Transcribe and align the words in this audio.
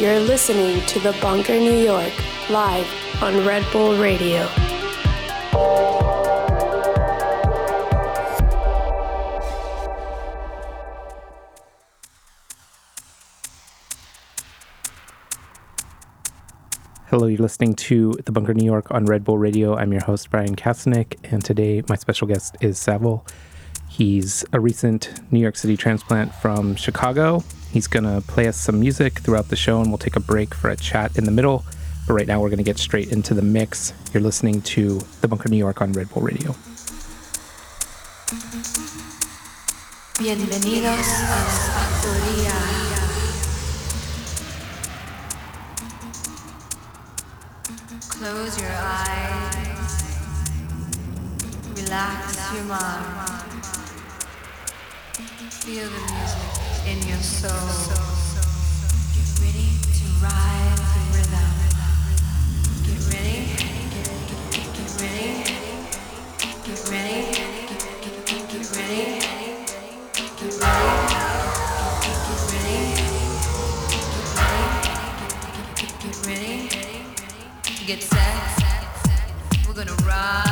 You're 0.00 0.18
listening 0.18 0.80
to 0.86 0.98
The 0.98 1.12
Bunker 1.20 1.58
New 1.58 1.76
York, 1.76 2.10
live 2.48 3.22
on 3.22 3.44
Red 3.44 3.70
Bull 3.70 3.98
Radio. 3.98 4.46
Hello, 17.08 17.26
you're 17.26 17.36
listening 17.36 17.74
to 17.74 18.14
The 18.24 18.32
Bunker 18.32 18.54
New 18.54 18.64
York 18.64 18.90
on 18.90 19.04
Red 19.04 19.22
Bull 19.22 19.36
Radio. 19.36 19.76
I'm 19.76 19.92
your 19.92 20.02
host, 20.02 20.30
Bryan 20.30 20.56
Kasenic, 20.56 21.18
and 21.30 21.44
today 21.44 21.82
my 21.90 21.96
special 21.96 22.26
guest 22.26 22.56
is 22.62 22.78
Savile. 22.78 23.26
He's 24.00 24.46
a 24.54 24.58
recent 24.58 25.20
New 25.30 25.40
York 25.40 25.56
City 25.56 25.76
transplant 25.76 26.34
from 26.36 26.74
Chicago. 26.74 27.44
He's 27.70 27.86
going 27.86 28.04
to 28.04 28.26
play 28.26 28.48
us 28.48 28.56
some 28.56 28.80
music 28.80 29.18
throughout 29.18 29.48
the 29.48 29.56
show, 29.56 29.82
and 29.82 29.90
we'll 29.90 29.98
take 29.98 30.16
a 30.16 30.20
break 30.20 30.54
for 30.54 30.70
a 30.70 30.76
chat 30.76 31.18
in 31.18 31.24
the 31.24 31.30
middle. 31.30 31.66
But 32.06 32.14
right 32.14 32.26
now, 32.26 32.40
we're 32.40 32.48
going 32.48 32.56
to 32.56 32.64
get 32.64 32.78
straight 32.78 33.12
into 33.12 33.34
the 33.34 33.42
mix. 33.42 33.92
You're 34.14 34.22
listening 34.22 34.62
to 34.62 35.02
The 35.20 35.28
Bunker 35.28 35.50
New 35.50 35.58
York 35.58 35.82
on 35.82 35.92
Red 35.92 36.08
Bull 36.08 36.22
Radio. 36.22 36.56
Bienvenidos 40.18 41.06
a 41.06 41.36
la 41.36 41.44
factoría. 41.68 42.56
Close 48.08 48.58
your 48.62 48.72
eyes. 48.72 50.02
Relax 51.76 52.54
your 52.54 52.64
mind. 52.64 53.39
Feel 55.60 55.84
the 55.84 56.00
music 56.14 56.40
in 56.86 56.98
your 57.06 57.20
soul. 57.20 57.50
Get 59.12 59.28
ready 59.44 59.68
to 59.92 60.06
ride 60.24 60.80
the 60.94 61.02
rhythm. 61.12 61.52
Get 62.86 63.00
ready. 63.12 63.38
Get, 63.92 64.88
ready. 65.00 65.44
Get 66.64 66.80
ready. 66.88 67.20
Get 68.48 68.48
ready. 68.48 68.48
Get 68.48 68.72
ready. 68.72 69.20
Get 76.00 76.16
ready. 76.26 76.60
Get 77.86 78.00
set. 78.02 78.40
We're 79.68 79.74
gonna 79.74 79.94
ride 80.06 80.49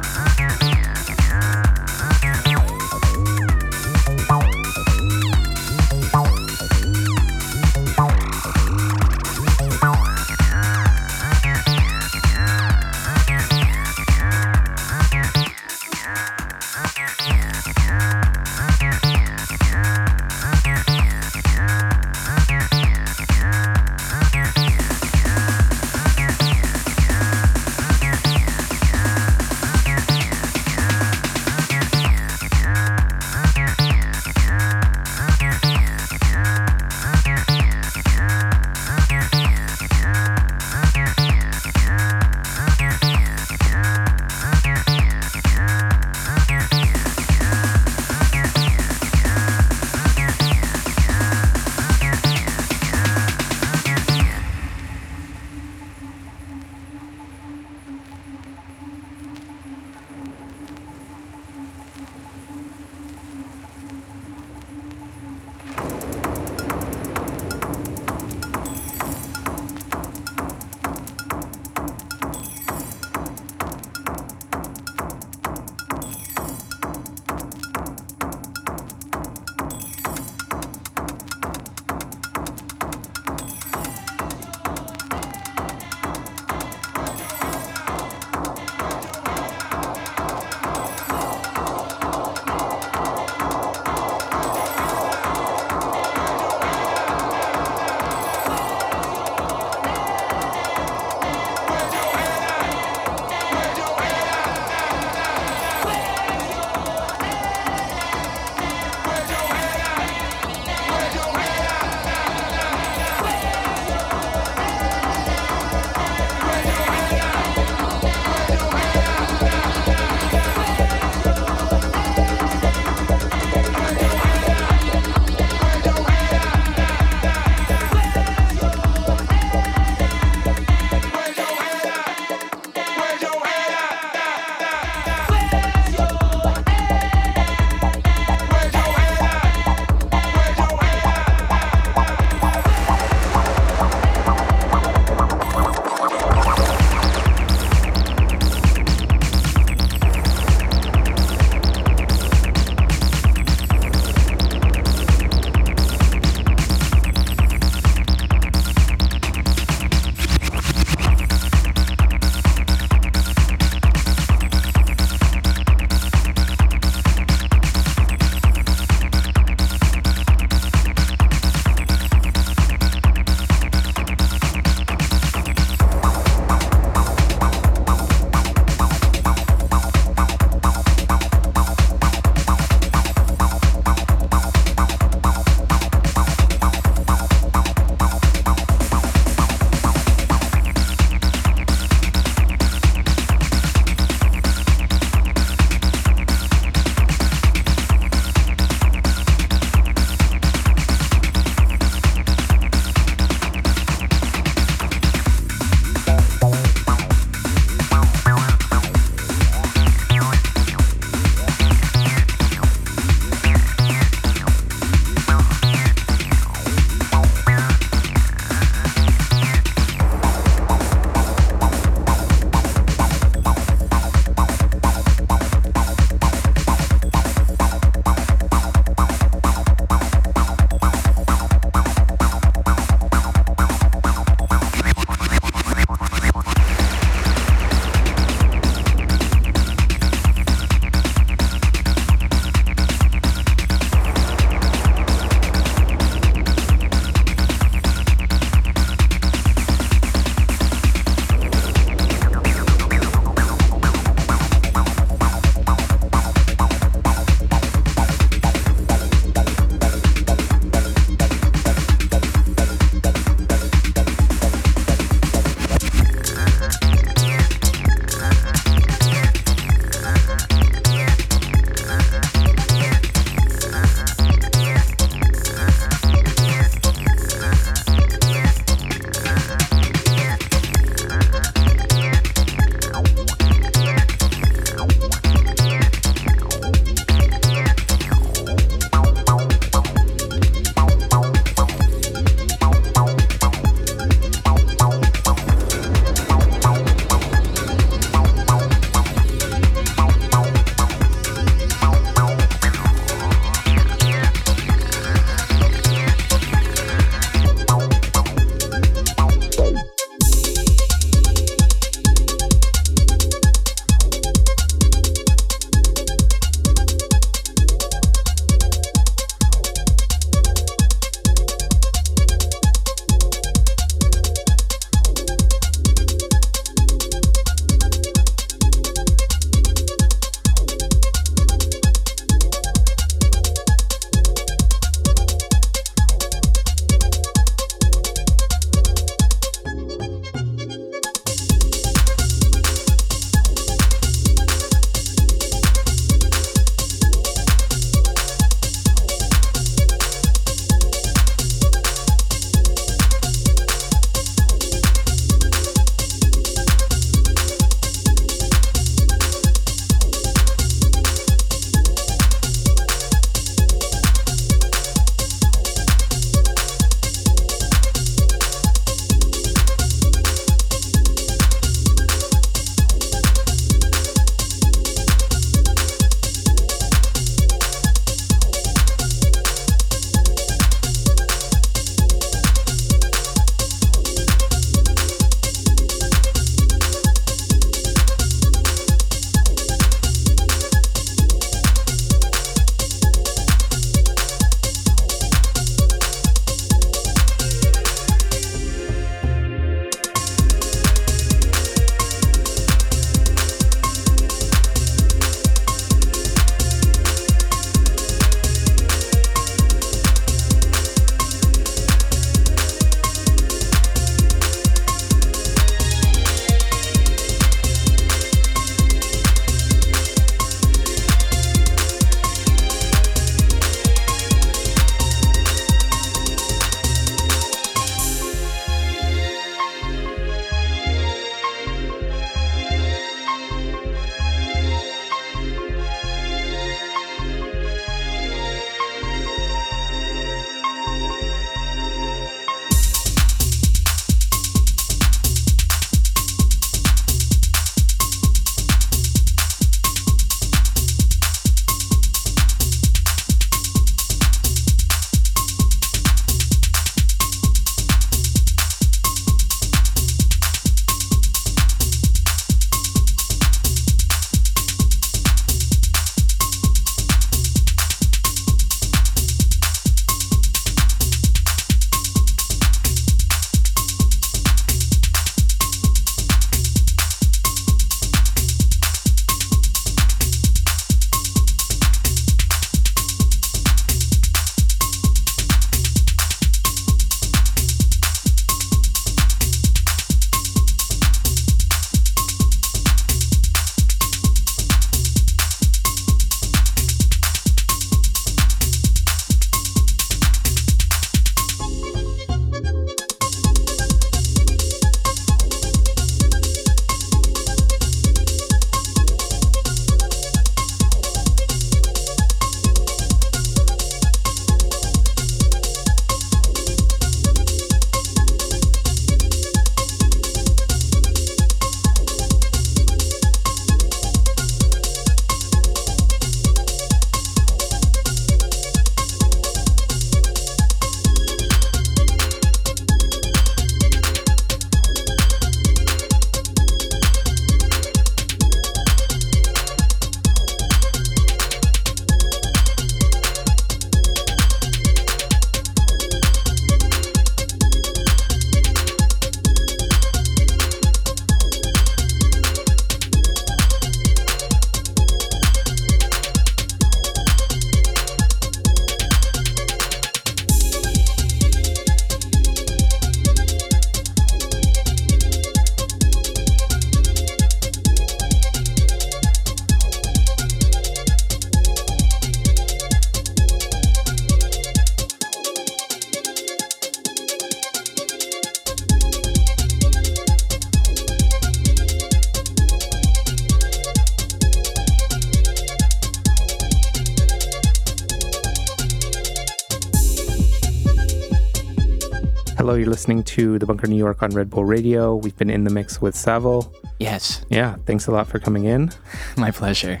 Hello, 592.74 592.82
you're 592.82 592.90
listening 592.90 593.22
to 593.22 593.56
The 593.60 593.66
Bunker 593.66 593.86
New 593.86 593.94
York 593.94 594.20
on 594.20 594.30
Red 594.30 594.50
Bull 594.50 594.64
Radio. 594.64 595.14
We've 595.14 595.36
been 595.36 595.48
in 595.48 595.62
the 595.62 595.70
mix 595.70 596.02
with 596.02 596.16
Savile. 596.16 596.74
Yes, 596.98 597.44
Yeah, 597.48 597.76
thanks 597.86 598.08
a 598.08 598.10
lot 598.10 598.26
for 598.26 598.40
coming 598.40 598.64
in. 598.64 598.90
my 599.36 599.52
pleasure. 599.52 600.00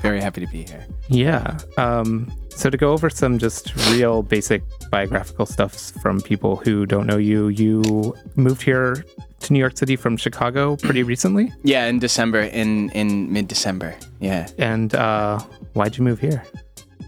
Very 0.00 0.20
happy 0.20 0.44
to 0.44 0.52
be 0.52 0.64
here. 0.64 0.86
Yeah. 1.08 1.56
Um, 1.78 2.30
so 2.50 2.68
to 2.68 2.76
go 2.76 2.92
over 2.92 3.08
some 3.08 3.38
just 3.38 3.74
real 3.90 4.22
basic 4.22 4.62
biographical 4.90 5.46
stuff 5.46 5.72
from 6.02 6.20
people 6.20 6.56
who 6.56 6.84
don't 6.84 7.06
know 7.06 7.16
you, 7.16 7.48
you 7.48 8.14
moved 8.36 8.60
here 8.60 9.02
to 9.38 9.52
New 9.54 9.58
York 9.58 9.78
City 9.78 9.96
from 9.96 10.18
Chicago 10.18 10.76
pretty 10.76 11.02
recently. 11.14 11.50
Yeah, 11.62 11.86
in 11.86 12.00
December, 12.00 12.40
in 12.40 12.90
in 12.90 13.32
mid 13.32 13.48
December. 13.48 13.96
Yeah. 14.18 14.46
And 14.58 14.94
uh, 14.94 15.38
why'd 15.72 15.96
you 15.96 16.04
move 16.04 16.20
here? 16.20 16.44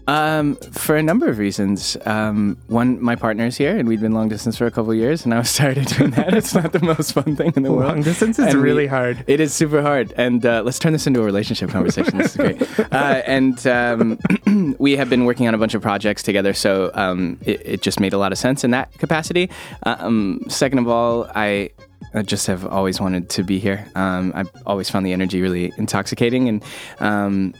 Um, 0.07 0.55
for 0.57 0.95
a 0.95 1.03
number 1.03 1.27
of 1.27 1.37
reasons. 1.37 1.95
Um, 2.05 2.57
one, 2.67 3.01
my 3.01 3.15
partner's 3.15 3.55
here, 3.57 3.77
and 3.77 3.87
we'd 3.87 4.01
been 4.01 4.11
long 4.11 4.27
distance 4.29 4.57
for 4.57 4.65
a 4.65 4.71
couple 4.71 4.91
of 4.91 4.97
years, 4.97 5.23
and 5.23 5.33
I 5.33 5.37
was 5.37 5.53
tired 5.55 5.77
of 5.77 5.85
doing 5.87 6.11
that. 6.11 6.33
It's 6.33 6.53
not 6.53 6.73
the 6.73 6.79
most 6.81 7.13
fun 7.13 7.35
thing 7.35 7.53
in 7.55 7.63
the 7.63 7.71
world. 7.71 7.87
Long 7.89 8.01
distance 8.01 8.37
is 8.39 8.47
And 8.47 8.55
we- 8.57 8.61
really 8.63 8.87
hard. 8.87 9.23
It 9.27 9.39
is 9.39 9.53
super 9.53 9.81
hard, 9.81 10.13
and 10.17 10.45
uh, 10.45 10.61
let's 10.63 10.79
turn 10.79 10.93
this 10.93 11.07
into 11.07 11.21
a 11.21 11.23
relationship 11.23 11.69
conversation. 11.69 12.17
this 12.17 12.31
is 12.31 12.37
great. 12.37 12.61
Uh, 12.93 13.21
and 13.25 13.65
um, 13.65 14.19
we 14.77 14.95
have 14.97 15.09
been 15.09 15.25
working 15.25 15.47
on 15.47 15.53
a 15.55 15.57
bunch 15.57 15.73
of 15.73 15.81
projects 15.81 16.21
together, 16.21 16.53
so 16.53 16.91
um, 16.93 17.39
it, 17.45 17.61
it 17.65 17.81
just 17.81 17.99
made 17.99 18.13
a 18.13 18.17
lot 18.17 18.31
of 18.31 18.37
sense 18.37 18.63
in 18.63 18.71
that 18.71 18.91
capacity. 18.99 19.49
Um, 19.83 20.41
second 20.47 20.79
of 20.79 20.87
all, 20.87 21.27
I. 21.33 21.71
I 22.15 22.21
just 22.21 22.45
have 22.45 22.63
always 22.67 23.01
wanted 23.01 23.29
to 23.29 23.43
be 23.43 23.57
here. 23.57 23.87
Um, 23.95 24.33
I've 24.35 24.49
always 24.67 24.87
found 24.87 25.03
the 25.03 25.13
energy 25.13 25.41
really 25.41 25.73
intoxicating, 25.77 26.47
and 26.47 26.63
um, 26.99 27.53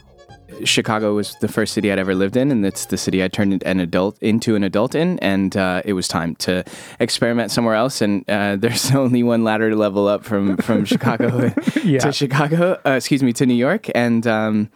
Chicago 0.64 1.14
was 1.14 1.34
the 1.40 1.48
first 1.48 1.74
city 1.74 1.90
I'd 1.90 1.98
ever 1.98 2.14
lived 2.14 2.36
in, 2.36 2.50
and 2.50 2.64
it's 2.64 2.86
the 2.86 2.96
city 2.96 3.22
I 3.24 3.28
turned 3.28 3.62
an 3.64 3.80
adult 3.80 4.18
into 4.22 4.54
an 4.56 4.62
adult 4.62 4.94
in, 4.94 5.18
and 5.20 5.56
uh, 5.56 5.82
it 5.84 5.94
was 5.94 6.06
time 6.08 6.36
to 6.36 6.64
experiment 7.00 7.50
somewhere 7.50 7.74
else. 7.74 8.00
And 8.00 8.28
uh, 8.28 8.56
there's 8.60 8.90
only 8.92 9.22
one 9.22 9.44
ladder 9.44 9.70
to 9.70 9.76
level 9.76 10.06
up 10.06 10.24
from 10.24 10.56
from 10.58 10.84
Chicago 10.94 11.52
Yeah. 11.84 12.00
to 12.00 12.12
Chicago, 12.12 12.80
uh, 12.86 12.90
excuse 12.90 13.22
me, 13.22 13.32
to 13.34 13.46
New 13.46 13.54
York, 13.54 13.88
and. 13.94 14.26
Um, 14.26 14.70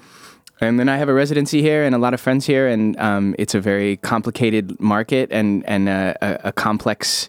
and 0.60 0.80
then 0.80 0.88
I 0.88 0.96
have 0.96 1.08
a 1.08 1.14
residency 1.14 1.62
here 1.62 1.84
and 1.84 1.94
a 1.94 1.98
lot 1.98 2.14
of 2.14 2.20
friends 2.20 2.44
here, 2.44 2.66
and 2.66 2.98
um, 2.98 3.36
it's 3.38 3.54
a 3.54 3.60
very 3.60 3.96
complicated 3.98 4.80
market 4.80 5.30
and 5.30 5.64
and 5.68 5.88
a, 5.88 6.16
a, 6.20 6.48
a 6.48 6.52
complex 6.52 7.28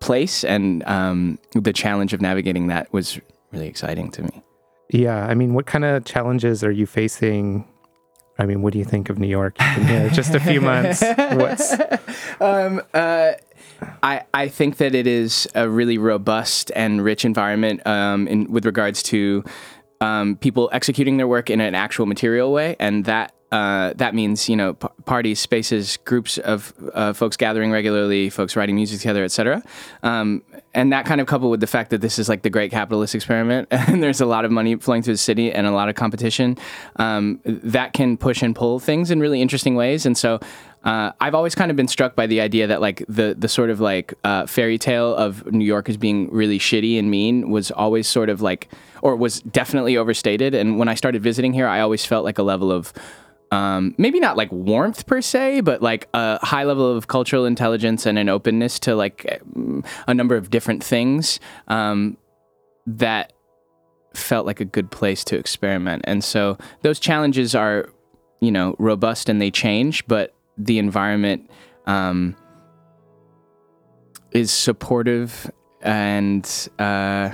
place, 0.00 0.42
and 0.42 0.82
um, 0.86 1.38
the 1.52 1.74
challenge 1.74 2.14
of 2.14 2.22
navigating 2.22 2.68
that 2.68 2.90
was 2.94 3.20
really 3.52 3.66
exciting 3.66 4.10
to 4.12 4.22
me. 4.22 4.42
Yeah. 4.90 5.26
I 5.26 5.34
mean, 5.34 5.54
what 5.54 5.66
kind 5.66 5.84
of 5.84 6.04
challenges 6.04 6.62
are 6.64 6.70
you 6.70 6.86
facing? 6.86 7.66
I 8.38 8.46
mean, 8.46 8.62
what 8.62 8.72
do 8.72 8.78
you 8.78 8.84
think 8.84 9.08
of 9.08 9.18
New 9.18 9.28
York? 9.28 9.56
Just 10.12 10.34
a 10.34 10.40
few 10.40 10.60
months. 10.60 11.02
What's 11.02 11.74
Um, 12.40 12.82
uh, 12.92 13.32
I 14.02 14.22
I 14.34 14.48
think 14.48 14.76
that 14.76 14.94
it 14.94 15.06
is 15.06 15.48
a 15.54 15.68
really 15.68 15.98
robust 15.98 16.70
and 16.76 17.02
rich 17.02 17.24
environment 17.24 17.86
um, 17.86 18.28
in 18.28 18.50
with 18.50 18.66
regards 18.66 19.02
to 19.04 19.42
um, 20.00 20.36
people 20.36 20.68
executing 20.72 21.16
their 21.16 21.28
work 21.28 21.48
in 21.48 21.60
an 21.60 21.74
actual 21.74 22.06
material 22.06 22.52
way, 22.52 22.76
and 22.78 23.04
that. 23.06 23.32
Uh, 23.52 23.92
that 23.94 24.14
means 24.14 24.48
you 24.48 24.56
know 24.56 24.74
p- 24.74 24.88
parties, 25.04 25.38
spaces, 25.38 25.98
groups 25.98 26.36
of 26.38 26.74
uh, 26.94 27.12
folks 27.12 27.36
gathering 27.36 27.70
regularly, 27.70 28.28
folks 28.28 28.56
writing 28.56 28.74
music 28.74 28.98
together, 28.98 29.24
etc. 29.24 29.62
Um, 30.02 30.42
and 30.74 30.92
that 30.92 31.06
kind 31.06 31.20
of 31.20 31.26
coupled 31.26 31.52
with 31.52 31.60
the 31.60 31.66
fact 31.66 31.90
that 31.90 32.00
this 32.00 32.18
is 32.18 32.28
like 32.28 32.42
the 32.42 32.50
great 32.50 32.70
capitalist 32.72 33.14
experiment, 33.14 33.68
and 33.70 34.02
there's 34.02 34.20
a 34.20 34.26
lot 34.26 34.44
of 34.44 34.50
money 34.50 34.74
flowing 34.76 35.02
through 35.02 35.14
the 35.14 35.18
city 35.18 35.52
and 35.52 35.66
a 35.66 35.70
lot 35.70 35.88
of 35.88 35.94
competition, 35.94 36.58
um, 36.96 37.40
that 37.44 37.92
can 37.92 38.16
push 38.16 38.42
and 38.42 38.56
pull 38.56 38.80
things 38.80 39.10
in 39.10 39.20
really 39.20 39.40
interesting 39.40 39.76
ways. 39.76 40.06
And 40.06 40.18
so 40.18 40.40
uh, 40.86 41.10
I've 41.20 41.34
always 41.34 41.54
kind 41.54 41.70
of 41.70 41.76
been 41.76 41.88
struck 41.88 42.14
by 42.14 42.26
the 42.26 42.40
idea 42.40 42.68
that 42.68 42.80
like 42.80 43.04
the 43.08 43.34
the 43.36 43.48
sort 43.48 43.70
of 43.70 43.80
like 43.80 44.14
uh, 44.22 44.46
fairy 44.46 44.78
tale 44.78 45.14
of 45.14 45.44
New 45.52 45.64
York 45.64 45.88
as 45.88 45.96
being 45.96 46.30
really 46.30 46.58
shitty 46.58 46.98
and 46.98 47.10
mean 47.10 47.50
was 47.50 47.72
always 47.72 48.06
sort 48.06 48.28
of 48.28 48.40
like, 48.40 48.68
or 49.02 49.16
was 49.16 49.40
definitely 49.40 49.96
overstated. 49.96 50.54
And 50.54 50.78
when 50.78 50.88
I 50.88 50.94
started 50.94 51.22
visiting 51.22 51.52
here, 51.52 51.66
I 51.66 51.80
always 51.80 52.04
felt 52.04 52.24
like 52.24 52.38
a 52.38 52.44
level 52.44 52.70
of 52.70 52.92
um, 53.56 53.94
maybe 53.96 54.20
not 54.20 54.36
like 54.36 54.52
warmth 54.52 55.06
per 55.06 55.22
se, 55.22 55.62
but 55.62 55.80
like 55.80 56.08
a 56.12 56.44
high 56.44 56.64
level 56.64 56.94
of 56.94 57.06
cultural 57.06 57.46
intelligence 57.46 58.04
and 58.04 58.18
an 58.18 58.28
openness 58.28 58.78
to 58.80 58.94
like 58.94 59.40
a 60.06 60.12
number 60.12 60.36
of 60.36 60.50
different 60.50 60.84
things 60.84 61.40
um, 61.68 62.18
that 62.86 63.32
felt 64.12 64.44
like 64.44 64.60
a 64.60 64.64
good 64.66 64.90
place 64.90 65.24
to 65.24 65.38
experiment. 65.38 66.02
And 66.06 66.22
so 66.22 66.58
those 66.82 67.00
challenges 67.00 67.54
are, 67.54 67.88
you 68.40 68.52
know, 68.52 68.76
robust 68.78 69.30
and 69.30 69.40
they 69.40 69.50
change, 69.50 70.06
but 70.06 70.34
the 70.58 70.78
environment 70.78 71.50
um, 71.86 72.36
is 74.32 74.50
supportive 74.50 75.50
and 75.80 76.68
uh, 76.78 77.30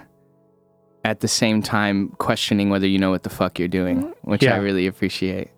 at 1.05 1.19
the 1.19 1.27
same 1.27 1.63
time 1.63 2.11
questioning 2.19 2.71
whether 2.71 2.87
you 2.87 2.99
know 2.99 3.11
what 3.11 3.25
the 3.25 3.31
fuck 3.31 3.59
you're 3.59 3.67
doing, 3.67 4.15
which 4.23 4.45
Yeah. 4.45 4.55
I 4.55 4.59
really 4.59 4.87
appreciate. 4.87 5.51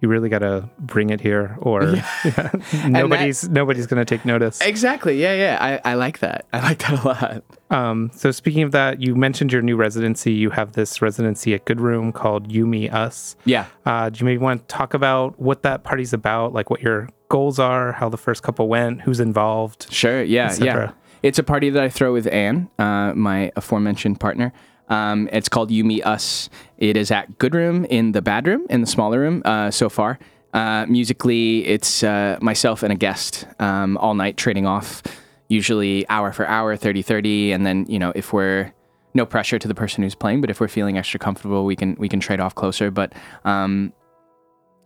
Yeah? 0.00 0.06
You 0.06 0.08
really 0.08 0.28
got 0.28 0.38
to 0.40 0.68
bring 0.78 1.10
it 1.10 1.20
here, 1.20 1.56
or 1.60 1.96
nobody's 2.86 3.48
nobody's 3.48 3.86
going 3.86 4.04
to 4.04 4.04
take 4.04 4.24
notice. 4.24 4.60
Exactly. 4.60 5.20
Yeah, 5.20 5.34
yeah. 5.34 5.58
I, 5.60 5.92
I 5.92 5.94
like 5.94 6.20
that. 6.20 6.46
I 6.52 6.60
like 6.60 6.78
that 6.78 7.04
a 7.04 7.06
lot. 7.06 7.44
Um, 7.70 8.10
so 8.14 8.30
speaking 8.30 8.62
of 8.62 8.72
that, 8.72 9.00
you 9.00 9.14
mentioned 9.14 9.52
your 9.52 9.62
new 9.62 9.76
residency. 9.76 10.32
You 10.32 10.50
have 10.50 10.72
this 10.72 11.00
residency 11.00 11.54
at 11.54 11.64
Good 11.64 11.80
Room 11.80 12.12
called 12.12 12.50
You 12.50 12.66
Me 12.66 12.88
Us. 12.88 13.36
Yeah. 13.44 13.66
Uh, 13.86 14.10
do 14.10 14.20
you 14.20 14.24
maybe 14.24 14.38
want 14.38 14.68
to 14.68 14.74
talk 14.74 14.94
about 14.94 15.38
what 15.38 15.62
that 15.62 15.84
party's 15.84 16.12
about, 16.12 16.52
like 16.52 16.70
what 16.70 16.80
your 16.80 17.08
goals 17.28 17.58
are, 17.58 17.92
how 17.92 18.08
the 18.08 18.18
first 18.18 18.42
couple 18.42 18.68
went, 18.68 19.02
who's 19.02 19.20
involved? 19.20 19.86
Sure. 19.92 20.22
Yeah. 20.22 20.54
Yeah. 20.58 20.92
It's 21.22 21.38
a 21.38 21.42
party 21.42 21.70
that 21.70 21.82
I 21.82 21.88
throw 21.88 22.12
with 22.12 22.26
Anne, 22.26 22.70
uh, 22.78 23.12
my 23.14 23.52
aforementioned 23.56 24.20
partner. 24.20 24.52
Um, 24.90 25.28
it's 25.32 25.48
called 25.48 25.70
You 25.70 25.84
Me 25.84 26.02
Us. 26.02 26.50
It 26.76 26.96
is 26.96 27.10
at 27.10 27.38
Good 27.38 27.54
Room 27.54 27.86
in 27.86 28.12
the 28.12 28.20
bad 28.20 28.46
room, 28.46 28.66
in 28.68 28.82
the 28.82 28.86
smaller 28.86 29.20
room 29.20 29.42
uh, 29.44 29.70
so 29.70 29.88
far. 29.88 30.18
Uh, 30.52 30.84
musically, 30.88 31.64
it's 31.66 32.02
uh, 32.02 32.36
myself 32.42 32.82
and 32.82 32.92
a 32.92 32.96
guest 32.96 33.46
um, 33.60 33.96
all 33.98 34.14
night 34.14 34.36
trading 34.36 34.66
off, 34.66 35.02
usually 35.48 36.06
hour 36.08 36.32
for 36.32 36.46
hour, 36.46 36.76
30 36.76 37.02
30. 37.02 37.52
And 37.52 37.64
then, 37.64 37.86
you 37.88 37.98
know, 37.98 38.12
if 38.14 38.32
we're 38.32 38.72
no 39.14 39.24
pressure 39.24 39.58
to 39.58 39.68
the 39.68 39.74
person 39.74 40.02
who's 40.02 40.14
playing, 40.14 40.40
but 40.40 40.50
if 40.50 40.60
we're 40.60 40.68
feeling 40.68 40.98
extra 40.98 41.18
comfortable, 41.18 41.64
we 41.64 41.76
can 41.76 41.96
we 41.98 42.08
can 42.08 42.20
trade 42.20 42.40
off 42.40 42.54
closer. 42.54 42.90
But 42.90 43.12
um, 43.44 43.92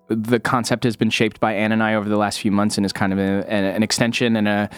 the 0.08 0.38
concept 0.38 0.84
has 0.84 0.96
been 0.96 1.10
shaped 1.10 1.40
by 1.40 1.54
Anne 1.54 1.72
and 1.72 1.82
I 1.82 1.94
over 1.94 2.08
the 2.08 2.16
last 2.16 2.40
few 2.40 2.50
months 2.50 2.76
and 2.76 2.84
is 2.84 2.92
kind 2.92 3.12
of 3.12 3.18
a, 3.18 3.50
an, 3.50 3.64
an 3.64 3.82
extension 3.82 4.36
and 4.36 4.48
a, 4.48 4.70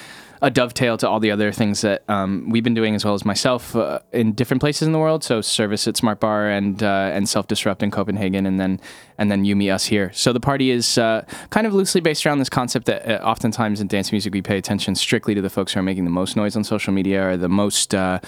a 0.42 0.50
dovetail 0.50 0.96
to 0.98 1.08
all 1.08 1.20
the 1.20 1.30
other 1.30 1.52
things 1.52 1.80
that 1.80 2.02
um, 2.08 2.48
we've 2.48 2.64
been 2.64 2.74
doing 2.74 2.94
as 2.94 3.04
well 3.04 3.14
as 3.14 3.24
myself 3.24 3.74
uh, 3.74 4.00
in 4.12 4.32
different 4.32 4.60
places 4.60 4.86
in 4.86 4.92
the 4.92 4.98
world. 4.98 5.24
So 5.24 5.40
service 5.40 5.88
at 5.88 5.96
Smart 5.96 6.20
Bar 6.20 6.48
and 6.48 6.82
uh, 6.82 7.10
and 7.12 7.28
Self 7.28 7.46
Disrupt 7.46 7.82
in 7.82 7.90
Copenhagen, 7.90 8.46
and 8.46 8.60
then 8.60 8.80
and 9.18 9.30
then 9.30 9.44
You 9.44 9.56
Me 9.56 9.70
Us 9.70 9.86
here. 9.86 10.12
So 10.12 10.32
the 10.32 10.40
party 10.40 10.70
is 10.70 10.98
uh, 10.98 11.24
kind 11.50 11.66
of 11.66 11.74
loosely 11.74 12.00
based 12.00 12.26
around 12.26 12.38
this 12.38 12.50
concept 12.50 12.86
that 12.86 13.08
uh, 13.08 13.24
oftentimes 13.24 13.80
in 13.80 13.86
dance 13.86 14.12
music 14.12 14.32
we 14.32 14.42
pay 14.42 14.58
attention 14.58 14.94
strictly 14.94 15.34
to 15.34 15.40
the 15.40 15.50
folks 15.50 15.72
who 15.74 15.80
are 15.80 15.84
making 15.84 16.04
the 16.04 16.10
most 16.10 16.36
noise 16.36 16.56
on 16.56 16.64
social 16.64 16.92
media 16.92 17.28
or 17.28 17.36
the 17.36 17.48
most. 17.48 17.94
Uh, 17.94 18.20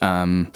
um, 0.00 0.52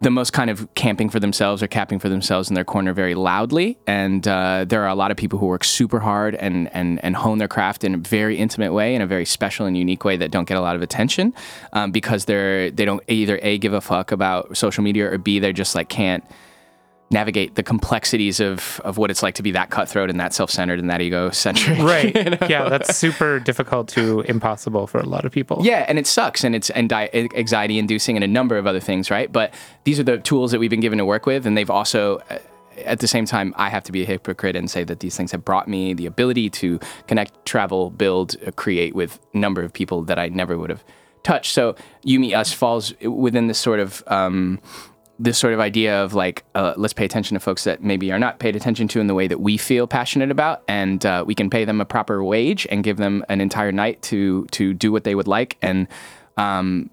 the 0.00 0.10
most 0.10 0.32
kind 0.32 0.50
of 0.50 0.72
camping 0.74 1.08
for 1.08 1.18
themselves 1.18 1.62
or 1.62 1.66
capping 1.66 1.98
for 1.98 2.08
themselves 2.08 2.50
in 2.50 2.54
their 2.54 2.64
corner 2.64 2.92
very 2.92 3.14
loudly. 3.14 3.78
And 3.86 4.26
uh, 4.28 4.66
there 4.68 4.82
are 4.82 4.88
a 4.88 4.94
lot 4.94 5.10
of 5.10 5.16
people 5.16 5.38
who 5.38 5.46
work 5.46 5.64
super 5.64 6.00
hard 6.00 6.34
and, 6.34 6.70
and, 6.74 7.02
and 7.02 7.16
hone 7.16 7.38
their 7.38 7.48
craft 7.48 7.82
in 7.82 7.94
a 7.94 7.98
very 7.98 8.36
intimate 8.36 8.72
way, 8.74 8.94
in 8.94 9.00
a 9.00 9.06
very 9.06 9.24
special 9.24 9.64
and 9.64 9.76
unique 9.76 10.04
way 10.04 10.18
that 10.18 10.30
don't 10.30 10.46
get 10.46 10.58
a 10.58 10.60
lot 10.60 10.76
of 10.76 10.82
attention 10.82 11.32
um, 11.72 11.92
because 11.92 12.26
they're 12.26 12.70
they 12.70 12.84
don't 12.84 13.02
either 13.08 13.38
a 13.42 13.58
give 13.58 13.72
a 13.72 13.80
fuck 13.80 14.12
about 14.12 14.56
social 14.56 14.84
media 14.84 15.10
or 15.10 15.18
b 15.18 15.38
they 15.38 15.52
just 15.52 15.74
like 15.74 15.88
can't 15.88 16.24
navigate 17.10 17.54
the 17.54 17.62
complexities 17.62 18.40
of 18.40 18.80
of 18.84 18.98
what 18.98 19.10
it's 19.10 19.22
like 19.22 19.34
to 19.36 19.42
be 19.42 19.52
that 19.52 19.70
cutthroat 19.70 20.10
and 20.10 20.18
that 20.18 20.34
self-centered 20.34 20.78
and 20.80 20.90
that 20.90 21.00
egocentric. 21.00 21.78
Right. 21.86 22.14
you 22.16 22.24
know? 22.30 22.38
Yeah, 22.48 22.68
that's 22.68 22.96
super 22.96 23.38
difficult 23.38 23.88
to 23.90 24.22
impossible 24.22 24.86
for 24.88 24.98
a 24.98 25.06
lot 25.06 25.24
of 25.24 25.30
people. 25.32 25.58
Yeah, 25.62 25.84
and 25.88 25.98
it 25.98 26.06
sucks, 26.06 26.42
and 26.44 26.54
it's 26.56 26.68
and 26.70 26.88
di- 26.88 27.10
anxiety 27.14 27.78
inducing, 27.78 28.16
and 28.16 28.24
a 28.24 28.28
number 28.28 28.58
of 28.58 28.66
other 28.66 28.80
things, 28.80 29.10
right? 29.10 29.30
But 29.30 29.54
these 29.84 30.00
are 30.00 30.04
the 30.04 30.18
tools 30.18 30.50
that 30.50 30.58
we've 30.58 30.70
been 30.70 30.80
given 30.80 30.98
to 30.98 31.04
work 31.04 31.26
with, 31.26 31.46
and 31.46 31.56
they've 31.56 31.70
also. 31.70 32.18
uh, 32.30 32.38
At 32.84 32.98
the 32.98 33.08
same 33.08 33.24
time, 33.24 33.54
I 33.56 33.70
have 33.70 33.84
to 33.84 33.92
be 33.92 34.02
a 34.02 34.06
hypocrite 34.06 34.54
and 34.56 34.68
say 34.70 34.84
that 34.84 35.00
these 35.00 35.16
things 35.16 35.32
have 35.32 35.42
brought 35.44 35.66
me 35.66 35.94
the 35.94 36.04
ability 36.06 36.50
to 36.60 36.78
connect, 37.08 37.32
travel, 37.46 37.88
build, 37.90 38.36
uh, 38.46 38.50
create 38.50 38.94
with 38.94 39.18
a 39.32 39.38
number 39.38 39.62
of 39.64 39.72
people 39.72 40.04
that 40.04 40.18
I 40.18 40.28
never 40.28 40.58
would 40.58 40.68
have 40.70 40.84
touched. 41.22 41.52
So, 41.54 41.74
You 42.04 42.20
Me 42.20 42.34
Us 42.34 42.52
falls 42.52 42.92
within 43.00 43.46
this 43.46 43.58
sort 43.58 43.80
of 43.80 44.02
um, 44.08 44.58
this 45.18 45.38
sort 45.38 45.54
of 45.54 45.60
idea 45.60 46.02
of 46.04 46.12
like 46.14 46.44
uh, 46.54 46.74
let's 46.76 46.92
pay 46.92 47.04
attention 47.04 47.34
to 47.34 47.40
folks 47.40 47.64
that 47.64 47.82
maybe 47.82 48.12
are 48.12 48.18
not 48.18 48.38
paid 48.38 48.54
attention 48.54 48.86
to 48.88 49.00
in 49.00 49.06
the 49.06 49.14
way 49.14 49.26
that 49.26 49.40
we 49.40 49.56
feel 49.56 49.86
passionate 49.86 50.30
about 50.30 50.62
and 50.68 51.06
uh, 51.06 51.24
we 51.26 51.34
can 51.34 51.48
pay 51.48 51.64
them 51.64 51.80
a 51.80 51.84
proper 51.86 52.22
wage 52.22 52.66
and 52.70 52.84
give 52.84 52.98
them 52.98 53.24
an 53.28 53.40
entire 53.40 53.72
night 53.72 54.00
to 54.02 54.44
to 54.52 54.74
do 54.74 54.92
what 54.92 55.04
they 55.04 55.14
would 55.14 55.26
like 55.26 55.56
and 55.62 55.88
um, 56.36 56.90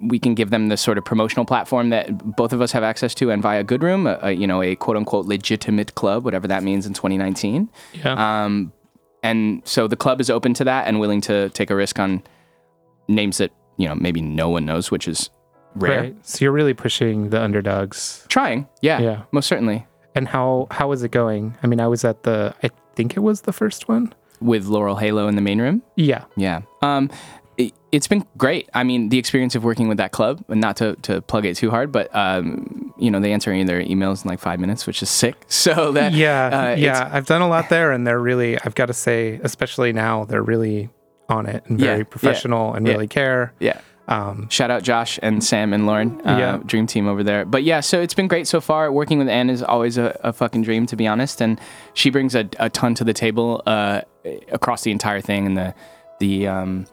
we 0.00 0.20
can 0.20 0.34
give 0.34 0.50
them 0.50 0.68
the 0.68 0.76
sort 0.76 0.98
of 0.98 1.04
promotional 1.04 1.44
platform 1.44 1.90
that 1.90 2.36
both 2.36 2.52
of 2.52 2.60
us 2.60 2.70
have 2.70 2.84
access 2.84 3.12
to 3.14 3.30
and 3.32 3.42
via 3.42 3.64
good 3.64 3.82
room 3.82 4.06
a, 4.06 4.18
a, 4.22 4.32
you 4.32 4.46
know 4.46 4.62
a 4.62 4.76
quote 4.76 4.96
unquote 4.96 5.26
legitimate 5.26 5.96
club 5.96 6.24
whatever 6.24 6.46
that 6.46 6.62
means 6.62 6.86
in 6.86 6.92
2019 6.94 7.68
Yeah. 7.94 8.44
um, 8.44 8.72
and 9.24 9.62
so 9.64 9.88
the 9.88 9.96
club 9.96 10.20
is 10.20 10.30
open 10.30 10.54
to 10.54 10.64
that 10.64 10.86
and 10.86 11.00
willing 11.00 11.20
to 11.22 11.48
take 11.50 11.70
a 11.70 11.74
risk 11.74 11.98
on 11.98 12.22
names 13.08 13.38
that 13.38 13.50
you 13.78 13.88
know 13.88 13.96
maybe 13.96 14.20
no 14.20 14.48
one 14.48 14.64
knows, 14.64 14.92
which 14.92 15.08
is 15.08 15.28
rare. 15.78 16.00
Right. 16.02 16.16
So 16.26 16.44
you're 16.44 16.52
really 16.52 16.74
pushing 16.74 17.30
the 17.30 17.40
underdogs. 17.42 18.24
Trying, 18.28 18.68
yeah, 18.82 19.00
Yeah. 19.00 19.22
most 19.32 19.46
certainly. 19.48 19.86
And 20.14 20.26
how 20.28 20.66
how 20.70 20.92
is 20.92 21.02
it 21.02 21.10
going? 21.10 21.56
I 21.62 21.66
mean, 21.66 21.80
I 21.80 21.86
was 21.86 22.04
at 22.04 22.22
the 22.24 22.54
I 22.62 22.70
think 22.96 23.16
it 23.16 23.20
was 23.20 23.42
the 23.42 23.52
first 23.52 23.88
one. 23.88 24.12
With 24.40 24.66
Laurel 24.66 24.96
Halo 24.96 25.26
in 25.28 25.34
the 25.36 25.42
main 25.42 25.60
room, 25.60 25.82
Yeah. 25.96 26.24
yeah. 26.36 26.60
Um, 26.82 27.10
it, 27.56 27.72
it's 27.90 28.06
been 28.06 28.24
great. 28.36 28.68
I 28.72 28.84
mean, 28.84 29.08
the 29.08 29.18
experience 29.18 29.56
of 29.56 29.64
working 29.64 29.88
with 29.88 29.98
that 29.98 30.12
club, 30.12 30.44
and 30.48 30.60
not 30.60 30.76
to, 30.76 30.94
to 31.02 31.20
plug 31.22 31.44
it 31.44 31.56
too 31.56 31.70
hard, 31.70 31.90
but 31.90 32.14
um, 32.14 32.94
you 32.98 33.10
know, 33.10 33.18
they 33.18 33.32
answer 33.32 33.50
any 33.50 33.62
of 33.62 33.66
their 33.66 33.82
emails 33.82 34.24
in 34.24 34.28
like 34.30 34.38
five 34.38 34.60
minutes, 34.60 34.86
which 34.86 35.02
is 35.02 35.10
sick. 35.10 35.34
So 35.48 35.90
that 35.92 36.12
Yeah. 36.12 36.70
uh, 36.72 36.76
yeah. 36.76 37.08
I've 37.12 37.26
done 37.26 37.42
a 37.42 37.48
lot 37.48 37.68
there 37.68 37.90
and 37.90 38.06
they're 38.06 38.20
really 38.20 38.56
I've 38.60 38.76
got 38.76 38.86
to 38.86 38.94
say, 38.94 39.40
especially 39.42 39.92
now, 39.92 40.24
they're 40.24 40.42
really 40.42 40.88
on 41.28 41.46
it 41.46 41.64
and 41.66 41.78
very 41.80 41.98
yeah, 41.98 42.04
professional 42.04 42.74
and 42.74 42.86
yeah. 42.86 42.92
really 42.92 43.08
care. 43.08 43.52
yeah. 43.60 43.80
Um, 44.08 44.48
Shout 44.48 44.70
out 44.70 44.82
Josh 44.82 45.18
and 45.22 45.44
Sam 45.44 45.72
and 45.72 45.86
Lauren, 45.86 46.20
uh, 46.26 46.38
Yeah. 46.38 46.58
dream 46.64 46.86
team 46.86 47.06
over 47.06 47.22
there. 47.22 47.44
But 47.44 47.62
yeah, 47.62 47.80
so 47.80 48.00
it's 48.00 48.14
been 48.14 48.26
great 48.26 48.46
so 48.48 48.60
far. 48.60 48.90
Working 48.90 49.18
with 49.18 49.28
Anne 49.28 49.50
is 49.50 49.62
always 49.62 49.98
a, 49.98 50.18
a 50.24 50.32
fucking 50.32 50.62
dream, 50.62 50.86
to 50.86 50.96
be 50.96 51.06
honest. 51.06 51.40
And 51.42 51.60
she 51.94 52.08
brings 52.10 52.34
a, 52.34 52.48
a 52.58 52.70
ton 52.70 52.94
to 52.94 53.04
the 53.04 53.12
table 53.12 53.62
uh, 53.66 54.00
across 54.50 54.82
the 54.82 54.90
entire 54.90 55.20
thing. 55.20 55.46
And 55.46 55.56
the 55.58 55.74
the 56.20 56.46
um, 56.48 56.86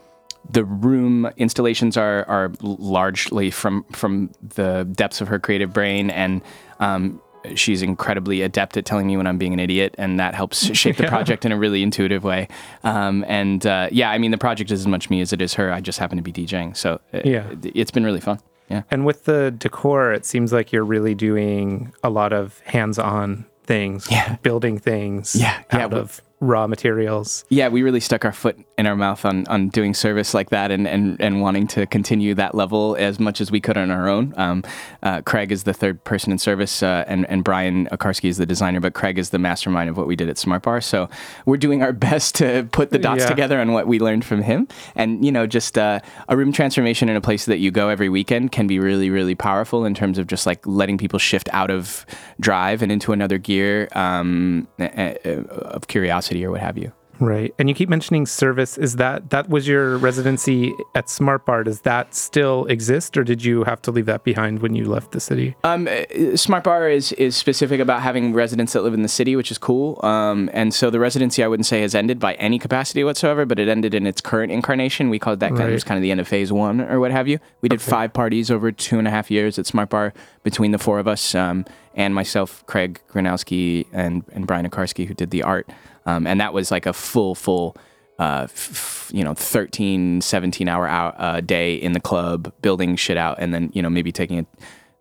the 0.50 0.64
room 0.66 1.28
installations 1.38 1.96
are 1.98 2.26
are 2.28 2.52
largely 2.62 3.50
from 3.50 3.86
from 3.94 4.30
the 4.56 4.86
depths 4.92 5.22
of 5.22 5.30
her 5.30 5.40
creative 5.40 5.72
brain 5.74 6.10
and. 6.10 6.42
Um, 6.80 7.22
She's 7.56 7.82
incredibly 7.82 8.42
adept 8.42 8.78
at 8.78 8.86
telling 8.86 9.06
me 9.08 9.18
when 9.18 9.28
I'm 9.28 9.38
being 9.38 9.54
an 9.54 9.60
idiot, 9.60 9.94
and 9.98 10.20
that 10.20 10.34
helps 10.36 10.66
shape 10.76 10.98
the 10.98 11.04
Yeah. 11.04 11.10
project 11.10 11.46
in 11.46 11.52
a 11.52 11.58
really 11.58 11.84
intuitive 11.84 12.24
way. 12.24 12.48
Um, 12.84 13.24
and 13.28 13.66
uh, 13.66 13.90
yeah, 13.92 14.10
I 14.12 14.18
mean, 14.18 14.32
the 14.32 14.38
project 14.38 14.72
is 14.72 14.80
as 14.82 14.88
much 14.88 15.10
me 15.10 15.22
as 15.22 15.32
it 15.34 15.42
is 15.42 15.54
her. 15.56 15.72
I 15.72 15.82
just 15.82 16.00
happen 16.00 16.18
to 16.18 16.24
be 16.24 16.32
DJing, 16.34 16.76
so 16.76 17.00
uh, 17.14 17.22
Yeah. 17.24 17.46
it's 17.64 17.92
been 17.92 18.04
really 18.04 18.22
fun. 18.22 18.40
Yeah. 18.68 18.82
and 18.90 19.06
with 19.06 19.26
the 19.26 19.52
decor, 19.56 20.12
it 20.12 20.26
seems 20.26 20.52
like 20.52 20.72
you're 20.72 20.84
really 20.84 21.14
doing 21.14 21.94
a 22.04 22.10
lot 22.10 22.34
of 22.34 22.60
hands-on 22.66 23.46
things, 23.64 24.08
Yeah. 24.10 24.38
building 24.42 24.80
things 24.80 25.36
Yeah, 25.36 25.62
yeah, 25.72 25.80
out 25.84 25.94
we- 25.94 26.00
of 26.00 26.22
raw 26.42 26.68
materials. 26.68 27.46
Yeah, 27.50 27.70
we 27.70 27.82
really 27.82 28.02
stuck 28.02 28.26
our 28.26 28.34
foot 28.34 28.58
in 28.78 28.86
our 28.86 28.96
mouth 28.96 29.24
on, 29.24 29.48
on 29.48 29.70
doing 29.70 29.94
service 29.94 30.34
like 30.34 30.50
that 30.50 30.70
and, 30.70 30.86
and, 30.88 31.20
and 31.22 31.42
wanting 31.42 31.66
to 31.68 31.86
continue 31.86 32.36
that 32.36 32.54
level 32.54 32.96
as 33.00 33.20
much 33.20 33.40
as 33.40 33.52
we 33.52 33.62
could 33.62 33.78
on 33.78 33.90
our 33.90 34.10
own. 34.10 34.34
Um, 34.36 34.64
uh, 35.02 35.22
Craig 35.22 35.52
is 35.52 35.64
the 35.64 35.74
third 35.74 36.04
person 36.04 36.34
in 36.34 36.38
service, 36.38 36.84
uh, 36.84 37.06
and, 37.08 37.26
and 37.30 37.44
Brian 37.44 37.88
Akarski 37.88 38.28
is 38.28 38.38
the 38.38 38.46
designer, 38.46 38.82
but 38.82 38.94
Craig 38.94 39.18
is 39.18 39.30
the 39.30 39.40
mastermind 39.40 39.90
of 39.90 39.96
what 39.96 40.08
we 40.08 40.16
did 40.18 40.28
at 40.28 40.38
Smart 40.38 40.64
Bar. 40.64 40.82
So 40.82 41.10
we're 41.46 41.56
doing 41.58 41.82
our 41.82 41.94
best 42.06 42.36
to 42.36 42.68
put 42.74 42.90
the 42.90 43.00
dots 43.00 43.22
Yeah. 43.24 43.30
together 43.30 43.60
on 43.62 43.72
what 43.72 43.88
we 43.88 44.00
learned 44.00 44.26
from 44.26 44.42
him. 44.42 44.68
And, 44.96 45.24
you 45.24 45.32
know, 45.32 45.48
just 45.48 45.78
uh, 45.78 46.02
a 46.28 46.36
room 46.36 46.52
transformation 46.52 47.08
in 47.08 47.16
a 47.16 47.22
place 47.22 47.46
that 47.46 47.60
you 47.60 47.72
go 47.72 47.88
every 47.88 48.10
weekend 48.10 48.52
can 48.52 48.68
be 48.68 48.78
really, 48.78 49.10
really 49.10 49.36
powerful 49.36 49.86
in 49.86 49.94
terms 49.94 50.18
of 50.18 50.28
just 50.28 50.46
like 50.46 50.68
letting 50.68 50.98
people 50.98 51.18
shift 51.18 51.48
out 51.54 51.72
of 51.72 52.06
drive 52.42 52.82
and 52.82 52.92
into 52.92 53.14
another 53.14 53.38
gear 53.38 53.88
um, 53.94 54.68
of 54.80 55.88
curiosity 55.88 56.25
or 56.34 56.52
what 56.52 56.62
have 56.62 56.78
you. 56.78 56.92
Right. 57.20 57.54
And 57.58 57.70
you 57.70 57.76
keep 57.76 57.90
mentioning 57.90 58.26
service. 58.26 58.78
Is 58.78 58.98
that 58.98 59.30
that 59.30 59.50
was 59.50 59.68
your 59.68 59.98
residency 59.98 60.74
at 60.96 61.10
Smart 61.10 61.46
Bar? 61.46 61.64
Does 61.64 61.82
that 61.82 62.14
still 62.14 62.66
exist 62.66 63.18
or 63.18 63.24
did 63.24 63.44
you 63.44 63.64
have 63.64 63.82
to 63.84 63.92
leave 63.92 64.06
that 64.08 64.24
behind 64.24 64.60
when 64.60 64.76
you 64.76 64.86
left 64.86 65.12
the 65.12 65.20
city? 65.20 65.56
Um, 65.64 65.88
uh, 65.88 66.36
Smart 66.36 66.64
Bar 66.64 66.90
is 66.90 67.12
is 67.14 67.36
specific 67.36 67.80
about 67.80 68.02
having 68.02 68.34
residents 68.34 68.74
that 68.74 68.84
live 68.84 68.94
in 68.94 69.02
the 69.02 69.08
city, 69.08 69.36
which 69.36 69.52
is 69.52 69.58
cool. 69.58 70.00
Um, 70.04 70.50
and 70.54 70.74
so 70.74 70.90
the 70.90 71.00
residency 71.00 71.44
I 71.44 71.48
wouldn't 71.48 71.66
say 71.66 71.82
has 71.82 71.96
ended 71.96 72.20
by 72.20 72.34
any 72.34 72.60
capacity 72.60 73.04
whatsoever, 73.04 73.46
but 73.46 73.60
it 73.60 73.70
ended 73.70 73.94
in 73.94 74.06
its 74.06 74.20
current 74.20 74.52
incarnation. 74.52 75.10
We 75.10 75.20
called 75.20 75.40
that 75.40 75.52
kind 75.52 75.64
of, 75.64 75.72
was 75.72 75.84
kind 75.84 75.98
of 75.98 76.02
the 76.02 76.12
end 76.12 76.20
of 76.20 76.28
phase 76.28 76.52
one 76.52 76.82
or 76.82 77.00
what 77.00 77.12
have 77.12 77.28
you. 77.28 77.40
We 77.62 77.70
did 77.70 77.82
five 77.82 78.14
parties 78.14 78.52
over 78.52 78.72
two 78.72 79.00
and 79.00 79.08
a 79.08 79.12
half 79.12 79.32
years 79.32 79.58
at 79.58 79.66
Smart 79.66 79.90
Bar 79.90 80.14
between 80.44 80.72
the 80.72 80.80
four 80.80 81.00
of 81.00 81.08
us, 81.08 81.34
um, 81.34 81.66
and 81.96 82.14
myself, 82.14 82.66
Craig 82.66 83.00
Granowski, 83.10 83.86
and 83.94 84.26
and 84.34 84.46
Brian 84.46 84.70
Akarski, 84.70 85.08
who 85.08 85.14
did 85.14 85.32
the 85.32 85.44
art. 85.44 85.70
Um, 86.06 86.28
and 86.28 86.40
that 86.40 86.54
was 86.54 86.72
like 86.72 86.86
a 86.86 86.94
full 86.94 87.36
full 87.36 87.76
uh, 88.20 88.44
f- 88.44 89.12
you 89.14 89.24
know, 89.24 89.34
13, 89.34 90.22
17 90.22 90.68
hour 90.68 90.88
out, 90.88 91.16
uh, 91.18 91.42
day 91.42 91.76
in 91.76 91.92
the 91.92 92.00
club, 92.00 92.52
building 92.62 92.96
shit 92.96 93.18
out, 93.18 93.38
and 93.40 93.54
then, 93.54 93.70
you 93.74 93.82
know, 93.82 93.90
maybe 93.90 94.12
taking 94.12 94.40
a 94.40 94.46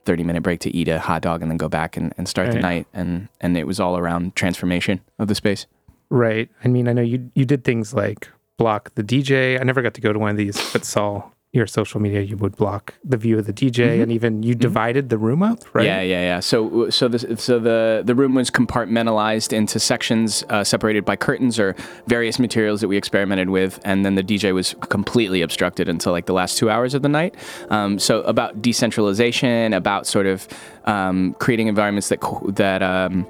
30 0.04 0.24
minute 0.24 0.42
break 0.42 0.60
to 0.60 0.74
eat 0.76 0.88
a 0.88 0.98
hot 0.98 1.22
dog 1.22 1.40
and 1.40 1.50
then 1.50 1.56
go 1.56 1.68
back 1.68 1.96
and, 1.96 2.12
and 2.18 2.28
start 2.28 2.50
the 2.50 2.58
night. 2.58 2.86
And, 2.92 3.28
and 3.40 3.56
it 3.56 3.66
was 3.66 3.80
all 3.80 3.96
around 3.96 4.34
transformation 4.36 5.00
of 5.18 5.28
the 5.28 5.34
space. 5.34 5.66
Right. 6.10 6.50
I 6.64 6.68
mean, 6.68 6.88
I 6.88 6.92
know 6.92 7.02
you 7.02 7.30
you 7.34 7.44
did 7.44 7.64
things 7.64 7.94
like 7.94 8.28
block 8.56 8.94
the 8.94 9.02
DJ. 9.02 9.60
I 9.60 9.64
never 9.64 9.82
got 9.82 9.94
to 9.94 10.00
go 10.00 10.12
to 10.12 10.18
one 10.18 10.30
of 10.30 10.36
these, 10.36 10.60
but 10.72 10.84
saw 10.84 11.30
your 11.54 11.66
social 11.68 12.00
media. 12.00 12.20
You 12.20 12.36
would 12.38 12.56
block 12.56 12.94
the 13.04 13.16
view 13.16 13.38
of 13.38 13.46
the 13.46 13.52
DJ, 13.52 14.02
and 14.02 14.10
even 14.10 14.42
you 14.42 14.54
divided 14.56 15.08
the 15.08 15.16
room 15.16 15.42
up. 15.42 15.64
Right. 15.72 15.82
Mm-hmm. 15.82 15.86
Yeah, 15.86 16.00
yeah, 16.00 16.20
yeah. 16.20 16.40
So, 16.40 16.90
so 16.90 17.06
the 17.06 17.36
so 17.36 17.60
the 17.60 18.02
the 18.04 18.14
room 18.14 18.34
was 18.34 18.50
compartmentalized 18.50 19.52
into 19.52 19.78
sections 19.78 20.42
uh, 20.50 20.64
separated 20.64 21.04
by 21.04 21.14
curtains 21.14 21.58
or 21.58 21.76
various 22.08 22.38
materials 22.40 22.80
that 22.80 22.88
we 22.88 22.96
experimented 22.96 23.50
with, 23.50 23.80
and 23.84 24.04
then 24.04 24.16
the 24.16 24.22
DJ 24.22 24.52
was 24.52 24.74
completely 24.88 25.42
obstructed 25.42 25.88
until 25.88 26.12
like 26.12 26.26
the 26.26 26.32
last 26.32 26.58
two 26.58 26.68
hours 26.68 26.92
of 26.92 27.02
the 27.02 27.08
night. 27.08 27.36
Um, 27.70 27.98
so, 28.00 28.22
about 28.22 28.60
decentralization, 28.60 29.72
about 29.72 30.08
sort 30.08 30.26
of 30.26 30.48
um, 30.86 31.34
creating 31.38 31.68
environments 31.68 32.08
that 32.08 32.20
that. 32.56 32.82
Um, 32.82 33.26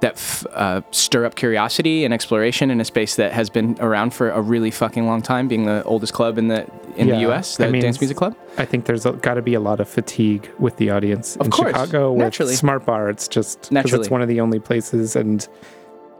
that 0.00 0.12
f- 0.14 0.46
uh, 0.52 0.80
stir 0.92 1.24
up 1.24 1.34
curiosity 1.34 2.04
and 2.04 2.14
exploration 2.14 2.70
in 2.70 2.80
a 2.80 2.84
space 2.84 3.16
that 3.16 3.32
has 3.32 3.50
been 3.50 3.76
around 3.80 4.14
for 4.14 4.30
a 4.30 4.40
really 4.40 4.70
fucking 4.70 5.06
long 5.06 5.22
time, 5.22 5.48
being 5.48 5.64
the 5.66 5.82
oldest 5.84 6.12
club 6.12 6.38
in 6.38 6.48
the 6.48 6.66
in 6.96 7.08
the 7.08 7.20
U.S. 7.20 7.56
The 7.56 7.66
I 7.66 7.70
mean, 7.70 7.82
Dance 7.82 8.00
Music 8.00 8.16
Club. 8.16 8.36
I 8.56 8.64
think 8.64 8.86
there's 8.86 9.04
got 9.04 9.34
to 9.34 9.42
be 9.42 9.54
a 9.54 9.60
lot 9.60 9.78
of 9.80 9.88
fatigue 9.88 10.50
with 10.58 10.76
the 10.76 10.90
audience 10.90 11.36
Of 11.36 11.46
in 11.46 11.50
course, 11.52 11.68
Chicago 11.70 12.12
with 12.12 12.20
naturally. 12.20 12.54
Smart 12.54 12.84
Bar. 12.86 13.08
It's 13.10 13.28
just 13.28 13.60
because 13.60 13.70
Naturally. 13.72 14.00
it's 14.02 14.10
one 14.10 14.22
of 14.22 14.28
the 14.28 14.40
only 14.40 14.58
places, 14.58 15.14
and 15.16 15.46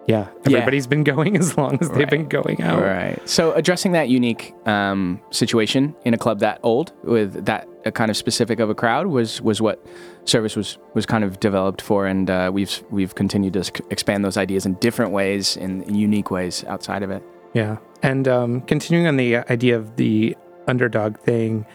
yeah, 0.09 0.29
everybody's 0.47 0.87
been 0.87 1.05
going 1.05 1.37
as 1.43 1.57
long 1.59 1.79
as 1.83 1.91
they've 1.91 2.09
been 2.09 2.29
going 2.29 2.63
out. 2.63 2.83
Right. 2.83 3.21
So 3.29 3.53
addressing 3.53 3.93
that 3.93 4.09
unique 4.09 4.55
um, 4.67 5.21
situation 5.31 5.95
in 6.07 6.15
a 6.15 6.19
club 6.19 6.41
that 6.41 6.61
old 6.63 6.95
with 7.05 7.45
that 7.45 7.69
uh, 7.85 7.91
kind 7.91 8.11
of 8.11 8.17
specific 8.17 8.59
of 8.59 8.71
a 8.71 8.75
crowd 8.75 9.09
was 9.09 9.43
was 9.43 9.61
what 9.61 9.87
service 10.25 10.57
was 10.57 10.79
was 10.95 11.05
kind 11.05 11.25
of 11.25 11.39
developed 11.41 11.83
for, 11.83 12.07
and 12.07 12.31
uh, 12.31 12.51
we've 12.53 12.83
we've 12.91 13.15
continued 13.15 13.53
to 13.53 13.71
expand 13.91 14.25
those 14.25 14.39
ideas 14.39 14.65
in 14.65 14.75
different 14.75 15.13
ways, 15.13 15.59
in, 15.59 15.83
in 15.83 15.95
unique 15.95 16.31
ways 16.31 16.65
outside 16.65 17.03
of 17.03 17.11
it. 17.11 17.23
Yeah. 17.53 17.77
And 18.03 18.27
um, 18.27 18.63
continuing 18.63 19.07
on 19.09 19.19
the 19.19 19.37
idea 19.37 19.77
of 19.77 19.97
the 19.97 20.35
underdog 20.67 21.19
thing, 21.19 21.67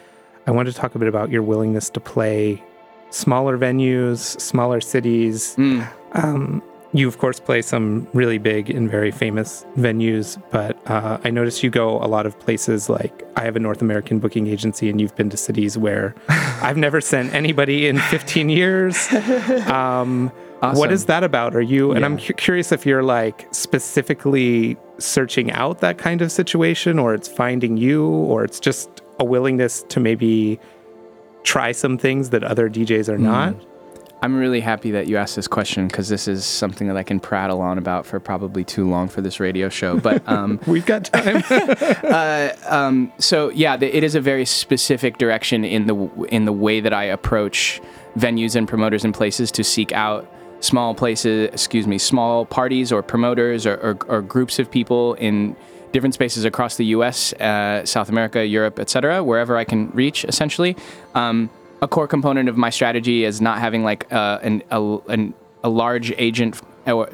I 0.47 0.51
want 0.51 0.67
to 0.69 0.73
talk 0.73 0.95
a 0.95 0.99
bit 0.99 1.07
about 1.07 1.29
your 1.29 1.43
willingness 1.43 1.91
to 1.91 1.99
play 1.99 2.63
smaller 3.11 3.59
venues, 3.59 4.39
smaller 4.41 4.81
cities. 4.81 5.55
Mm. 5.55 5.88
Um, 6.13 6.63
you, 6.93 7.07
of 7.07 7.17
course, 7.17 7.39
play 7.39 7.61
some 7.61 8.07
really 8.13 8.37
big 8.37 8.69
and 8.69 8.89
very 8.89 9.09
famous 9.11 9.65
venues, 9.77 10.41
but 10.51 10.77
uh, 10.87 11.17
I 11.23 11.31
notice 11.31 11.63
you 11.63 11.69
go 11.69 11.97
a 11.97 12.05
lot 12.07 12.25
of 12.25 12.39
places 12.39 12.87
like 12.89 13.25
I 13.35 13.41
have 13.43 13.55
a 13.55 13.59
North 13.59 13.81
American 13.81 14.19
booking 14.19 14.45
agency, 14.47 14.89
and 14.89 15.01
you've 15.01 15.15
been 15.15 15.29
to 15.31 15.37
cities 15.37 15.77
where 15.77 16.13
I've 16.29 16.77
never 16.77 17.01
sent 17.01 17.33
anybody 17.33 17.87
in 17.87 17.97
15 17.99 18.49
years. 18.49 19.07
Um, 19.67 20.31
Awesome. 20.61 20.91
is 20.91 21.05
that 21.07 21.25
about? 21.25 21.57
Are 21.57 21.61
you, 21.61 21.91
and 21.91 22.05
I'm 22.05 22.17
cu- 22.17 22.33
curious 22.35 22.71
if 22.71 22.85
you're 22.85 23.03
like 23.03 23.47
specifically 23.51 24.77
searching 24.97 25.51
out 25.51 25.79
that 25.81 25.97
kind 25.97 26.21
of 26.21 26.31
situation, 26.31 26.99
or 26.99 27.13
it's 27.13 27.27
finding 27.27 27.75
you, 27.75 28.07
or 28.07 28.45
it's 28.45 28.61
just 28.61 29.01
a 29.19 29.25
willingness 29.25 29.83
to 29.89 29.99
maybe 29.99 30.57
try 31.43 31.73
some 31.73 31.97
things 31.97 32.29
that 32.29 32.45
other 32.45 32.69
DJs 32.69 33.09
are 33.09 33.17
not. 33.17 33.55
I'm 34.24 34.38
really 34.38 34.61
happy 34.61 34.91
that 34.91 35.07
you 35.07 35.17
asked 35.17 35.36
this 35.36 35.49
question 35.49 35.86
because 35.88 36.07
this 36.07 36.30
is 36.30 36.45
something 36.45 36.88
that 36.88 36.95
I 36.95 37.03
can 37.03 37.19
prattle 37.19 37.59
on 37.59 37.78
about 37.78 38.05
for 38.05 38.21
probably 38.21 38.63
too 38.63 38.89
long 38.89 39.09
for 39.09 39.19
this 39.19 39.38
radio 39.38 39.67
show. 39.67 39.99
But 39.99 40.26
um, 40.30 40.61
We've 40.65 40.86
got 40.86 41.03
time. 41.03 41.41
so 43.19 43.49
yeah, 43.49 43.76
the, 43.76 43.93
it 43.93 44.01
is 44.01 44.15
a 44.15 44.21
very 44.21 44.45
specific 44.45 45.17
direction 45.17 45.65
in 45.65 45.88
the 45.88 45.95
in 46.30 46.45
the 46.45 46.53
way 46.53 46.80
that 46.80 46.93
I 46.93 47.03
approach 47.03 47.82
venues 48.15 48.55
and 48.55 48.65
promoters 48.65 49.03
and 49.03 49.13
places 49.13 49.51
to 49.51 49.63
seek 49.63 49.91
out 49.91 50.26
small 50.61 50.95
places, 50.95 51.49
excuse 51.51 51.86
me, 51.86 51.97
small 51.97 52.45
parties 52.45 52.93
or 52.93 53.03
promoters 53.03 53.65
or, 53.65 53.76
or, 53.76 53.97
or 54.07 54.21
groups 54.21 54.57
of 54.57 54.71
people 54.71 55.15
in 55.15 55.53
different 55.91 56.13
spaces 56.13 56.45
across 56.45 56.78
the 56.78 56.86
U.S., 56.86 57.34
uh, 57.34 57.86
South 57.86 58.07
America, 58.07 58.45
Europe, 58.45 58.80
etc., 58.80 59.21
wherever 59.21 59.57
I 59.57 59.65
can 59.65 59.89
reach. 59.91 60.24
Essentially, 60.24 60.78
um, 61.13 61.49
a 61.84 61.88
core 61.88 62.07
component 62.07 62.47
of 62.47 62.55
my 62.55 62.69
strategy 62.69 63.25
is 63.25 63.41
not 63.41 63.59
having 63.59 63.84
like 63.84 64.11
uh, 64.11 64.39
an, 64.41 64.63
a, 64.71 64.97
an, 65.09 65.34
a 65.63 65.69
large 65.69 66.13
agent 66.17 66.59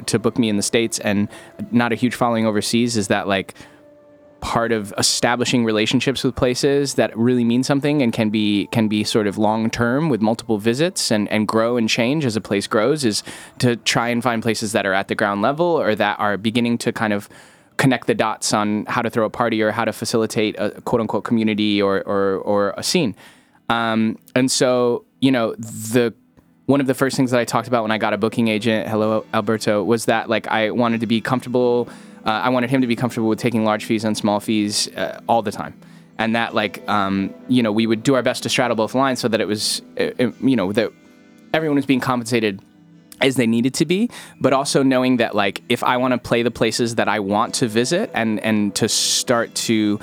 to 0.06 0.18
book 0.18 0.38
me 0.38 0.48
in 0.48 0.56
the 0.56 0.62
states 0.62 1.00
and 1.00 1.28
not 1.72 1.92
a 1.92 1.96
huge 1.96 2.14
following 2.14 2.46
overseas. 2.46 2.96
Is 2.96 3.08
that 3.08 3.26
like 3.26 3.54
part 4.40 4.70
of 4.70 4.94
establishing 4.96 5.64
relationships 5.64 6.22
with 6.22 6.36
places 6.36 6.94
that 6.94 7.14
really 7.16 7.44
mean 7.44 7.64
something 7.64 8.00
and 8.00 8.12
can 8.12 8.30
be 8.30 8.68
can 8.68 8.86
be 8.86 9.02
sort 9.02 9.26
of 9.26 9.36
long 9.36 9.68
term 9.68 10.08
with 10.08 10.20
multiple 10.20 10.56
visits 10.56 11.10
and, 11.10 11.28
and 11.30 11.46
grow 11.48 11.76
and 11.76 11.88
change 11.88 12.24
as 12.24 12.36
a 12.36 12.40
place 12.40 12.66
grows 12.66 13.04
is 13.04 13.22
to 13.58 13.76
try 13.76 14.08
and 14.08 14.22
find 14.22 14.40
places 14.40 14.72
that 14.72 14.86
are 14.86 14.94
at 14.94 15.08
the 15.08 15.14
ground 15.14 15.42
level 15.42 15.66
or 15.66 15.94
that 15.94 16.18
are 16.18 16.38
beginning 16.38 16.78
to 16.78 16.92
kind 16.92 17.12
of 17.12 17.28
connect 17.76 18.06
the 18.06 18.14
dots 18.14 18.54
on 18.54 18.86
how 18.86 19.02
to 19.02 19.10
throw 19.10 19.26
a 19.26 19.30
party 19.30 19.60
or 19.60 19.72
how 19.72 19.84
to 19.84 19.92
facilitate 19.92 20.54
a 20.58 20.70
quote 20.82 21.00
unquote 21.00 21.24
community 21.24 21.82
or 21.82 22.02
or, 22.02 22.36
or 22.38 22.74
a 22.76 22.82
scene. 22.82 23.16
Um, 23.70 24.18
and 24.34 24.50
so 24.50 25.04
you 25.20 25.30
know 25.30 25.54
the 25.54 26.12
one 26.66 26.80
of 26.80 26.86
the 26.86 26.94
first 26.94 27.16
things 27.16 27.30
that 27.30 27.40
I 27.40 27.44
talked 27.44 27.68
about 27.68 27.82
when 27.82 27.90
I 27.90 27.98
got 27.98 28.12
a 28.12 28.18
booking 28.18 28.48
agent, 28.48 28.88
hello 28.88 29.24
Alberto, 29.32 29.82
was 29.82 30.04
that 30.04 30.28
like 30.28 30.46
I 30.48 30.70
wanted 30.70 31.00
to 31.00 31.06
be 31.06 31.20
comfortable. 31.20 31.88
Uh, 32.26 32.30
I 32.30 32.50
wanted 32.50 32.68
him 32.68 32.80
to 32.82 32.86
be 32.86 32.96
comfortable 32.96 33.28
with 33.28 33.38
taking 33.38 33.64
large 33.64 33.84
fees 33.84 34.04
and 34.04 34.16
small 34.16 34.40
fees 34.40 34.88
uh, 34.88 35.20
all 35.28 35.40
the 35.40 35.52
time, 35.52 35.78
and 36.18 36.34
that 36.34 36.54
like 36.54 36.86
um, 36.88 37.32
you 37.48 37.62
know 37.62 37.72
we 37.72 37.86
would 37.86 38.02
do 38.02 38.14
our 38.14 38.22
best 38.22 38.42
to 38.42 38.48
straddle 38.48 38.76
both 38.76 38.94
lines 38.94 39.20
so 39.20 39.28
that 39.28 39.40
it 39.40 39.46
was 39.46 39.82
uh, 39.98 40.10
uh, 40.18 40.32
you 40.40 40.56
know 40.56 40.72
that 40.72 40.92
everyone 41.54 41.76
was 41.76 41.86
being 41.86 42.00
compensated 42.00 42.60
as 43.20 43.36
they 43.36 43.46
needed 43.46 43.74
to 43.74 43.84
be, 43.84 44.10
but 44.40 44.52
also 44.52 44.82
knowing 44.82 45.18
that 45.18 45.34
like 45.34 45.62
if 45.68 45.84
I 45.84 45.96
want 45.96 46.12
to 46.12 46.18
play 46.18 46.42
the 46.42 46.50
places 46.50 46.96
that 46.96 47.08
I 47.08 47.20
want 47.20 47.54
to 47.54 47.68
visit 47.68 48.10
and 48.14 48.40
and 48.40 48.74
to 48.76 48.88
start 48.88 49.54
to 49.66 50.00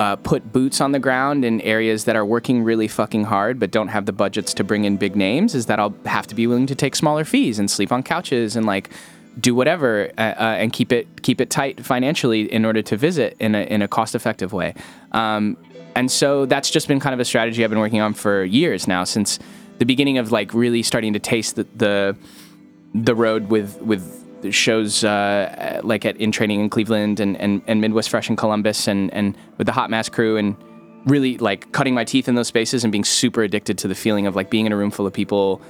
uh, 0.00 0.16
put 0.16 0.52
boots 0.52 0.80
on 0.80 0.92
the 0.92 0.98
ground 0.98 1.44
in 1.44 1.60
areas 1.62 2.04
that 2.04 2.16
are 2.16 2.24
working 2.24 2.62
really 2.62 2.88
fucking 2.88 3.24
hard 3.24 3.58
but 3.58 3.70
don't 3.70 3.88
have 3.88 4.06
the 4.06 4.12
budgets 4.12 4.54
to 4.54 4.64
bring 4.64 4.84
in 4.84 4.96
big 4.96 5.16
names, 5.16 5.54
is 5.54 5.66
that 5.66 5.78
I'll 5.80 5.94
have 6.04 6.26
to 6.28 6.34
be 6.34 6.46
willing 6.46 6.66
to 6.66 6.74
take 6.74 6.94
smaller 6.94 7.24
fees 7.24 7.58
and 7.58 7.70
sleep 7.70 7.90
on 7.90 8.02
couches 8.02 8.56
and 8.56 8.66
like 8.66 8.90
do 9.40 9.54
whatever 9.54 10.10
uh, 10.18 10.20
uh, 10.20 10.56
and 10.58 10.72
keep 10.72 10.92
it 10.92 11.22
keep 11.22 11.40
it 11.40 11.50
tight 11.50 11.84
financially 11.84 12.52
in 12.52 12.64
order 12.64 12.82
to 12.82 12.96
visit 12.96 13.36
in 13.38 13.54
a 13.54 13.62
in 13.62 13.82
a 13.82 13.88
cost 13.88 14.14
effective 14.14 14.52
way. 14.52 14.74
Um, 15.12 15.56
and 15.94 16.10
so 16.10 16.46
that's 16.46 16.70
just 16.70 16.86
been 16.86 17.00
kind 17.00 17.14
of 17.14 17.20
a 17.20 17.24
strategy 17.24 17.64
I've 17.64 17.70
been 17.70 17.78
working 17.78 18.00
on 18.00 18.14
for 18.14 18.44
years 18.44 18.86
now 18.86 19.04
since 19.04 19.38
the 19.78 19.84
beginning 19.84 20.18
of 20.18 20.30
like 20.30 20.54
really 20.54 20.82
starting 20.82 21.12
to 21.12 21.18
taste 21.18 21.56
the, 21.56 21.66
the 21.76 22.16
the 22.94 23.14
road 23.14 23.48
with 23.48 23.80
with 23.82 24.24
shows 24.50 25.04
uh, 25.04 25.80
like 25.84 26.04
at 26.04 26.16
in 26.16 26.32
training 26.32 26.60
in 26.60 26.70
Cleveland 26.70 27.20
and, 27.20 27.36
and, 27.36 27.62
and 27.66 27.80
Midwest 27.80 28.10
Fresh 28.10 28.30
in 28.30 28.36
Columbus 28.36 28.88
and 28.88 29.12
and 29.12 29.36
with 29.56 29.66
the 29.66 29.72
Hot 29.72 29.90
Mass 29.90 30.08
crew 30.08 30.36
and 30.36 30.56
really 31.06 31.38
like 31.38 31.70
cutting 31.72 31.94
my 31.94 32.04
teeth 32.04 32.28
in 32.28 32.34
those 32.34 32.48
spaces 32.48 32.84
and 32.84 32.92
being 32.92 33.04
super 33.04 33.42
addicted 33.42 33.78
to 33.78 33.88
the 33.88 33.94
feeling 33.94 34.26
of 34.26 34.36
like 34.36 34.50
being 34.50 34.66
in 34.66 34.72
a 34.72 34.76
room 34.76 34.90
full 34.90 35.06
of 35.06 35.12
people 35.12 35.60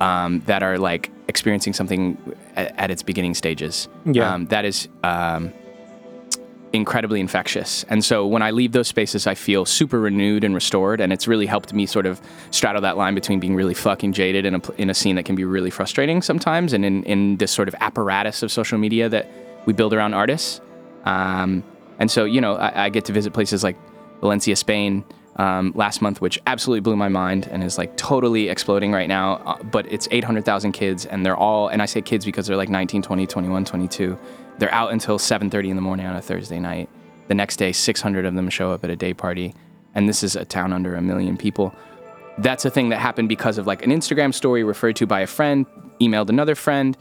um, 0.00 0.40
that 0.46 0.62
are 0.62 0.78
like 0.78 1.10
experiencing 1.28 1.72
something 1.72 2.16
at, 2.56 2.78
at 2.78 2.90
its 2.90 3.02
beginning 3.02 3.34
stages. 3.34 3.88
Yeah. 4.04 4.32
Um, 4.32 4.46
that 4.46 4.64
is 4.64 4.88
um, 5.02 5.52
incredibly 6.74 7.20
infectious. 7.20 7.84
And 7.88 8.04
so 8.04 8.26
when 8.26 8.42
I 8.42 8.50
leave 8.50 8.72
those 8.72 8.88
spaces, 8.88 9.28
I 9.28 9.34
feel 9.34 9.64
super 9.64 10.00
renewed 10.00 10.42
and 10.42 10.54
restored. 10.54 11.00
And 11.00 11.12
it's 11.12 11.28
really 11.28 11.46
helped 11.46 11.72
me 11.72 11.86
sort 11.86 12.04
of 12.04 12.20
straddle 12.50 12.82
that 12.82 12.96
line 12.96 13.14
between 13.14 13.38
being 13.38 13.54
really 13.54 13.74
fucking 13.74 14.12
jaded 14.12 14.44
in 14.44 14.56
a, 14.56 14.72
in 14.72 14.90
a 14.90 14.94
scene 14.94 15.14
that 15.14 15.24
can 15.24 15.36
be 15.36 15.44
really 15.44 15.70
frustrating 15.70 16.20
sometimes 16.20 16.72
and 16.72 16.84
in, 16.84 17.04
in 17.04 17.36
this 17.36 17.52
sort 17.52 17.68
of 17.68 17.76
apparatus 17.80 18.42
of 18.42 18.50
social 18.50 18.76
media 18.76 19.08
that 19.08 19.30
we 19.66 19.72
build 19.72 19.94
around 19.94 20.14
artists. 20.14 20.60
Um, 21.04 21.62
and 22.00 22.10
so, 22.10 22.24
you 22.24 22.40
know, 22.40 22.56
I, 22.56 22.86
I 22.86 22.88
get 22.88 23.04
to 23.04 23.12
visit 23.12 23.32
places 23.32 23.62
like 23.62 23.76
Valencia, 24.20 24.56
Spain. 24.56 25.04
Um, 25.36 25.72
last 25.74 26.00
month, 26.00 26.20
which 26.20 26.38
absolutely 26.46 26.78
blew 26.78 26.94
my 26.94 27.08
mind 27.08 27.48
and 27.48 27.64
is 27.64 27.76
like 27.76 27.96
totally 27.96 28.48
exploding 28.48 28.92
right 28.92 29.08
now. 29.08 29.42
Uh, 29.44 29.60
but 29.64 29.84
it's 29.92 30.06
800,000 30.12 30.70
kids, 30.70 31.06
and 31.06 31.26
they're 31.26 31.36
all, 31.36 31.66
and 31.66 31.82
I 31.82 31.86
say 31.86 32.00
kids 32.02 32.24
because 32.24 32.46
they're 32.46 32.56
like 32.56 32.68
19, 32.68 33.02
20, 33.02 33.26
21, 33.26 33.64
22. 33.64 34.16
They're 34.58 34.72
out 34.72 34.92
until 34.92 35.18
7:30 35.18 35.70
in 35.70 35.76
the 35.76 35.82
morning 35.82 36.06
on 36.06 36.16
a 36.16 36.22
Thursday 36.22 36.58
night. 36.58 36.88
The 37.28 37.34
next 37.34 37.56
day, 37.56 37.72
600 37.72 38.26
of 38.26 38.34
them 38.34 38.48
show 38.50 38.70
up 38.70 38.84
at 38.84 38.90
a 38.90 38.96
day 38.96 39.14
party, 39.14 39.54
and 39.94 40.08
this 40.08 40.22
is 40.22 40.36
a 40.36 40.44
town 40.44 40.72
under 40.72 40.94
a 40.94 41.02
million 41.02 41.36
people. 41.36 41.74
That's 42.38 42.64
a 42.64 42.70
thing 42.70 42.88
that 42.90 42.98
happened 42.98 43.28
because 43.28 43.58
of 43.58 43.66
like 43.66 43.84
an 43.84 43.90
Instagram 43.90 44.34
story 44.34 44.64
referred 44.64 44.96
to 44.96 45.06
by 45.06 45.20
a 45.20 45.26
friend, 45.26 45.66
emailed 46.00 46.28
another 46.28 46.54
friend, 46.54 46.96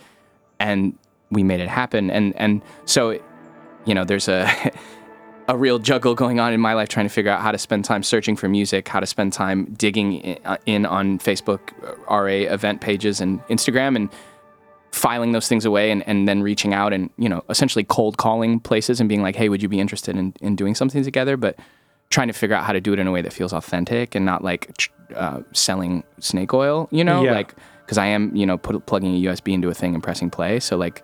and 0.60 0.98
we 1.32 1.44
made 1.44 1.60
it 1.60 1.70
happen. 1.70 2.10
And 2.10 2.36
and 2.38 2.62
so, 2.86 3.20
you 3.86 3.94
know, 3.94 4.06
there's 4.06 4.28
a 4.28 4.50
a 5.48 5.58
real 5.58 5.80
juggle 5.80 6.16
going 6.16 6.40
on 6.40 6.54
in 6.54 6.62
my 6.62 6.74
life 6.74 6.90
trying 6.90 7.06
to 7.06 7.14
figure 7.14 7.32
out 7.32 7.42
how 7.42 7.52
to 7.52 7.58
spend 7.58 7.84
time 7.86 8.04
searching 8.04 8.36
for 8.36 8.48
music, 8.48 8.88
how 8.88 9.00
to 9.00 9.06
spend 9.06 9.34
time 9.34 9.66
digging 9.74 10.40
uh, 10.46 10.58
in 10.66 10.86
on 10.86 11.20
Facebook 11.20 11.72
uh, 11.84 12.16
RA 12.16 12.54
event 12.54 12.82
pages 12.82 13.20
and 13.20 13.42
Instagram 13.48 13.96
and 13.96 14.10
filing 14.94 15.32
those 15.32 15.48
things 15.48 15.66
away 15.66 15.90
and, 15.92 16.08
and 16.08 16.28
then 16.28 16.42
reaching 16.44 16.74
out 16.74 16.94
and, 16.94 17.10
you 17.18 17.28
know, 17.28 17.44
essentially 17.50 17.84
cold 17.84 18.18
calling 18.18 18.60
places 18.60 19.00
and 19.00 19.10
being 19.10 19.24
like, 19.24 19.36
hey, 19.36 19.50
would 19.50 19.62
you 19.62 19.68
be 19.68 19.80
interested 19.80 20.16
in, 20.16 20.34
in 20.40 20.56
doing 20.56 20.76
something 20.76 21.04
together? 21.04 21.36
But 21.36 21.58
trying 22.12 22.28
to 22.28 22.34
figure 22.34 22.56
out 22.56 22.64
how 22.64 22.74
to 22.74 22.80
do 22.80 22.94
it 22.94 23.00
in 23.00 23.08
a 23.08 23.12
way 23.12 23.22
that 23.24 23.34
feels 23.34 23.54
authentic 23.54 24.14
and 24.14 24.24
not 24.24 24.44
like 24.44 24.88
uh, 25.16 25.42
selling 25.52 26.04
snake 26.20 26.54
oil, 26.54 26.88
you 26.92 27.04
know, 27.04 27.24
Yeah. 27.24 27.32
like, 27.34 27.56
because 27.84 27.98
I 27.98 28.06
am, 28.06 28.36
you 28.36 28.46
know, 28.46 28.58
put, 28.58 28.86
plugging 28.86 29.16
a 29.16 29.22
USB 29.30 29.52
into 29.54 29.68
a 29.68 29.74
thing 29.74 29.96
and 29.96 30.04
pressing 30.04 30.30
play. 30.30 30.60
So 30.60 30.78
like 30.78 31.02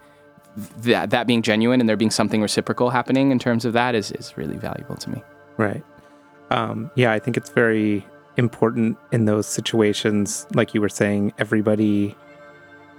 that, 0.78 1.10
that 1.10 1.26
being 1.26 1.42
genuine 1.42 1.80
and 1.80 1.90
there 1.90 1.98
being 1.98 2.12
something 2.12 2.44
reciprocal 2.44 2.92
happening 2.92 3.32
in 3.32 3.40
terms 3.40 3.66
of 3.66 3.74
that 3.74 3.96
is, 3.96 4.12
is 4.12 4.38
really 4.38 4.58
valuable 4.58 4.98
to 4.98 5.10
me. 5.10 5.24
Right. 5.58 5.84
Um, 6.52 6.92
yeah, 6.96 7.12
I 7.12 7.18
think 7.18 7.38
it's 7.38 7.50
very 7.50 8.06
important 8.38 8.98
in 9.12 9.26
those 9.26 9.48
situations. 9.48 10.46
Like 10.54 10.76
you 10.76 10.82
were 10.82 10.90
saying, 10.90 11.34
everybody, 11.40 12.16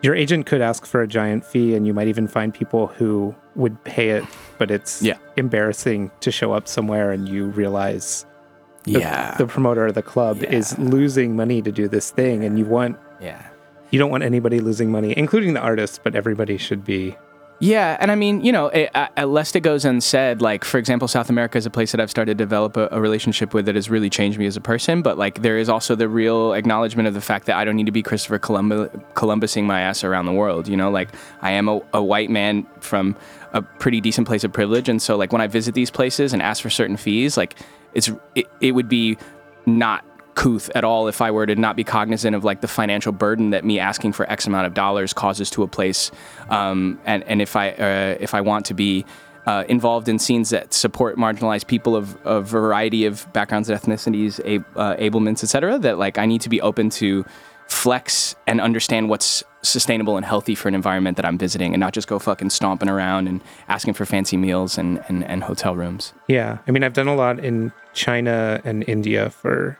your 0.03 0.14
agent 0.14 0.46
could 0.46 0.61
ask 0.61 0.86
for 0.86 1.03
a 1.03 1.07
giant 1.07 1.44
fee, 1.44 1.74
and 1.74 1.86
you 1.86 1.92
might 1.94 2.09
even 2.09 2.26
find 2.26 2.53
people 2.55 2.86
who 2.88 3.34
would 3.57 3.82
pay 3.84 4.11
it, 4.11 4.24
but 4.59 4.70
it's 4.70 5.03
Yeah. 5.03 5.16
embarrassing 5.36 6.11
to 6.20 6.30
show 6.30 6.53
up 6.53 6.66
somewhere 6.68 7.11
and 7.12 7.28
you 7.28 7.46
realize 7.46 8.24
the, 8.84 8.92
Yeah. 8.92 9.34
the 9.36 9.46
promoter 9.46 9.86
of 9.86 9.94
the 9.94 10.03
club 10.03 10.42
is 10.42 10.78
losing 10.78 11.36
money 11.36 11.61
to 11.62 11.70
do 11.72 11.86
this 11.88 12.11
thing, 12.11 12.44
and 12.44 12.59
you 12.59 12.64
want 12.64 12.96
yeah. 13.20 13.42
you 13.90 13.98
don't 13.98 14.11
want 14.11 14.22
anybody 14.22 14.61
losing 14.61 14.90
money, 14.90 15.12
including 15.16 15.53
the 15.55 15.61
artists, 15.61 15.98
but 16.03 16.14
everybody 16.14 16.57
should 16.57 16.84
be. 16.84 17.16
Yeah, 17.62 17.98
and 18.00 18.11
I 18.11 18.14
mean, 18.14 18.40
you 18.40 18.52
know, 18.52 18.68
it, 18.68 18.90
uh, 18.94 19.26
lest 19.26 19.54
it 19.54 19.61
goes 19.61 19.84
unsaid, 19.84 20.40
like 20.40 20.64
for 20.64 20.78
example, 20.78 21.06
South 21.08 21.28
America 21.28 21.58
is 21.58 21.66
a 21.66 21.70
place 21.70 21.92
that 21.92 22.00
I've 22.00 22.08
started 22.11 22.38
to 22.38 22.42
develop 22.42 22.78
a, 22.78 22.88
a 22.90 22.98
relationship 23.02 23.52
with 23.52 23.66
that 23.66 23.74
has 23.74 23.90
really 23.90 24.08
changed 24.08 24.38
me 24.38 24.46
as 24.46 24.56
a 24.56 24.62
person. 24.62 25.02
But 25.02 25.18
like, 25.18 25.42
there 25.42 25.58
is 25.58 25.68
also 25.68 25.94
the 25.94 26.08
real 26.08 26.54
acknowledgement 26.54 27.06
of 27.06 27.12
the 27.12 27.20
fact 27.20 27.44
that 27.46 27.56
I 27.56 27.66
don't 27.66 27.76
need 27.76 27.84
to 27.84 27.92
be 27.92 28.02
Christopher 28.02 28.38
Columbus, 28.38 28.88
Columbusing 29.12 29.64
my 29.64 29.82
ass 29.82 30.02
around 30.02 30.24
the 30.24 30.32
world. 30.32 30.68
You 30.68 30.76
know, 30.78 30.90
like 30.90 31.11
I 31.42 31.50
am 31.50 31.68
a, 31.68 31.82
a 31.92 32.02
white 32.02 32.30
man 32.30 32.66
from 32.80 33.14
a 33.52 33.61
pretty 33.61 34.00
decent 34.00 34.26
place 34.26 34.42
of 34.42 34.54
privilege, 34.54 34.88
and 34.88 35.00
so 35.02 35.18
like 35.18 35.30
when 35.30 35.42
I 35.42 35.46
visit 35.46 35.74
these 35.74 35.90
places 35.90 36.32
and 36.32 36.40
ask 36.40 36.62
for 36.62 36.70
certain 36.70 36.96
fees, 36.96 37.36
like 37.36 37.56
it's 37.92 38.11
it, 38.34 38.46
it 38.62 38.72
would 38.72 38.88
be 38.88 39.18
not 39.66 40.02
couth 40.41 40.70
at 40.74 40.84
all 40.84 41.07
if 41.07 41.20
I 41.20 41.30
were 41.30 41.45
to 41.45 41.55
not 41.55 41.76
be 41.76 41.84
cognizant 41.84 42.34
of 42.34 42.45
like 42.45 42.62
the 42.62 42.68
financial 42.68 43.12
burden 43.12 43.51
that 43.51 43.62
me 43.62 43.78
asking 43.78 44.12
for 44.12 44.30
X 44.32 44.47
amount 44.47 44.66
of 44.66 44.72
dollars 44.72 45.12
causes 45.12 45.51
to 45.51 45.62
a 45.62 45.68
place, 45.68 46.11
um, 46.49 46.99
and 47.05 47.22
and 47.24 47.43
if 47.43 47.57
I 47.57 47.70
uh, 47.72 48.16
if 48.18 48.32
I 48.34 48.41
want 48.41 48.64
to 48.66 48.74
be 48.74 49.05
uh, 49.47 49.64
involved 49.68 50.09
in 50.09 50.18
scenes 50.18 50.49
that 50.51 50.72
support 50.72 51.16
marginalized 51.16 51.66
people 51.66 51.95
of 51.95 52.16
a 52.24 52.41
variety 52.41 53.05
of 53.05 53.30
backgrounds, 53.34 53.68
and 53.68 53.78
ethnicities, 53.78 54.41
ab- 54.47 54.64
uh, 54.76 54.97
ablements, 54.99 55.45
etc., 55.45 55.78
that 55.78 55.99
like 55.99 56.16
I 56.16 56.24
need 56.24 56.41
to 56.41 56.49
be 56.49 56.61
open 56.62 56.88
to 56.91 57.24
flex 57.68 58.34
and 58.47 58.61
understand 58.61 59.09
what's 59.09 59.45
sustainable 59.62 60.16
and 60.16 60.24
healthy 60.24 60.55
for 60.55 60.68
an 60.68 60.74
environment 60.74 61.16
that 61.16 61.26
I'm 61.26 61.36
visiting, 61.36 61.74
and 61.74 61.80
not 61.80 61.93
just 61.93 62.09
go 62.09 62.18
fucking 62.18 62.49
stomping 62.49 62.88
around 62.88 63.28
and 63.28 63.43
asking 63.68 63.93
for 63.93 64.07
fancy 64.07 64.38
meals 64.38 64.78
and 64.78 65.05
and, 65.09 65.22
and 65.24 65.45
hotel 65.45 65.76
rooms. 65.76 66.14
Yeah, 66.28 66.59
I 66.66 66.70
mean, 66.70 66.82
I've 66.82 66.95
done 66.95 67.09
a 67.09 67.14
lot 67.14 67.45
in 67.45 67.72
China 67.93 68.62
and 68.64 68.88
India 68.88 69.28
for 69.28 69.78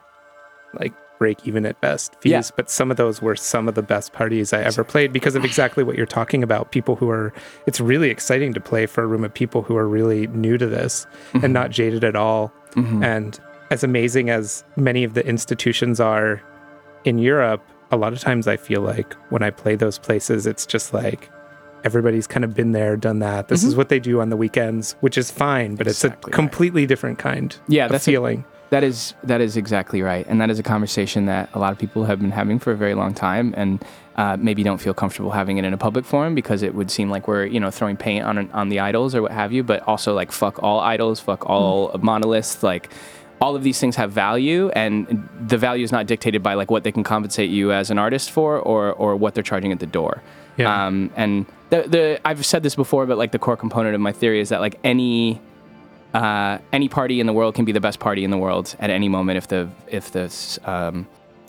like 0.79 0.93
break 1.19 1.45
even 1.47 1.65
at 1.67 1.79
best 1.81 2.15
fees, 2.19 2.31
Yeah. 2.31 2.41
but 2.55 2.69
some 2.69 2.89
of 2.89 2.97
those 2.97 3.21
were 3.21 3.35
some 3.35 3.67
of 3.67 3.75
the 3.75 3.83
best 3.83 4.11
parties 4.11 4.53
I 4.53 4.61
ever 4.63 4.83
played 4.83 5.13
because 5.13 5.35
of 5.35 5.45
exactly 5.45 5.83
what 5.83 5.95
you're 5.95 6.07
talking 6.07 6.41
about. 6.41 6.71
People 6.71 6.95
who 6.95 7.09
are, 7.11 7.31
it's 7.67 7.79
really 7.79 8.09
exciting 8.09 8.53
to 8.53 8.59
play 8.59 8.87
for 8.87 9.03
a 9.03 9.07
room 9.07 9.23
of 9.23 9.31
people 9.31 9.61
who 9.61 9.77
are 9.77 9.87
really 9.87 10.25
new 10.27 10.57
to 10.57 10.65
this 10.65 11.05
and 11.33 11.53
not 11.53 11.69
jaded 11.69 12.03
at 12.03 12.15
all. 12.15 12.51
And 12.75 13.39
as 13.69 13.83
amazing 13.83 14.29
as 14.31 14.63
many 14.77 15.03
of 15.03 15.13
the 15.13 15.23
institutions 15.27 15.99
are 15.99 16.41
in 17.03 17.19
Europe, 17.19 17.61
a 17.91 17.97
lot 17.97 18.13
of 18.13 18.19
times 18.19 18.47
I 18.47 18.57
feel 18.57 18.81
like 18.81 19.13
when 19.29 19.43
I 19.43 19.49
play 19.51 19.75
those 19.75 19.99
places, 19.99 20.47
it's 20.47 20.65
just 20.65 20.91
like 20.93 21.29
everybody's 21.83 22.25
kind 22.27 22.43
of 22.45 22.53
been 22.55 22.71
there, 22.71 22.95
done 22.95 23.19
that. 23.19 23.47
This 23.47 23.63
is 23.63 23.75
what 23.75 23.89
they 23.89 23.99
do 23.99 24.21
on 24.21 24.29
the 24.29 24.37
weekends, 24.37 24.93
which 25.01 25.17
is 25.17 25.29
fine, 25.31 25.75
but 25.75 25.87
it's 25.87 25.99
Mm-hmm. 25.99 26.07
Exactly 26.13 26.29
a 26.29 26.31
right. 26.31 26.35
completely 26.35 26.85
different 26.85 27.19
kind 27.19 27.55
Yeah, 27.67 27.85
of 27.85 27.91
that's 27.91 28.07
a- 28.07 28.11
feeling. 28.11 28.45
That 28.71 28.85
is 28.85 29.13
that 29.23 29.41
is 29.41 29.57
exactly 29.57 30.01
right, 30.01 30.25
and 30.29 30.39
that 30.39 30.49
is 30.49 30.57
a 30.57 30.63
conversation 30.63 31.25
that 31.25 31.49
a 31.53 31.59
lot 31.59 31.73
of 31.73 31.77
people 31.77 32.05
have 32.05 32.21
been 32.21 32.31
having 32.31 32.57
for 32.57 32.71
a 32.71 32.77
very 32.77 32.93
long 32.93 33.13
time, 33.13 33.53
and 33.57 33.83
uh, 34.15 34.37
maybe 34.39 34.63
don't 34.63 34.77
feel 34.77 34.93
comfortable 34.93 35.31
having 35.31 35.57
it 35.57 35.65
in 35.65 35.73
a 35.73 35.77
public 35.77 36.05
forum 36.05 36.35
because 36.35 36.63
it 36.63 36.73
would 36.73 36.89
seem 36.89 37.09
like 37.09 37.27
we're 37.27 37.45
you 37.45 37.59
know 37.59 37.69
throwing 37.69 37.97
paint 37.97 38.23
on 38.23 38.49
on 38.51 38.69
the 38.69 38.79
idols 38.79 39.13
or 39.13 39.23
what 39.23 39.33
have 39.33 39.51
you. 39.51 39.61
But 39.61 39.85
also 39.87 40.13
like 40.13 40.31
fuck 40.31 40.63
all 40.63 40.79
idols, 40.79 41.19
fuck 41.19 41.49
all 41.49 41.91
monoliths, 42.01 42.63
like. 42.63 42.89
All 43.41 43.55
of 43.55 43.63
these 43.63 43.79
things 43.79 43.95
have 43.95 44.11
value, 44.11 44.69
and 44.69 45.27
the 45.47 45.57
value 45.57 45.83
is 45.83 45.91
not 45.91 46.05
dictated 46.05 46.43
by 46.43 46.53
like 46.53 46.69
what 46.69 46.83
they 46.83 46.91
can 46.91 47.03
compensate 47.03 47.49
you 47.49 47.71
as 47.71 47.89
an 47.89 47.97
artist 47.97 48.29
for, 48.29 48.59
or 48.59 48.93
or 48.93 49.15
what 49.15 49.33
they're 49.33 49.41
charging 49.43 49.71
at 49.71 49.79
the 49.79 49.87
door. 49.87 50.21
Yeah. 50.57 50.85
Um, 50.85 51.09
and 51.15 51.47
the 51.71 51.81
the 51.87 52.21
I've 52.23 52.45
said 52.45 52.61
this 52.61 52.75
before, 52.75 53.07
but 53.07 53.17
like 53.17 53.31
the 53.31 53.39
core 53.39 53.57
component 53.57 53.95
of 53.95 54.01
my 54.01 54.11
theory 54.11 54.41
is 54.41 54.49
that 54.49 54.61
like 54.61 54.79
any 54.83 55.41
uh, 56.13 56.57
any 56.73 56.89
party 56.89 57.19
in 57.19 57.27
the 57.27 57.33
world 57.33 57.55
can 57.55 57.65
be 57.65 57.71
the 57.71 57.79
best 57.81 57.99
party 57.99 58.23
in 58.23 58.31
the 58.31 58.37
world 58.37 58.75
at 58.79 58.89
any 58.89 59.09
moment 59.09 59.37
if 59.37 59.47
the 59.47 59.69
if 59.87 60.11
the 60.11 60.31
um, 60.65 61.07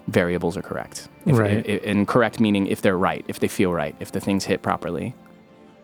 variables 0.08 0.56
are 0.56 0.62
correct. 0.62 1.08
If, 1.26 1.36
Right. 1.38 1.64
i- 1.68 1.72
i- 1.72 1.80
and 1.84 2.06
correct 2.08 2.40
meaning 2.40 2.66
if 2.66 2.82
they're 2.82 2.98
right, 2.98 3.24
if 3.28 3.38
they 3.40 3.48
feel 3.48 3.72
right, 3.72 3.94
if 4.00 4.12
the 4.12 4.20
things 4.20 4.44
hit 4.44 4.62
properly. 4.62 5.14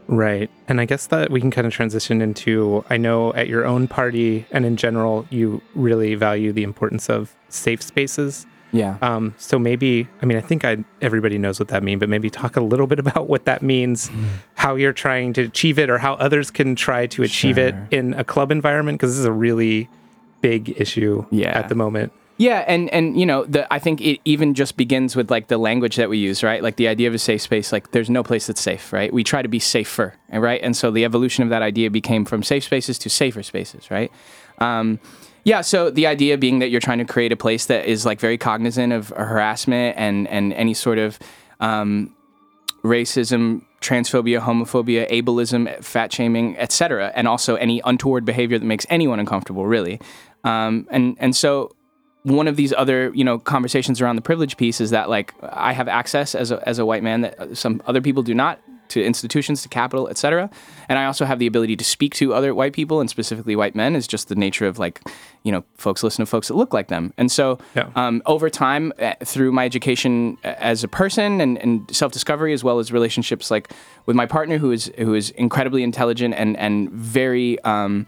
Right. 0.08 0.48
And 0.68 0.80
I 0.80 0.84
guess 0.86 1.06
that 1.08 1.30
we 1.30 1.40
can 1.40 1.50
kind 1.50 1.66
of 1.66 1.72
transition 1.72 2.22
into 2.22 2.84
I 2.88 2.96
know 2.96 3.32
at 3.34 3.46
your 3.48 3.64
own 3.66 3.88
party 3.88 4.46
and 4.50 4.64
in 4.64 4.76
general, 4.76 5.26
you 5.30 5.60
really 5.74 6.14
value 6.14 6.52
the 6.52 6.62
importance 6.62 7.10
of 7.10 7.34
safe 7.48 7.82
spaces. 7.82 8.46
Yeah. 8.72 8.98
Um, 9.02 9.34
so 9.38 9.58
maybe, 9.58 10.08
I 10.22 10.26
mean, 10.26 10.36
I 10.36 10.40
think 10.42 10.64
I, 10.64 10.84
everybody 11.00 11.38
knows 11.38 11.58
what 11.58 11.68
that 11.68 11.82
means, 11.82 12.00
but 12.00 12.08
maybe 12.08 12.28
talk 12.30 12.56
a 12.56 12.60
little 12.60 12.86
bit 12.86 12.98
about 13.06 13.28
what 13.28 13.44
that 13.46 13.62
means, 13.62 14.10
how 14.54 14.74
you're 14.74 14.92
trying 14.92 15.32
to 15.34 15.42
achieve 15.42 15.78
it, 15.78 15.88
or 15.90 15.98
how 15.98 16.14
others 16.14 16.50
can 16.50 16.74
try 16.76 17.06
to 17.08 17.22
achieve 17.22 17.58
it 17.58 17.74
in 17.90 18.14
a 18.14 18.24
club 18.24 18.50
environment, 18.52 18.98
because 18.98 19.12
this 19.12 19.18
is 19.20 19.24
a 19.24 19.32
really 19.32 19.88
big 20.40 20.74
issue 20.80 21.24
Yeah. 21.30 21.58
at 21.58 21.68
the 21.68 21.74
moment. 21.74 22.12
Yeah, 22.40 22.64
and 22.68 22.88
and 22.90 23.18
you 23.18 23.26
know, 23.26 23.44
the 23.46 23.66
I 23.74 23.80
think 23.80 24.00
it 24.00 24.20
even 24.24 24.54
just 24.54 24.76
begins 24.76 25.16
with 25.16 25.28
like 25.28 25.48
the 25.48 25.58
language 25.58 25.96
that 25.96 26.08
we 26.08 26.18
use, 26.18 26.44
right? 26.44 26.62
Like 26.62 26.76
the 26.76 26.86
idea 26.86 27.08
of 27.08 27.14
a 27.14 27.18
safe 27.18 27.42
space. 27.42 27.72
Like, 27.72 27.90
there's 27.90 28.08
no 28.08 28.22
place 28.22 28.46
that's 28.46 28.60
safe, 28.60 28.92
right? 28.92 29.12
We 29.12 29.24
try 29.24 29.42
to 29.42 29.48
be 29.48 29.58
safer, 29.58 30.14
right? 30.32 30.60
And 30.62 30.76
so 30.76 30.92
the 30.92 31.04
evolution 31.04 31.42
of 31.42 31.50
that 31.50 31.62
idea 31.62 31.90
became 31.90 32.24
from 32.24 32.44
safe 32.44 32.62
spaces 32.62 32.96
to 33.00 33.10
safer 33.10 33.42
spaces, 33.42 33.90
right? 33.90 34.12
Um, 34.58 35.00
yeah. 35.48 35.62
So 35.62 35.90
the 35.90 36.06
idea 36.06 36.36
being 36.36 36.58
that 36.58 36.68
you're 36.68 36.80
trying 36.80 36.98
to 36.98 37.06
create 37.06 37.32
a 37.32 37.36
place 37.36 37.66
that 37.66 37.86
is 37.86 38.04
like 38.04 38.20
very 38.20 38.36
cognizant 38.36 38.92
of 38.92 39.08
harassment 39.08 39.96
and 39.96 40.28
and 40.28 40.52
any 40.52 40.74
sort 40.74 40.98
of 40.98 41.18
um, 41.58 42.14
racism, 42.84 43.62
transphobia, 43.80 44.40
homophobia, 44.40 45.10
ableism, 45.10 45.82
fat 45.82 46.12
shaming, 46.12 46.54
etc., 46.58 47.12
and 47.14 47.26
also 47.26 47.54
any 47.54 47.80
untoward 47.86 48.26
behavior 48.26 48.58
that 48.58 48.66
makes 48.66 48.84
anyone 48.90 49.18
uncomfortable, 49.18 49.64
really. 49.64 49.98
Um, 50.44 50.86
and 50.90 51.16
and 51.18 51.34
so 51.34 51.74
one 52.24 52.46
of 52.46 52.56
these 52.56 52.74
other 52.74 53.10
you 53.14 53.24
know 53.24 53.38
conversations 53.38 54.02
around 54.02 54.16
the 54.16 54.22
privilege 54.22 54.58
piece 54.58 54.82
is 54.82 54.90
that 54.90 55.08
like 55.08 55.32
I 55.42 55.72
have 55.72 55.88
access 55.88 56.34
as 56.34 56.50
a, 56.50 56.68
as 56.68 56.78
a 56.78 56.84
white 56.84 57.02
man 57.02 57.22
that 57.22 57.56
some 57.56 57.82
other 57.86 58.02
people 58.02 58.22
do 58.22 58.34
not 58.34 58.60
to 58.90 59.04
institutions, 59.04 59.62
to 59.62 59.68
capital, 59.68 60.08
etc. 60.08 60.50
And 60.88 60.98
I 60.98 61.04
also 61.06 61.24
have 61.24 61.38
the 61.38 61.46
ability 61.46 61.76
to 61.76 61.84
speak 61.84 62.14
to 62.16 62.34
other 62.34 62.54
white 62.54 62.72
people 62.72 63.00
and 63.00 63.08
specifically 63.10 63.56
white 63.56 63.74
men 63.74 63.94
is 63.96 64.06
just 64.06 64.28
the 64.28 64.34
nature 64.34 64.66
of 64.66 64.78
like, 64.78 65.00
you 65.42 65.52
know, 65.52 65.64
folks 65.76 66.02
listen 66.02 66.24
to 66.24 66.26
folks 66.30 66.48
that 66.48 66.54
look 66.54 66.72
like 66.72 66.88
them. 66.88 67.12
And 67.18 67.30
so 67.30 67.58
Yeah. 67.74 67.88
um, 67.94 68.22
over 68.26 68.50
time, 68.50 68.92
uh, 68.98 69.14
through 69.24 69.52
my 69.52 69.64
education 69.64 70.36
uh, 70.44 70.54
as 70.58 70.82
a 70.84 70.88
person 70.88 71.40
and, 71.40 71.58
and 71.58 71.94
self 71.94 72.12
discovery, 72.12 72.52
as 72.52 72.64
well 72.64 72.78
as 72.78 72.92
relationships 72.92 73.50
like 73.50 73.70
with 74.06 74.16
my 74.16 74.26
partner, 74.26 74.58
who 74.58 74.72
is 74.72 74.90
who 74.98 75.14
is 75.14 75.30
incredibly 75.30 75.82
intelligent 75.82 76.34
and 76.34 76.56
and 76.56 76.90
very 76.90 77.58
um, 77.64 78.06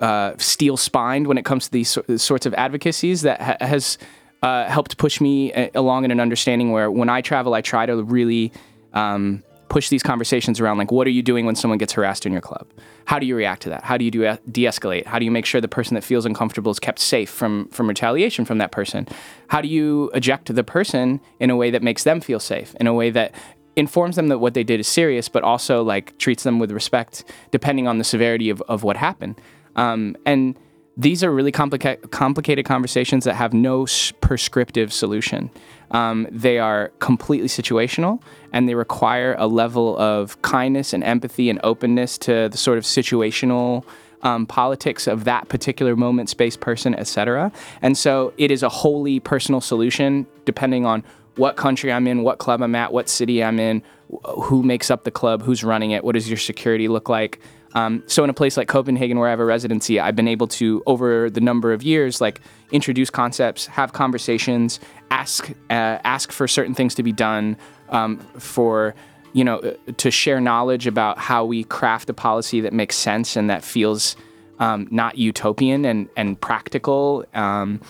uh, 0.00 0.32
steel 0.38 0.76
spined 0.76 1.26
when 1.26 1.38
it 1.38 1.44
comes 1.44 1.66
to 1.66 1.70
these 1.70 1.90
sor- 1.90 2.18
sorts 2.18 2.46
of 2.46 2.54
advocacies, 2.54 3.22
that 3.22 3.40
ha- 3.40 3.56
has 3.60 3.98
uh, 4.42 4.64
helped 4.68 4.96
push 4.98 5.20
me 5.20 5.52
uh, 5.52 5.68
along 5.74 6.04
in 6.04 6.10
an 6.10 6.18
understanding 6.20 6.72
where 6.72 6.90
when 6.90 7.08
I 7.08 7.20
travel, 7.20 7.54
I 7.54 7.60
try 7.60 7.86
to 7.86 8.02
really. 8.02 8.52
Um, 8.92 9.42
push 9.72 9.88
these 9.88 10.02
conversations 10.02 10.60
around 10.60 10.76
like 10.76 10.92
what 10.92 11.06
are 11.06 11.10
you 11.10 11.22
doing 11.22 11.46
when 11.46 11.54
someone 11.56 11.78
gets 11.78 11.94
harassed 11.94 12.26
in 12.26 12.32
your 12.32 12.42
club? 12.42 12.66
How 13.06 13.18
do 13.18 13.24
you 13.24 13.34
react 13.34 13.62
to 13.62 13.70
that? 13.70 13.82
How 13.82 13.96
do 13.96 14.04
you 14.04 14.10
de-escalate? 14.10 15.06
How 15.06 15.18
do 15.18 15.24
you 15.24 15.30
make 15.30 15.46
sure 15.46 15.62
the 15.62 15.66
person 15.66 15.94
that 15.94 16.04
feels 16.04 16.26
uncomfortable 16.26 16.70
is 16.70 16.78
kept 16.78 16.98
safe 16.98 17.30
from 17.30 17.68
from 17.68 17.88
retaliation 17.88 18.44
from 18.44 18.58
that 18.58 18.70
person? 18.70 19.08
How 19.48 19.62
do 19.62 19.68
you 19.68 20.10
eject 20.12 20.54
the 20.54 20.62
person 20.62 21.22
in 21.40 21.48
a 21.48 21.56
way 21.56 21.70
that 21.70 21.82
makes 21.82 22.04
them 22.04 22.20
feel 22.20 22.38
safe 22.38 22.74
in 22.80 22.86
a 22.86 22.92
way 22.92 23.08
that 23.12 23.34
informs 23.74 24.16
them 24.16 24.28
that 24.28 24.40
what 24.40 24.52
they 24.52 24.62
did 24.62 24.78
is 24.78 24.86
serious 24.86 25.30
but 25.30 25.42
also 25.42 25.82
like 25.82 26.18
treats 26.18 26.42
them 26.42 26.58
with 26.58 26.70
respect 26.70 27.24
depending 27.50 27.88
on 27.88 27.96
the 27.96 28.04
severity 28.04 28.50
of, 28.50 28.60
of 28.68 28.82
what 28.82 28.98
happened? 28.98 29.40
Um, 29.74 30.16
and 30.26 30.54
these 30.98 31.24
are 31.24 31.32
really 31.32 31.52
complica- 31.52 32.10
complicated 32.10 32.66
conversations 32.66 33.24
that 33.24 33.34
have 33.34 33.54
no 33.54 33.86
prescriptive 34.20 34.92
solution. 34.92 35.50
Um, 35.92 36.26
they 36.30 36.58
are 36.58 36.90
completely 36.98 37.48
situational 37.48 38.20
and 38.52 38.68
they 38.68 38.74
require 38.74 39.34
a 39.38 39.46
level 39.46 39.96
of 39.98 40.40
kindness 40.42 40.92
and 40.92 41.04
empathy 41.04 41.48
and 41.50 41.60
openness 41.62 42.18
to 42.18 42.48
the 42.48 42.56
sort 42.56 42.78
of 42.78 42.84
situational 42.84 43.84
um, 44.22 44.46
politics 44.46 45.06
of 45.06 45.24
that 45.24 45.48
particular 45.48 45.96
moment, 45.96 46.28
space, 46.28 46.56
person, 46.56 46.94
etc. 46.94 47.52
And 47.82 47.96
so 47.96 48.32
it 48.38 48.50
is 48.50 48.62
a 48.62 48.68
wholly 48.68 49.20
personal 49.20 49.60
solution 49.60 50.26
depending 50.44 50.86
on 50.86 51.04
what 51.36 51.56
country 51.56 51.92
I'm 51.92 52.06
in, 52.06 52.22
what 52.22 52.38
club 52.38 52.62
I'm 52.62 52.74
at, 52.74 52.92
what 52.92 53.08
city 53.08 53.42
I'm 53.42 53.58
in, 53.58 53.82
who 54.24 54.62
makes 54.62 54.90
up 54.90 55.04
the 55.04 55.10
club, 55.10 55.42
who's 55.42 55.64
running 55.64 55.90
it, 55.92 56.04
what 56.04 56.14
does 56.14 56.28
your 56.28 56.38
security 56.38 56.88
look 56.88 57.08
like. 57.08 57.40
Um, 57.74 58.02
so 58.06 58.22
in 58.24 58.30
a 58.30 58.34
place 58.34 58.56
like 58.56 58.68
Copenhagen, 58.68 59.18
where 59.18 59.28
I 59.28 59.30
have 59.30 59.40
a 59.40 59.44
residency, 59.44 59.98
I've 59.98 60.16
been 60.16 60.28
able 60.28 60.46
to, 60.48 60.82
over 60.86 61.30
the 61.30 61.40
number 61.40 61.72
of 61.72 61.82
years, 61.82 62.20
like 62.20 62.40
introduce 62.70 63.10
concepts, 63.10 63.66
have 63.66 63.92
conversations, 63.92 64.80
ask 65.10 65.50
uh, 65.70 65.98
ask 66.04 66.32
for 66.32 66.46
certain 66.46 66.74
things 66.74 66.94
to 66.96 67.02
be 67.02 67.12
done, 67.12 67.56
um, 67.88 68.18
for 68.38 68.94
you 69.32 69.44
know, 69.44 69.58
uh, 69.58 69.74
to 69.96 70.10
share 70.10 70.40
knowledge 70.40 70.86
about 70.86 71.18
how 71.18 71.44
we 71.44 71.64
craft 71.64 72.10
a 72.10 72.14
policy 72.14 72.60
that 72.60 72.72
makes 72.72 72.96
sense 72.96 73.36
and 73.36 73.48
that 73.48 73.64
feels 73.64 74.16
um, 74.58 74.86
not 74.90 75.16
utopian 75.16 75.84
and 75.84 76.08
and 76.16 76.40
practical. 76.40 77.24
Um, 77.34 77.80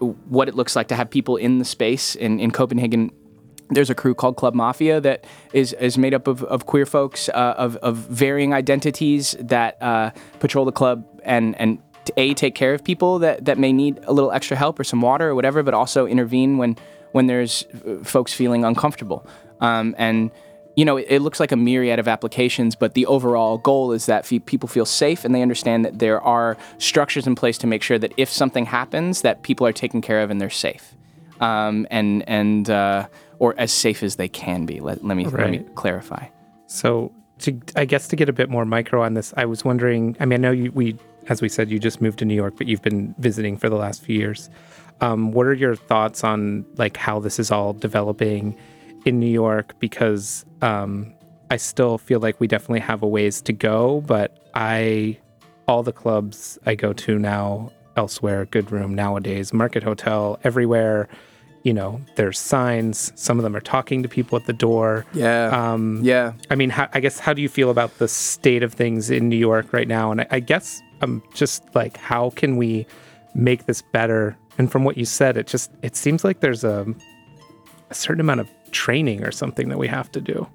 what 0.00 0.48
it 0.48 0.54
looks 0.54 0.74
like 0.74 0.88
to 0.88 0.96
have 0.96 1.10
people 1.10 1.36
in 1.36 1.58
the 1.58 1.64
space 1.64 2.14
in, 2.14 2.40
in 2.40 2.50
Copenhagen. 2.50 3.10
There's 3.70 3.90
a 3.90 3.94
crew 3.94 4.14
called 4.14 4.36
Club 4.36 4.54
Mafia 4.54 5.00
that 5.00 5.24
is, 5.52 5.72
is 5.74 5.96
made 5.96 6.14
up 6.14 6.26
of, 6.26 6.42
of 6.44 6.66
queer 6.66 6.86
folks 6.86 7.28
uh, 7.28 7.54
of, 7.56 7.76
of 7.76 7.96
varying 7.96 8.52
identities 8.52 9.36
that 9.38 9.80
uh, 9.80 10.10
patrol 10.40 10.64
the 10.64 10.72
club 10.72 11.04
and, 11.24 11.58
and 11.60 11.78
a 12.16 12.34
take 12.34 12.54
care 12.54 12.74
of 12.74 12.82
people 12.82 13.18
that, 13.20 13.44
that 13.44 13.58
may 13.58 13.72
need 13.72 14.00
a 14.04 14.12
little 14.12 14.32
extra 14.32 14.56
help 14.56 14.78
or 14.78 14.84
some 14.84 15.00
water 15.00 15.28
or 15.28 15.34
whatever, 15.34 15.62
but 15.62 15.74
also 15.74 16.06
intervene 16.06 16.58
when 16.58 16.76
when 17.12 17.26
there's 17.26 17.66
uh, 17.86 18.02
folks 18.04 18.32
feeling 18.32 18.64
uncomfortable. 18.64 19.26
Um, 19.60 19.94
and 19.98 20.30
you 20.76 20.84
know, 20.84 20.96
it, 20.96 21.06
it 21.08 21.22
looks 21.22 21.40
like 21.40 21.52
a 21.52 21.56
myriad 21.56 21.98
of 21.98 22.06
applications, 22.06 22.76
but 22.76 22.94
the 22.94 23.04
overall 23.06 23.58
goal 23.58 23.92
is 23.92 24.06
that 24.06 24.24
people 24.46 24.68
feel 24.68 24.86
safe 24.86 25.24
and 25.24 25.34
they 25.34 25.42
understand 25.42 25.84
that 25.84 25.98
there 25.98 26.20
are 26.20 26.56
structures 26.78 27.26
in 27.26 27.34
place 27.34 27.58
to 27.58 27.66
make 27.66 27.82
sure 27.82 27.98
that 27.98 28.12
if 28.16 28.30
something 28.30 28.66
happens, 28.66 29.22
that 29.22 29.42
people 29.42 29.66
are 29.66 29.72
taken 29.72 30.00
care 30.00 30.20
of 30.20 30.30
and 30.30 30.40
they're 30.40 30.48
safe, 30.48 30.94
um, 31.40 31.86
and 31.90 32.26
and 32.28 32.70
uh, 32.70 33.08
or 33.40 33.54
as 33.58 33.72
safe 33.72 34.04
as 34.04 34.14
they 34.16 34.28
can 34.28 34.66
be. 34.66 34.78
Let, 34.78 35.04
let 35.04 35.16
me 35.16 35.24
let 35.24 35.50
me 35.50 35.64
clarify. 35.74 36.26
So, 36.66 37.10
to, 37.40 37.58
I 37.74 37.84
guess 37.86 38.06
to 38.08 38.16
get 38.16 38.28
a 38.28 38.32
bit 38.32 38.48
more 38.48 38.64
micro 38.64 39.02
on 39.02 39.14
this, 39.14 39.34
I 39.36 39.46
was 39.46 39.64
wondering. 39.64 40.16
I 40.20 40.26
mean, 40.26 40.38
I 40.38 40.42
know 40.42 40.50
you, 40.52 40.70
we, 40.70 40.96
as 41.28 41.42
we 41.42 41.48
said, 41.48 41.70
you 41.70 41.80
just 41.80 42.00
moved 42.00 42.20
to 42.20 42.24
New 42.24 42.34
York, 42.34 42.54
but 42.56 42.68
you've 42.68 42.82
been 42.82 43.12
visiting 43.18 43.56
for 43.56 43.68
the 43.68 43.76
last 43.76 44.02
few 44.02 44.16
years. 44.16 44.48
Um, 45.00 45.32
what 45.32 45.46
are 45.46 45.54
your 45.54 45.74
thoughts 45.74 46.22
on 46.22 46.64
like 46.76 46.96
how 46.96 47.18
this 47.18 47.40
is 47.40 47.50
all 47.50 47.72
developing 47.72 48.56
in 49.06 49.18
New 49.18 49.30
York? 49.30 49.74
Because 49.80 50.44
um, 50.60 51.12
I 51.50 51.56
still 51.56 51.96
feel 51.96 52.20
like 52.20 52.38
we 52.40 52.46
definitely 52.46 52.80
have 52.80 53.02
a 53.02 53.08
ways 53.08 53.40
to 53.42 53.54
go, 53.54 54.02
but 54.02 54.50
I, 54.54 55.18
all 55.66 55.82
the 55.82 55.92
clubs 55.92 56.58
I 56.66 56.74
go 56.74 56.92
to 56.92 57.18
now, 57.18 57.72
elsewhere, 57.96 58.44
Good 58.44 58.70
Room 58.70 58.94
nowadays, 58.94 59.54
Market 59.54 59.82
Hotel, 59.82 60.38
everywhere. 60.44 61.08
You 61.62 61.74
know, 61.74 62.00
there's 62.14 62.38
signs. 62.38 63.12
Some 63.16 63.38
of 63.38 63.42
them 63.42 63.54
are 63.54 63.60
talking 63.60 64.02
to 64.02 64.08
people 64.08 64.38
at 64.38 64.46
the 64.46 64.52
door. 64.52 65.04
Yeah. 65.12 65.48
Um, 65.48 66.00
yeah. 66.02 66.32
I 66.50 66.54
mean, 66.54 66.70
how, 66.70 66.88
I 66.94 67.00
guess 67.00 67.18
how 67.18 67.34
do 67.34 67.42
you 67.42 67.48
feel 67.48 67.70
about 67.70 67.98
the 67.98 68.08
state 68.08 68.62
of 68.62 68.72
things 68.72 69.10
in 69.10 69.28
New 69.28 69.36
York 69.36 69.72
right 69.72 69.88
now? 69.88 70.10
And 70.10 70.22
I, 70.22 70.26
I 70.30 70.40
guess 70.40 70.80
I'm 71.02 71.22
just 71.34 71.62
like, 71.74 71.98
how 71.98 72.30
can 72.30 72.56
we 72.56 72.86
make 73.34 73.66
this 73.66 73.82
better? 73.82 74.36
And 74.56 74.72
from 74.72 74.84
what 74.84 74.96
you 74.96 75.04
said, 75.04 75.36
it 75.36 75.46
just 75.46 75.70
it 75.82 75.96
seems 75.96 76.24
like 76.24 76.40
there's 76.40 76.64
a 76.64 76.86
a 77.90 77.94
certain 77.94 78.20
amount 78.20 78.40
of 78.40 78.48
training 78.70 79.24
or 79.24 79.32
something 79.32 79.68
that 79.68 79.78
we 79.78 79.88
have 79.88 80.10
to 80.12 80.20
do. 80.20 80.48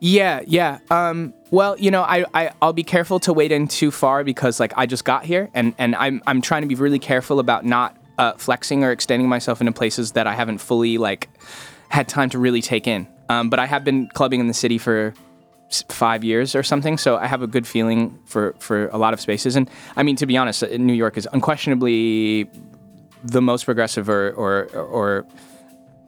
Yeah, 0.00 0.40
yeah. 0.48 0.78
Um, 0.90 1.32
well, 1.52 1.78
you 1.78 1.90
know, 1.90 2.02
I, 2.02 2.24
I 2.34 2.50
I'll 2.60 2.72
be 2.72 2.82
careful 2.82 3.20
to 3.20 3.32
wade 3.32 3.52
in 3.52 3.68
too 3.68 3.92
far 3.92 4.24
because 4.24 4.58
like 4.58 4.72
I 4.76 4.84
just 4.84 5.04
got 5.04 5.24
here 5.24 5.48
and 5.54 5.74
and 5.78 5.94
I'm 5.94 6.20
I'm 6.26 6.42
trying 6.42 6.62
to 6.62 6.68
be 6.68 6.74
really 6.74 6.98
careful 6.98 7.38
about 7.38 7.64
not 7.64 7.96
uh, 8.18 8.32
flexing 8.34 8.84
or 8.84 8.90
extending 8.90 9.28
myself 9.28 9.60
into 9.60 9.72
places 9.72 10.12
that 10.12 10.26
I 10.26 10.34
haven't 10.34 10.58
fully 10.58 10.98
like 10.98 11.28
had 11.88 12.08
time 12.08 12.30
to 12.30 12.38
really 12.38 12.62
take 12.62 12.86
in. 12.86 13.06
Um, 13.28 13.50
but 13.50 13.58
I 13.58 13.66
have 13.66 13.84
been 13.84 14.08
clubbing 14.14 14.40
in 14.40 14.48
the 14.48 14.54
city 14.54 14.78
for 14.78 15.14
five 15.88 16.22
years 16.22 16.54
or 16.54 16.62
something, 16.62 16.98
so 16.98 17.16
I 17.16 17.26
have 17.26 17.42
a 17.42 17.46
good 17.46 17.66
feeling 17.66 18.18
for 18.26 18.54
for 18.58 18.88
a 18.88 18.98
lot 18.98 19.14
of 19.14 19.20
spaces. 19.20 19.56
And 19.56 19.70
I 19.96 20.02
mean, 20.02 20.16
to 20.16 20.26
be 20.26 20.36
honest, 20.36 20.62
uh, 20.62 20.68
New 20.76 20.92
York 20.92 21.16
is 21.16 21.28
unquestionably 21.32 22.50
the 23.24 23.40
most 23.40 23.64
progressive 23.64 24.08
or 24.08 24.32
or 24.32 24.64
or 24.74 25.26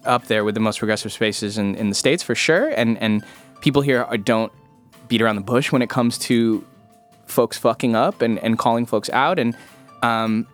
up 0.05 0.27
there 0.27 0.45
with 0.45 0.55
the 0.55 0.61
most 0.61 0.79
progressive 0.79 1.13
spaces 1.13 1.57
in, 1.57 1.75
in 1.77 1.89
the 1.89 1.95
states 1.95 2.23
for 2.23 2.35
sure. 2.35 2.69
And 2.69 2.99
and 2.99 3.25
people 3.61 3.83
here 3.83 4.03
are, 4.03 4.19
don't 4.19 4.53
beat 5.09 5.23
around 5.23 5.37
the 5.37 5.43
bush 5.43 5.73
when 5.73 5.83
it 5.83 5.89
comes 5.89 6.19
to 6.19 6.67
folks 7.27 7.57
fucking 7.57 7.97
up 7.97 8.21
and, 8.21 8.39
and 8.41 8.59
calling 8.59 8.85
folks 8.87 9.09
out. 9.11 9.39
And 9.39 9.57
um, 10.03 10.47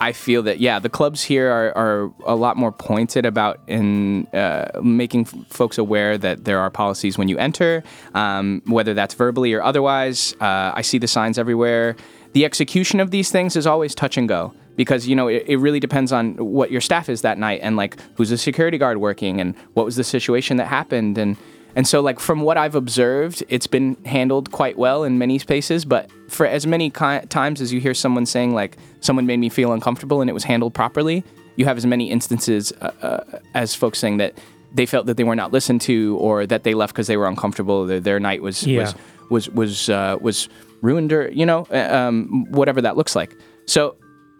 I 0.00 0.12
feel 0.12 0.42
that 0.42 0.60
yeah, 0.60 0.78
the 0.78 0.88
clubs 0.88 1.22
here 1.22 1.50
are, 1.50 1.76
are 1.76 2.12
a 2.24 2.34
lot 2.34 2.56
more 2.56 2.72
pointed 2.72 3.24
about 3.24 3.60
in 3.66 4.26
uh, 4.28 4.80
making 4.82 5.22
f- 5.22 5.34
folks 5.48 5.78
aware 5.78 6.18
that 6.18 6.44
there 6.44 6.58
are 6.58 6.70
policies 6.70 7.16
when 7.16 7.28
you 7.28 7.38
enter, 7.38 7.82
um, 8.14 8.62
whether 8.66 8.94
that's 8.94 9.14
verbally 9.14 9.54
or 9.54 9.62
otherwise. 9.62 10.34
Uh, 10.40 10.72
I 10.74 10.82
see 10.82 10.98
the 10.98 11.08
signs 11.08 11.38
everywhere. 11.38 11.96
The 12.32 12.44
execution 12.44 13.00
of 13.00 13.10
these 13.10 13.30
things 13.30 13.56
is 13.56 13.66
always 13.66 13.94
touch 13.94 14.16
and 14.16 14.28
go 14.28 14.52
because 14.76 15.08
you 15.08 15.16
know 15.16 15.28
it, 15.28 15.44
it 15.46 15.56
really 15.56 15.80
depends 15.80 16.12
on 16.12 16.34
what 16.36 16.70
your 16.70 16.80
staff 16.80 17.08
is 17.08 17.22
that 17.22 17.38
night 17.38 17.60
and 17.62 17.76
like 17.76 17.96
who's 18.16 18.28
the 18.28 18.38
security 18.38 18.78
guard 18.78 18.98
working 18.98 19.40
and 19.40 19.56
what 19.72 19.86
was 19.86 19.96
the 19.96 20.04
situation 20.04 20.58
that 20.58 20.66
happened 20.66 21.16
and 21.16 21.36
And 21.76 21.86
so, 21.86 22.00
like 22.00 22.18
from 22.18 22.40
what 22.40 22.56
I've 22.56 22.74
observed, 22.74 23.44
it's 23.48 23.66
been 23.68 23.96
handled 24.06 24.50
quite 24.50 24.76
well 24.78 25.04
in 25.04 25.18
many 25.18 25.38
spaces. 25.38 25.84
But 25.84 26.10
for 26.28 26.46
as 26.46 26.66
many 26.66 26.90
ki- 26.90 27.20
times 27.28 27.60
as 27.60 27.72
you 27.72 27.80
hear 27.80 27.94
someone 27.94 28.24
saying 28.26 28.54
like 28.54 28.78
someone 29.00 29.26
made 29.26 29.36
me 29.38 29.48
feel 29.50 29.72
uncomfortable 29.72 30.20
and 30.22 30.28
it 30.30 30.32
was 30.32 30.42
handled 30.44 30.72
properly, 30.74 31.22
you 31.56 31.66
have 31.66 31.76
as 31.76 31.84
many 31.86 32.10
instances 32.10 32.72
uh, 32.80 32.90
uh, 33.02 33.38
as 33.54 33.74
folks 33.74 33.98
saying 33.98 34.16
that 34.16 34.32
they 34.74 34.86
felt 34.86 35.06
that 35.06 35.16
they 35.18 35.24
were 35.24 35.36
not 35.36 35.52
listened 35.52 35.80
to 35.82 36.16
or 36.18 36.46
that 36.46 36.64
they 36.64 36.74
left 36.74 36.92
because 36.94 37.06
they 37.06 37.16
were 37.18 37.28
uncomfortable. 37.28 37.86
Their, 37.86 38.00
their 38.00 38.20
night 38.20 38.40
was 38.42 38.66
Yeah. 38.66 38.80
was 38.80 38.94
was 39.30 39.48
was 39.50 39.88
uh, 39.90 40.16
was 40.20 40.48
ruined 40.80 41.12
or 41.12 41.30
you 41.30 41.44
know 41.44 41.66
um, 41.70 42.46
whatever 42.50 42.80
that 42.80 42.96
looks 42.96 43.14
like. 43.14 43.36
So 43.66 43.96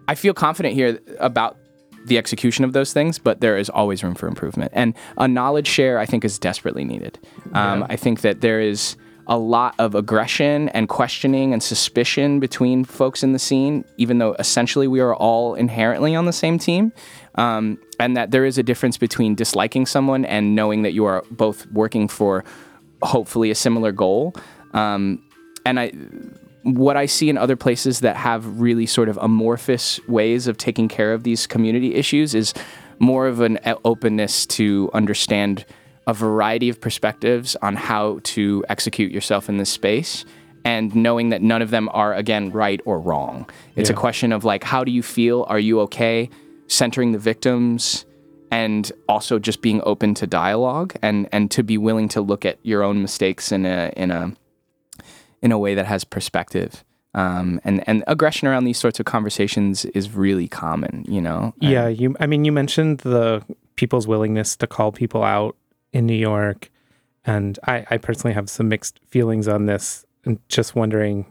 I 0.08 0.14
feel 0.14 0.32
confident 0.34 0.74
here 0.74 1.00
about 1.20 1.58
the 2.06 2.18
execution 2.18 2.64
of 2.64 2.72
those 2.72 2.92
things, 2.92 3.18
but 3.18 3.40
there 3.40 3.56
is 3.56 3.68
always 3.70 4.02
room 4.02 4.14
for 4.14 4.26
improvement. 4.28 4.72
And 4.74 4.94
a 5.18 5.28
knowledge 5.28 5.66
share, 5.66 5.98
I 5.98 6.06
think, 6.06 6.24
is 6.24 6.38
desperately 6.38 6.84
needed. 6.84 7.18
Um, 7.52 7.84
I 7.88 7.96
think 7.96 8.20
that 8.20 8.40
there 8.40 8.60
is 8.60 8.96
a 9.28 9.36
lot 9.36 9.74
of 9.78 9.94
aggression 9.94 10.68
and 10.68 10.88
questioning 10.88 11.52
and 11.52 11.62
suspicion 11.62 12.38
between 12.38 12.84
folks 12.84 13.24
in 13.24 13.32
the 13.32 13.38
scene, 13.38 13.84
even 13.96 14.18
though 14.18 14.34
essentially 14.38 14.86
we 14.86 15.00
are 15.00 15.14
all 15.14 15.54
inherently 15.54 16.14
on 16.14 16.26
the 16.26 16.32
same 16.32 16.58
team. 16.58 16.92
Um, 17.34 17.78
and 17.98 18.16
that 18.16 18.30
there 18.30 18.44
is 18.44 18.56
a 18.56 18.62
difference 18.62 18.96
between 18.96 19.34
disliking 19.34 19.86
someone 19.86 20.24
and 20.24 20.54
knowing 20.54 20.82
that 20.82 20.92
you 20.92 21.04
are 21.04 21.24
both 21.30 21.66
working 21.72 22.08
for 22.08 22.44
hopefully 23.02 23.50
a 23.50 23.54
similar 23.54 23.92
goal. 23.92 24.34
Um, 24.72 25.22
and 25.64 25.80
I, 25.80 25.92
what 26.66 26.96
I 26.96 27.06
see 27.06 27.30
in 27.30 27.38
other 27.38 27.54
places 27.54 28.00
that 28.00 28.16
have 28.16 28.60
really 28.60 28.86
sort 28.86 29.08
of 29.08 29.16
amorphous 29.18 30.00
ways 30.08 30.48
of 30.48 30.56
taking 30.56 30.88
care 30.88 31.12
of 31.12 31.22
these 31.22 31.46
community 31.46 31.94
issues 31.94 32.34
is 32.34 32.52
more 32.98 33.28
of 33.28 33.40
an 33.40 33.60
openness 33.84 34.46
to 34.46 34.90
understand 34.92 35.64
a 36.08 36.14
variety 36.14 36.68
of 36.68 36.80
perspectives 36.80 37.54
on 37.62 37.76
how 37.76 38.18
to 38.24 38.64
execute 38.68 39.12
yourself 39.12 39.48
in 39.48 39.58
this 39.58 39.70
space 39.70 40.24
and 40.64 40.92
knowing 40.96 41.28
that 41.28 41.40
none 41.40 41.62
of 41.62 41.70
them 41.70 41.88
are 41.92 42.14
again 42.14 42.50
right 42.50 42.80
or 42.84 42.98
wrong. 42.98 43.48
It's 43.76 43.90
a 43.90 43.94
question 43.94 44.32
of 44.32 44.44
like 44.44 44.64
how 44.64 44.82
do 44.82 44.90
you 44.90 45.04
feel? 45.04 45.46
Are 45.48 45.60
you 45.60 45.80
okay? 45.82 46.28
Centering 46.66 47.12
the 47.12 47.18
victims 47.18 48.04
and 48.50 48.90
also 49.08 49.38
just 49.38 49.62
being 49.62 49.80
open 49.84 50.14
to 50.14 50.26
dialogue 50.26 50.94
and 51.00 51.28
and 51.30 51.48
to 51.52 51.62
be 51.62 51.78
willing 51.78 52.08
to 52.08 52.20
look 52.20 52.44
at 52.44 52.58
your 52.64 52.82
own 52.82 53.02
mistakes 53.02 53.52
in 53.52 53.66
a 53.66 53.92
in 53.96 54.10
a 54.10 54.32
in 55.42 55.52
a 55.52 55.58
way 55.58 55.74
that 55.74 55.86
has 55.86 56.04
perspective. 56.04 56.84
Um, 57.14 57.60
and 57.64 57.82
and 57.88 58.04
aggression 58.06 58.46
around 58.46 58.64
these 58.64 58.78
sorts 58.78 59.00
of 59.00 59.06
conversations 59.06 59.84
is 59.86 60.10
really 60.12 60.48
common, 60.48 61.04
you 61.08 61.20
know. 61.20 61.54
And- 61.62 61.70
Yeah, 61.70 61.88
you. 61.88 62.14
I 62.20 62.26
mean, 62.26 62.44
you 62.44 62.52
mentioned 62.52 62.98
the 62.98 63.42
people's 63.76 64.06
willingness 64.06 64.56
to 64.56 64.66
call 64.66 64.92
people 64.92 65.22
out 65.22 65.56
in 65.92 66.04
New 66.06 66.14
York, 66.16 66.70
and 67.24 67.58
I, 67.66 67.86
I 67.90 67.96
personally 67.96 68.34
have 68.34 68.50
some 68.50 68.68
mixed 68.68 69.00
feelings 69.08 69.48
on 69.48 69.66
this. 69.66 70.04
And 70.26 70.40
just 70.48 70.74
wondering 70.74 71.24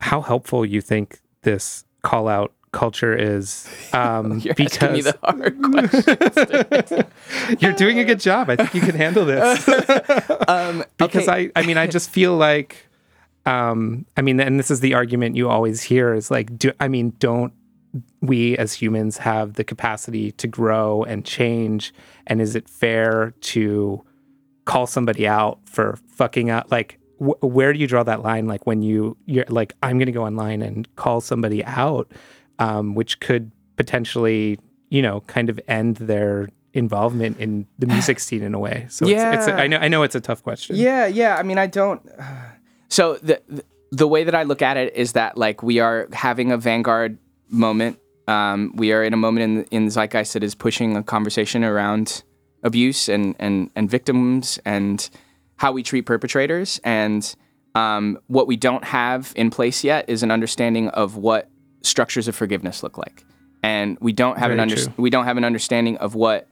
how 0.00 0.22
helpful 0.22 0.64
you 0.64 0.80
think 0.80 1.20
this 1.42 1.84
call 2.02 2.28
out 2.28 2.52
culture 2.72 3.16
is, 3.16 3.68
um, 3.92 4.38
You're 4.38 4.54
because 4.54 5.04
the 5.04 5.18
hard 5.22 5.60
question. 5.62 7.04
you're 7.58 7.72
doing 7.72 7.98
a 7.98 8.04
good 8.04 8.20
job. 8.20 8.50
I 8.50 8.56
think 8.56 8.74
you 8.74 8.80
can 8.80 8.94
handle 8.94 9.24
this. 9.24 9.68
Um, 10.48 10.84
because 10.96 11.28
okay. 11.28 11.50
I, 11.54 11.60
I 11.60 11.66
mean, 11.66 11.76
I 11.76 11.86
just 11.86 12.10
feel 12.10 12.36
like, 12.36 12.88
um, 13.46 14.04
I 14.16 14.22
mean, 14.22 14.40
and 14.40 14.58
this 14.58 14.70
is 14.70 14.80
the 14.80 14.94
argument 14.94 15.36
you 15.36 15.48
always 15.48 15.82
hear 15.82 16.12
is 16.12 16.28
like, 16.30 16.58
do 16.58 16.72
I 16.80 16.88
mean, 16.88 17.14
don't 17.20 17.52
we 18.20 18.56
as 18.58 18.72
humans 18.72 19.18
have 19.18 19.54
the 19.54 19.64
capacity 19.64 20.32
to 20.32 20.48
grow 20.48 21.04
and 21.04 21.24
change? 21.24 21.94
And 22.26 22.40
is 22.40 22.56
it 22.56 22.68
fair 22.68 23.32
to 23.42 24.04
call 24.64 24.86
somebody 24.86 25.26
out 25.26 25.60
for 25.66 25.98
fucking 26.08 26.50
up? 26.50 26.70
Like, 26.70 26.98
wh- 27.18 27.42
where 27.42 27.72
do 27.72 27.78
you 27.78 27.86
draw 27.86 28.02
that 28.02 28.22
line? 28.22 28.46
Like 28.46 28.66
when 28.66 28.82
you 28.82 29.16
you're 29.26 29.44
like, 29.48 29.74
I'm 29.82 29.98
going 29.98 30.06
to 30.06 30.12
go 30.12 30.24
online 30.24 30.62
and 30.62 30.88
call 30.96 31.20
somebody 31.20 31.64
out, 31.64 32.10
um, 32.60 32.94
which 32.94 33.18
could 33.18 33.50
potentially, 33.76 34.60
you 34.90 35.02
know, 35.02 35.22
kind 35.22 35.50
of 35.50 35.58
end 35.66 35.96
their 35.96 36.48
involvement 36.72 37.38
in 37.40 37.66
the 37.78 37.86
music 37.94 38.20
scene 38.20 38.42
in 38.42 38.54
a 38.54 38.58
way. 38.60 38.86
So 38.88 39.06
it's, 39.06 39.14
it's 39.14 39.48
Yeah. 39.48 39.56
I 39.56 39.66
know 39.66 39.78
I 39.78 39.88
know 39.88 40.02
it's 40.04 40.14
a 40.14 40.20
tough 40.20 40.44
question. 40.44 40.76
Yeah, 40.76 41.06
yeah. 41.06 41.36
I 41.36 41.42
mean, 41.42 41.58
I 41.58 41.66
don't. 41.66 42.02
So 42.92 43.18
the 43.22 43.40
the 43.92 44.08
way 44.08 44.24
that 44.24 44.34
I 44.34 44.42
look 44.42 44.62
at 44.62 44.76
it 44.76 44.96
is 44.96 45.12
that 45.12 45.38
like 45.38 45.62
we 45.62 45.78
are 45.78 46.08
having 46.12 46.50
a 46.50 46.56
vanguard 46.56 47.18
moment. 47.48 48.00
Um, 48.26 48.72
we 48.74 48.92
are 48.92 49.04
in 49.04 49.12
a 49.12 49.16
moment 49.16 49.44
in 49.70 49.84
in 49.84 49.90
zeitgeist 49.90 50.32
that 50.32 50.42
is 50.42 50.56
pushing 50.56 50.96
a 50.96 51.02
conversation 51.04 51.62
around 51.62 52.24
abuse 52.64 53.08
and 53.08 53.36
and 53.38 53.70
and 53.76 53.88
victims 53.88 54.58
and 54.64 55.08
how 55.54 55.70
we 55.70 55.84
treat 55.84 56.02
perpetrators. 56.02 56.80
And 56.82 57.32
um, 57.76 58.18
what 58.26 58.48
we 58.48 58.56
don't 58.56 58.82
have 58.82 59.32
in 59.36 59.50
place 59.50 59.84
yet 59.84 60.08
is 60.08 60.24
an 60.24 60.32
understanding 60.32 60.88
of 60.88 61.16
what 61.16 61.48
structures 61.82 62.28
of 62.28 62.34
forgiveness 62.34 62.82
look 62.82 62.98
like. 62.98 63.24
And 63.62 63.98
we 64.00 64.12
don't 64.12 64.38
have 64.38 64.50
an 64.50 64.60
under- 64.60 64.76
we 64.96 65.10
don't 65.10 65.26
have 65.26 65.36
an 65.36 65.44
understanding 65.44 65.96
of 65.98 66.14
what 66.14 66.48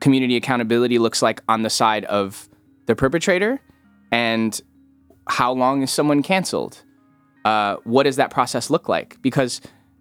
community 0.00 0.36
accountability 0.36 0.98
looks 0.98 1.22
like 1.22 1.42
on 1.48 1.62
the 1.62 1.70
side 1.70 2.04
of 2.06 2.48
the 2.86 2.94
perpetrator 2.94 3.60
and 4.12 4.60
how 5.28 5.52
long 5.52 5.82
is 5.82 5.90
someone 5.90 6.22
canceled? 6.22 6.82
Uh, 7.44 7.76
what 7.84 8.02
does 8.02 8.16
that 8.16 8.30
process 8.30 8.68
look 8.68 8.88
like? 8.88 9.20
Because 9.22 9.60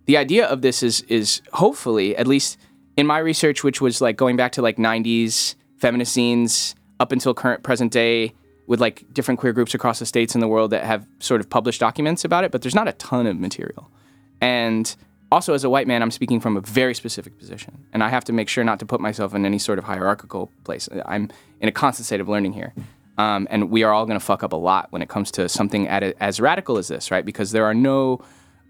the 0.10 0.18
idea 0.18 0.47
of 0.47 0.64
this 0.64 0.81
is 0.81 1.01
is 1.01 1.43
hopefully 1.53 2.15
at 2.18 2.26
least 2.26 2.57
in 2.97 3.06
my 3.06 3.19
research 3.19 3.64
which 3.64 3.80
was 3.80 4.01
like 4.01 4.18
going 4.18 4.35
back 4.35 4.51
to 4.53 4.61
like 4.61 4.77
90s 4.77 5.53
feminist 5.77 6.11
scenes 6.11 6.73
up 6.99 7.11
until 7.11 7.31
current 7.35 7.61
present 7.61 7.91
day 7.91 8.34
with 8.65 8.81
like 8.81 9.06
different 9.14 9.39
queer 9.39 9.53
groups 9.53 9.76
across 9.76 9.99
the 9.99 10.07
states 10.07 10.34
in 10.34 10.41
the 10.41 10.47
world 10.47 10.72
that 10.72 10.84
have 10.84 11.07
sort 11.19 11.39
of 11.39 11.47
published 11.47 11.80
documents 11.80 12.26
about 12.26 12.43
it 12.43 12.51
but 12.51 12.64
there's 12.64 12.73
not 12.73 12.88
a 12.88 12.93
ton 12.93 13.27
of 13.27 13.38
material 13.38 13.91
and 14.41 14.95
also 15.31 15.53
as 15.53 15.63
a 15.63 15.69
white 15.69 15.87
man 15.87 16.01
i'm 16.01 16.11
speaking 16.11 16.39
from 16.39 16.57
a 16.57 16.61
very 16.61 16.93
specific 16.93 17.37
position 17.37 17.85
and 17.93 18.03
i 18.03 18.09
have 18.09 18.23
to 18.25 18.33
make 18.33 18.49
sure 18.49 18.63
not 18.63 18.79
to 18.79 18.85
put 18.85 18.99
myself 18.99 19.33
in 19.33 19.45
any 19.45 19.59
sort 19.59 19.77
of 19.77 19.85
hierarchical 19.85 20.51
place. 20.63 20.89
I'm 21.05 21.29
in 21.61 21.67
a 21.69 21.71
constant 21.71 22.05
state 22.05 22.21
of 22.21 22.29
learning 22.29 22.53
here. 22.53 22.73
Um, 23.17 23.47
and 23.49 23.69
we 23.69 23.83
are 23.83 23.91
all 23.91 24.05
going 24.05 24.17
to 24.17 24.25
fuck 24.25 24.43
up 24.43 24.53
a 24.53 24.55
lot 24.55 24.87
when 24.91 25.01
it 25.01 25.09
comes 25.09 25.29
to 25.31 25.49
something 25.49 25.87
a, 25.87 26.13
as 26.23 26.39
radical 26.39 26.77
as 26.77 26.87
this 26.87 27.11
right? 27.11 27.25
Because 27.25 27.51
there 27.51 27.65
are 27.65 27.73
no 27.73 28.21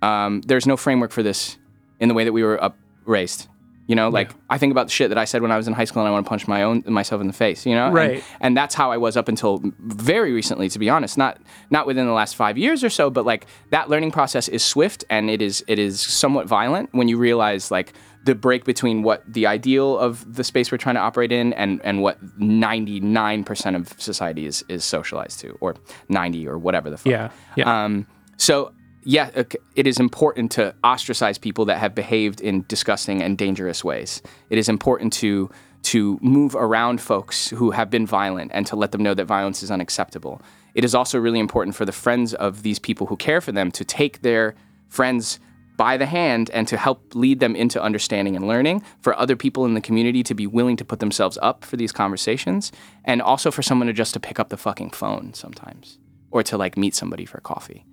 um, 0.01 0.41
there's 0.41 0.65
no 0.65 0.75
framework 0.75 1.11
for 1.11 1.21
this 1.21 1.57
in 1.99 2.07
the 2.07 2.15
way 2.15 2.23
that 2.23 2.33
we 2.33 2.41
were 2.41 2.61
up 2.63 2.75
raised 3.05 3.47
you 3.89 3.95
know 3.95 4.07
like 4.19 4.29
i 4.49 4.57
think 4.59 4.71
about 4.71 4.85
the 4.87 4.91
shit 4.97 5.09
that 5.09 5.17
i 5.17 5.25
said 5.25 5.41
when 5.41 5.51
i 5.51 5.57
was 5.57 5.67
in 5.67 5.73
high 5.73 5.83
school 5.89 6.01
and 6.03 6.07
i 6.07 6.11
want 6.11 6.23
to 6.25 6.29
punch 6.29 6.47
my 6.47 6.61
own 6.63 6.83
myself 6.85 7.19
in 7.19 7.27
the 7.27 7.33
face 7.33 7.65
you 7.65 7.73
know 7.73 7.87
And- 7.87 7.95
Right. 7.95 8.23
and 8.39 8.55
that's 8.55 8.75
how 8.75 8.91
I 8.91 8.97
was 8.97 9.17
up 9.17 9.27
until 9.27 9.61
very 9.79 10.31
recently, 10.31 10.69
to 10.69 10.79
be 10.79 10.89
honest. 10.95 11.17
Not 11.17 11.33
not 11.69 11.87
within 11.87 12.05
the 12.05 12.13
last 12.21 12.35
five 12.35 12.55
years 12.57 12.83
or 12.83 12.89
so, 12.89 13.09
but 13.09 13.25
like 13.25 13.45
that 13.71 13.89
learning 13.89 14.11
process 14.11 14.47
is 14.47 14.63
swift 14.63 15.03
and 15.09 15.29
it 15.29 15.41
is 15.41 15.63
it 15.67 15.79
is 15.79 15.99
somewhat 15.99 16.45
violent 16.47 16.89
when 16.93 17.07
you 17.07 17.17
realize 17.17 17.71
like 17.71 17.93
the 18.25 18.35
break 18.35 18.63
between 18.65 19.01
what 19.01 19.19
the 19.27 19.47
ideal 19.47 19.97
of 19.97 20.11
the 20.35 20.43
space 20.43 20.71
we're 20.71 20.77
trying 20.85 20.95
to 20.95 21.01
operate 21.09 21.31
in 21.31 21.53
and 21.53 21.81
and 21.83 22.01
what 22.03 22.17
ninety 22.37 22.99
nine 22.99 23.43
percent 23.43 23.75
of 23.75 23.83
society 23.99 24.45
is 24.45 24.63
is 24.69 24.83
socialized 24.83 25.39
to, 25.41 25.57
or 25.61 25.75
ninety 26.09 26.47
or 26.47 26.57
whatever 26.59 26.89
the 26.89 26.97
fuck. 26.97 27.11
Yeah. 27.11 27.29
Yeah. 27.55 27.83
Um, 27.85 28.05
so 28.37 28.71
yeah, 29.09 29.31
it 29.75 29.87
is 29.87 29.99
important 29.99 30.51
to 30.51 30.75
ostracize 30.83 31.39
people 31.39 31.65
that 31.65 31.79
have 31.79 31.95
behaved 31.95 32.41
in 32.41 32.63
disgusting 32.67 33.23
and 33.23 33.39
dangerous 33.39 33.83
ways. 33.83 34.21
It 34.51 34.59
is 34.59 34.69
important 34.69 35.13
to 35.13 35.49
to 35.81 36.19
move 36.21 36.55
around 36.55 37.01
folks 37.01 37.49
who 37.49 37.71
have 37.71 37.89
been 37.89 38.05
violent 38.05 38.51
and 38.53 38.67
to 38.67 38.75
let 38.75 38.91
them 38.91 39.01
know 39.01 39.15
that 39.15 39.25
violence 39.25 39.63
is 39.63 39.71
unacceptable. 39.71 40.41
It 40.75 40.83
is 40.83 40.93
also 40.93 41.17
really 41.17 41.39
important 41.39 41.75
for 41.75 41.85
the 41.85 41.91
friends 41.91 42.35
of 42.35 42.61
these 42.61 42.77
people 42.77 43.07
who 43.07 43.15
care 43.15 43.41
for 43.41 43.51
them 43.51 43.71
to 43.71 43.83
take 43.83 44.21
their 44.21 44.53
friends 44.89 45.39
by 45.75 45.97
the 45.97 46.05
hand 46.05 46.51
and 46.53 46.67
to 46.67 46.77
help 46.77 47.15
lead 47.15 47.39
them 47.39 47.55
into 47.55 47.81
understanding 47.81 48.35
and 48.35 48.47
learning, 48.47 48.83
for 49.01 49.17
other 49.17 49.35
people 49.35 49.65
in 49.65 49.73
the 49.73 49.81
community 49.81 50.21
to 50.21 50.35
be 50.35 50.45
willing 50.45 50.75
to 50.75 50.85
put 50.85 50.99
themselves 50.99 51.39
up 51.41 51.63
for 51.63 51.77
these 51.77 51.93
conversations, 51.93 52.71
and 53.05 53.21
also 53.21 53.49
for 53.49 53.63
someone 53.63 53.87
to 53.87 53.93
just 53.93 54.13
to 54.13 54.19
pick 54.19 54.39
up 54.39 54.49
the 54.49 54.57
fucking 54.57 54.91
phone 54.91 55.33
sometimes 55.33 55.97
or 56.29 56.43
to 56.43 56.57
like 56.57 56.77
meet 56.77 56.93
somebody 56.93 57.25
for 57.25 57.39
coffee. 57.39 57.85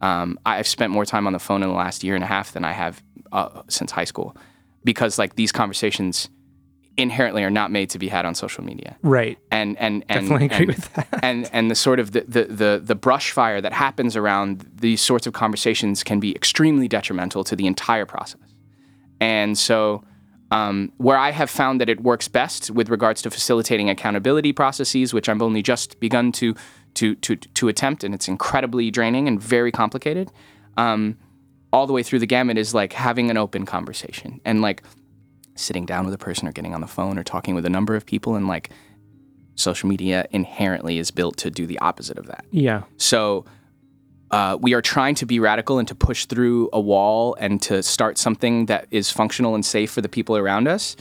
Um, 0.00 0.38
I've 0.46 0.68
spent 0.68 0.92
more 0.92 1.04
time 1.04 1.26
on 1.26 1.32
the 1.32 1.38
phone 1.38 1.62
in 1.62 1.68
the 1.68 1.74
last 1.74 2.02
year 2.02 2.14
and 2.14 2.24
a 2.24 2.26
half 2.26 2.52
than 2.52 2.64
I 2.64 2.72
have 2.72 3.02
uh, 3.32 3.62
since 3.68 3.90
high 3.90 4.04
school 4.04 4.36
because 4.84 5.18
like 5.18 5.36
these 5.36 5.52
conversations 5.52 6.30
inherently 6.96 7.42
are 7.44 7.50
not 7.50 7.70
made 7.70 7.90
to 7.90 7.98
be 7.98 8.08
had 8.08 8.24
on 8.26 8.34
social 8.34 8.64
media 8.64 8.96
right. 9.02 9.38
and 9.50 9.78
and 9.78 10.04
and 10.08 10.28
Definitely 10.28 10.46
agree 10.46 10.58
and, 10.58 10.66
with 10.68 10.94
that. 10.94 11.08
and 11.22 11.50
and 11.52 11.70
the 11.70 11.74
sort 11.74 11.98
of 11.98 12.12
the, 12.12 12.24
the 12.26 12.44
the 12.44 12.80
the 12.82 12.94
brush 12.94 13.30
fire 13.30 13.60
that 13.60 13.72
happens 13.72 14.16
around 14.16 14.68
these 14.74 15.00
sorts 15.00 15.26
of 15.26 15.32
conversations 15.32 16.02
can 16.02 16.20
be 16.20 16.34
extremely 16.34 16.88
detrimental 16.88 17.44
to 17.44 17.56
the 17.56 17.66
entire 17.66 18.06
process. 18.06 18.40
And 19.20 19.56
so, 19.56 20.02
um, 20.50 20.92
where 20.96 21.18
I 21.18 21.30
have 21.30 21.50
found 21.50 21.80
that 21.80 21.88
it 21.88 22.00
works 22.00 22.26
best 22.26 22.70
with 22.70 22.88
regards 22.88 23.22
to 23.22 23.30
facilitating 23.30 23.90
accountability 23.90 24.52
processes, 24.52 25.12
which 25.12 25.28
I've 25.28 25.42
only 25.42 25.62
just 25.62 26.00
begun 26.00 26.32
to 26.32 26.54
to 26.94 27.14
to 27.16 27.36
to 27.36 27.68
attempt, 27.68 28.04
and 28.04 28.14
it's 28.14 28.28
incredibly 28.28 28.90
draining 28.90 29.28
and 29.28 29.40
very 29.40 29.72
complicated. 29.72 30.30
Um, 30.76 31.16
all 31.72 31.86
the 31.86 31.92
way 31.92 32.02
through 32.02 32.18
the 32.18 32.26
gamut 32.26 32.58
is 32.58 32.74
like 32.74 32.92
having 32.92 33.30
an 33.30 33.36
open 33.36 33.64
conversation 33.64 34.40
and 34.44 34.60
like 34.60 34.82
sitting 35.54 35.86
down 35.86 36.04
with 36.04 36.14
a 36.14 36.18
person 36.18 36.48
or 36.48 36.52
getting 36.52 36.74
on 36.74 36.80
the 36.80 36.86
phone 36.86 37.18
or 37.18 37.22
talking 37.22 37.54
with 37.54 37.64
a 37.64 37.70
number 37.70 37.94
of 37.94 38.06
people 38.06 38.34
and 38.34 38.48
like 38.48 38.70
social 39.54 39.88
media 39.88 40.26
inherently 40.30 40.98
is 40.98 41.10
built 41.10 41.36
to 41.36 41.50
do 41.50 41.66
the 41.66 41.78
opposite 41.78 42.18
of 42.18 42.26
that. 42.26 42.44
Yeah. 42.50 42.82
So 42.96 43.44
uh, 44.30 44.56
we 44.60 44.74
are 44.74 44.82
trying 44.82 45.14
to 45.16 45.26
be 45.26 45.38
radical 45.38 45.78
and 45.78 45.86
to 45.88 45.94
push 45.94 46.26
through 46.26 46.70
a 46.72 46.80
wall 46.80 47.36
and 47.38 47.60
to 47.62 47.82
start 47.82 48.16
something 48.16 48.66
that 48.66 48.86
is 48.90 49.10
functional 49.10 49.54
and 49.54 49.64
safe 49.64 49.90
for 49.90 50.00
the 50.00 50.08
people 50.08 50.36
around 50.36 50.66
us. 50.66 50.96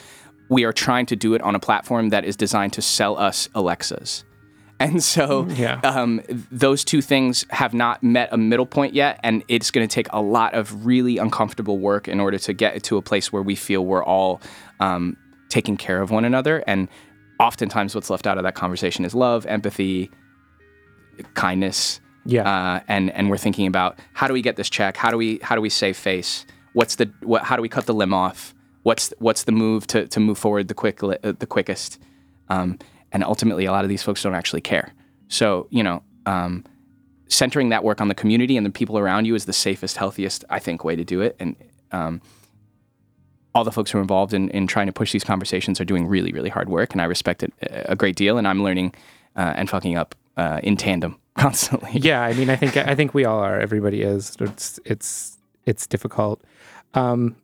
We 0.50 0.66
are 0.66 0.74
trying 0.74 1.06
to 1.08 1.16
do 1.16 1.36
it 1.36 1.42
on 1.42 1.56
a 1.56 1.60
platform 1.60 2.10
that 2.10 2.26
is 2.26 2.36
designed 2.36 2.74
to 2.74 2.82
sell 2.82 3.18
us 3.18 3.48
Alexas. 3.54 4.24
And 4.86 5.04
so 5.04 5.46
Yeah. 5.50 5.82
um, 5.84 6.22
those 6.52 6.86
two 6.86 7.02
things 7.02 7.46
have 7.50 7.74
not 7.74 8.02
met 8.02 8.30
a 8.32 8.38
middle 8.38 8.66
point 8.66 8.94
yet. 8.94 9.20
And 9.24 9.44
it's 9.50 9.72
going 9.72 9.86
to 9.88 9.94
take 9.94 10.08
a 10.12 10.22
lot 10.22 10.54
of 10.54 10.86
really 10.86 11.18
uncomfortable 11.18 11.78
work 11.80 12.08
in 12.08 12.20
order 12.22 12.38
to 12.40 12.54
get 12.54 12.82
to 12.84 12.96
a 12.98 13.02
place 13.02 13.34
where 13.34 13.42
we 13.44 13.56
feel 13.56 13.86
we're 13.86 14.04
all 14.04 14.40
um, 14.80 15.18
taking 15.50 15.76
care 15.76 16.02
of 16.02 16.12
one 16.12 16.24
another. 16.24 16.64
And 16.66 16.88
oftentimes, 17.40 17.94
what's 17.94 18.10
left 18.10 18.26
out 18.26 18.38
of 18.38 18.44
that 18.44 18.56
conversation 18.56 19.04
is 19.04 19.14
love, 19.14 19.46
empathy, 19.48 20.10
kindness. 21.34 22.00
Yeah. 22.26 22.48
Uh, 22.50 22.80
and 22.88 23.12
and 23.12 23.30
we're 23.30 23.38
thinking 23.38 23.68
about 23.68 23.98
how 24.14 24.28
do 24.28 24.34
we 24.34 24.42
get 24.42 24.56
this 24.56 24.70
check? 24.70 24.98
How 24.98 25.10
do 25.12 25.18
we 25.18 25.40
how 25.42 25.56
do 25.56 25.62
we 25.62 25.70
save 25.70 25.98
face? 25.98 26.46
What's 26.74 26.96
the 26.96 27.12
what? 27.24 27.44
How 27.44 27.56
do 27.56 27.62
we 27.62 27.70
cut 27.70 27.86
the 27.86 27.94
limb 27.94 28.14
off? 28.14 28.54
What's 28.84 29.14
what's 29.20 29.44
the 29.44 29.52
move 29.52 29.88
to, 29.88 30.08
to 30.08 30.20
move 30.20 30.38
forward 30.38 30.68
the 30.68 30.74
quick 30.74 31.02
uh, 31.04 31.16
the 31.22 31.48
quickest? 31.48 32.00
Um, 32.50 32.78
and 33.12 33.24
ultimately, 33.24 33.66
a 33.66 33.72
lot 33.72 33.84
of 33.86 33.90
these 33.90 34.04
folks 34.04 34.24
don't 34.24 34.36
actually 34.36 34.62
care. 34.62 34.94
So 35.28 35.68
you 35.70 35.84
know, 35.84 36.04
um, 36.26 36.66
centering 37.28 37.70
that 37.70 37.84
work 37.84 38.02
on 38.02 38.08
the 38.08 38.16
community 38.16 38.58
and 38.58 38.66
the 38.66 38.72
people 38.72 38.98
around 38.98 39.26
you 39.26 39.36
is 39.36 39.46
the 39.46 39.54
safest, 39.54 39.98
healthiest, 39.98 40.46
I 40.50 40.60
think, 40.60 40.84
way 40.84 40.96
to 40.96 41.04
do 41.04 41.22
it. 41.22 41.36
And 41.40 41.56
um, 41.92 42.22
all 43.54 43.64
the 43.64 43.72
folks 43.72 43.92
who 43.92 43.98
are 43.98 44.02
involved 44.02 44.34
in, 44.34 44.50
in 44.50 44.68
trying 44.68 44.88
to 44.88 44.94
push 44.94 45.12
these 45.12 45.24
conversations 45.24 45.82
are 45.82 45.86
doing 45.86 46.08
really, 46.08 46.32
really 46.32 46.50
hard 46.50 46.70
work, 46.70 46.94
and 46.94 47.02
I 47.02 47.06
respect 47.06 47.44
it 47.44 47.54
a 47.62 47.94
a 47.94 47.96
great 47.96 48.16
deal. 48.16 48.38
And 48.38 48.48
I'm 48.48 48.64
learning 48.64 48.94
uh, 49.36 49.54
and 49.56 49.70
fucking 49.70 49.96
up 49.98 50.16
uh, 50.38 50.60
in 50.64 50.78
tandem 50.78 51.18
constantly. 51.38 51.92
yeah 51.94 52.22
i 52.22 52.34
mean 52.34 52.50
i 52.50 52.56
think 52.56 52.76
i 52.76 52.96
think 52.96 53.14
we 53.14 53.24
all 53.26 53.40
are 53.40 53.60
everybody 53.60 54.02
is 54.02 54.36
it's 54.40 54.80
it's 54.84 55.38
it's 55.66 55.88
difficult 55.88 56.42
um 56.96 57.36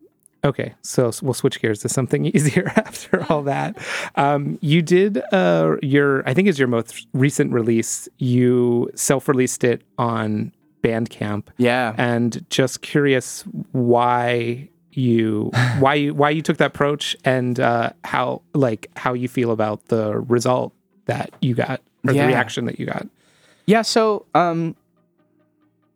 okay 0.45 0.73
so 0.81 1.11
we'll 1.21 1.33
switch 1.33 1.59
gears 1.59 1.79
to 1.79 1.89
something 1.89 2.25
easier 2.35 2.71
after 2.75 3.25
all 3.29 3.41
that 3.43 3.75
um 4.15 4.57
you 4.61 4.81
did 4.81 5.17
uh 5.33 5.75
your 5.81 6.27
i 6.29 6.33
think 6.33 6.47
is 6.47 6.57
your 6.59 6.67
most 6.67 7.07
recent 7.13 7.51
release 7.51 8.07
you 8.19 8.89
self-released 8.95 9.63
it 9.63 9.81
on 9.97 10.51
bandcamp 10.83 11.47
Yeah. 11.57 11.95
and 11.97 12.45
just 12.49 12.81
curious 12.81 13.41
why 13.71 14.69
you 14.91 15.49
why 15.79 15.95
you 15.95 16.13
why 16.13 16.29
you 16.29 16.41
took 16.41 16.57
that 16.57 16.67
approach 16.67 17.17
and 17.25 17.59
uh 17.59 17.89
how 18.03 18.41
like 18.53 18.89
how 18.95 19.13
you 19.13 19.27
feel 19.27 19.51
about 19.51 19.85
the 19.87 20.17
result 20.19 20.73
that 21.05 21.31
you 21.41 21.55
got 21.55 21.81
or 22.07 22.13
Yeah. 22.13 22.21
the 22.21 22.27
reaction 22.27 22.65
that 22.65 22.79
you 22.79 22.85
got 22.85 23.07
Yeah, 23.67 23.81
so 23.81 24.25
um, 24.35 24.75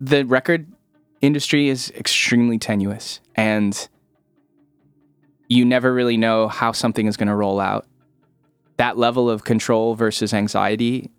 the 0.01 0.23
record 0.25 0.65
industry 1.21 1.67
is 1.69 1.91
extremely 1.91 2.57
tenuous, 2.57 3.19
and 3.35 3.87
you 5.49 5.65
never 5.65 5.93
really 5.93 6.15
know 6.15 6.47
how 6.47 6.71
something 6.71 7.07
is 7.07 7.17
going 7.17 7.27
to 7.27 7.35
roll 7.35 7.59
out. 7.59 7.85
That 8.77 8.97
level 8.97 9.29
of 9.29 9.43
control 9.43 9.95
versus 9.95 10.33
anxiety 10.33 11.09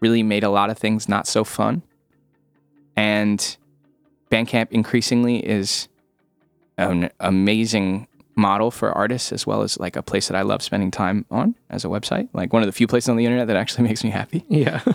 really 0.00 0.22
made 0.22 0.42
a 0.42 0.50
lot 0.50 0.70
of 0.70 0.78
things 0.78 1.08
not 1.08 1.26
so 1.26 1.44
fun. 1.44 1.82
And 2.96 3.56
Bandcamp 4.30 4.72
increasingly 4.72 5.46
is 5.46 5.88
an 6.78 7.10
amazing 7.20 8.08
model 8.34 8.70
for 8.70 8.92
artists 8.92 9.32
as 9.32 9.46
well 9.46 9.62
as 9.62 9.78
like 9.78 9.96
a 9.96 10.02
place 10.02 10.28
that 10.28 10.36
I 10.36 10.42
love 10.42 10.62
spending 10.62 10.90
time 10.90 11.24
on 11.30 11.54
as 11.70 11.84
a 11.84 11.88
website. 11.88 12.28
Like 12.32 12.52
one 12.52 12.62
of 12.62 12.66
the 12.66 12.72
few 12.72 12.86
places 12.86 13.08
on 13.08 13.16
the 13.16 13.24
internet 13.24 13.46
that 13.46 13.56
actually 13.56 13.84
makes 13.88 14.02
me 14.02 14.10
happy. 14.10 14.44
yeah 14.48 14.82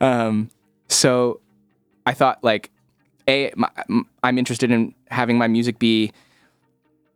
Um, 0.00 0.50
so 0.88 1.40
I 2.04 2.12
thought 2.12 2.44
like, 2.44 2.70
a 3.26 3.52
my, 3.56 3.70
I'm 4.22 4.36
interested 4.36 4.70
in 4.70 4.94
having 5.08 5.38
my 5.38 5.48
music 5.48 5.78
be 5.78 6.12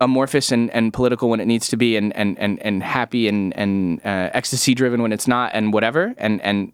amorphous 0.01 0.53
and, 0.53 0.71
and 0.71 0.93
political 0.93 1.29
when 1.29 1.41
it 1.41 1.47
needs 1.47 1.69
to 1.69 1.77
be, 1.77 1.97
and 1.97 2.15
and 2.17 2.39
and, 2.39 2.61
and 2.63 2.83
happy 2.83 3.29
and 3.29 3.57
and 3.57 4.01
uh, 4.05 4.31
ecstasy 4.33 4.75
driven 4.75 5.03
when 5.03 5.13
it's 5.13 5.29
not, 5.29 5.51
and 5.55 5.73
whatever. 5.73 6.15
And 6.19 6.41
and 6.43 6.73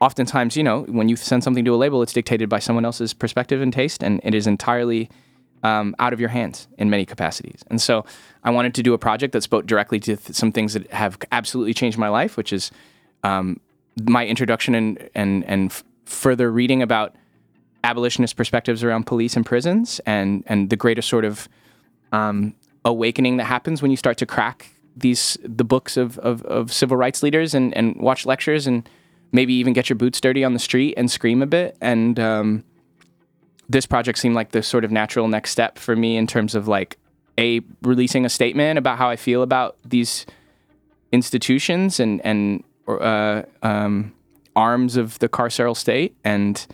oftentimes, 0.00 0.56
you 0.56 0.62
know, 0.62 0.82
when 0.82 1.08
you 1.08 1.16
send 1.16 1.44
something 1.44 1.64
to 1.64 1.74
a 1.74 1.76
label, 1.76 2.02
it's 2.02 2.12
dictated 2.12 2.48
by 2.48 2.58
someone 2.58 2.84
else's 2.84 3.14
perspective 3.14 3.60
and 3.60 3.72
taste, 3.72 4.02
and 4.02 4.20
it 4.24 4.34
is 4.34 4.46
entirely 4.46 5.08
um, 5.62 5.94
out 5.98 6.12
of 6.12 6.20
your 6.20 6.28
hands 6.28 6.68
in 6.78 6.90
many 6.90 7.04
capacities. 7.04 7.62
And 7.68 7.80
so 7.80 8.04
I 8.44 8.50
wanted 8.50 8.74
to 8.74 8.82
do 8.82 8.94
a 8.94 8.98
project 8.98 9.32
that 9.32 9.42
spoke 9.42 9.66
directly 9.66 9.98
to 10.00 10.16
th- 10.16 10.36
some 10.36 10.52
things 10.52 10.74
that 10.74 10.90
have 10.92 11.18
absolutely 11.32 11.74
changed 11.74 11.98
my 11.98 12.08
life, 12.08 12.36
which 12.36 12.52
is 12.52 12.70
um, 13.22 13.60
my 14.04 14.26
introduction 14.26 14.74
and 14.74 15.10
and 15.14 15.44
and 15.44 15.70
f- 15.70 15.84
further 16.04 16.50
reading 16.50 16.82
about 16.82 17.14
abolitionist 17.84 18.36
perspectives 18.36 18.82
around 18.82 19.06
police 19.06 19.36
and 19.36 19.44
prisons, 19.44 20.00
and 20.06 20.44
and 20.46 20.70
the 20.70 20.76
greater 20.76 21.02
sort 21.02 21.24
of 21.24 21.48
um, 22.12 22.54
awakening 22.84 23.36
that 23.36 23.44
happens 23.44 23.82
when 23.82 23.90
you 23.90 23.96
start 23.96 24.16
to 24.18 24.26
crack 24.26 24.72
these 24.96 25.36
the 25.44 25.64
books 25.64 25.96
of, 25.96 26.18
of, 26.20 26.42
of 26.44 26.72
civil 26.72 26.96
rights 26.96 27.22
leaders 27.22 27.54
and, 27.54 27.76
and 27.76 27.96
watch 27.96 28.24
lectures 28.24 28.66
and 28.66 28.88
maybe 29.32 29.52
even 29.54 29.72
get 29.72 29.90
your 29.90 29.96
boots 29.96 30.20
dirty 30.20 30.42
on 30.42 30.54
the 30.54 30.58
street 30.58 30.94
and 30.96 31.10
scream 31.10 31.42
a 31.42 31.46
bit. 31.46 31.76
And 31.80 32.18
um, 32.18 32.64
this 33.68 33.86
project 33.86 34.18
seemed 34.18 34.34
like 34.34 34.52
the 34.52 34.62
sort 34.62 34.84
of 34.84 34.90
natural 34.90 35.28
next 35.28 35.50
step 35.50 35.78
for 35.78 35.94
me 35.94 36.16
in 36.16 36.26
terms 36.26 36.54
of 36.54 36.66
like 36.66 36.96
a 37.38 37.60
releasing 37.82 38.24
a 38.24 38.30
statement 38.30 38.78
about 38.78 38.96
how 38.96 39.10
I 39.10 39.16
feel 39.16 39.42
about 39.42 39.76
these 39.84 40.24
institutions 41.12 42.00
and 42.00 42.24
and 42.24 42.64
uh, 42.88 43.42
um, 43.62 44.14
arms 44.54 44.96
of 44.96 45.18
the 45.18 45.28
carceral 45.28 45.76
state 45.76 46.16
and 46.24 46.66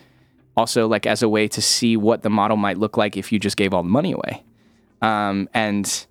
also 0.56 0.86
like 0.86 1.06
as 1.06 1.22
a 1.22 1.28
way 1.28 1.48
to 1.48 1.60
see 1.60 1.96
what 1.96 2.22
the 2.22 2.30
model 2.30 2.56
might 2.56 2.78
look 2.78 2.96
like 2.96 3.16
if 3.16 3.32
you 3.32 3.38
just 3.38 3.56
gave 3.56 3.74
all 3.74 3.82
the 3.82 3.88
money 3.88 4.12
away 4.12 4.44
um, 5.02 5.48
and 5.52 6.06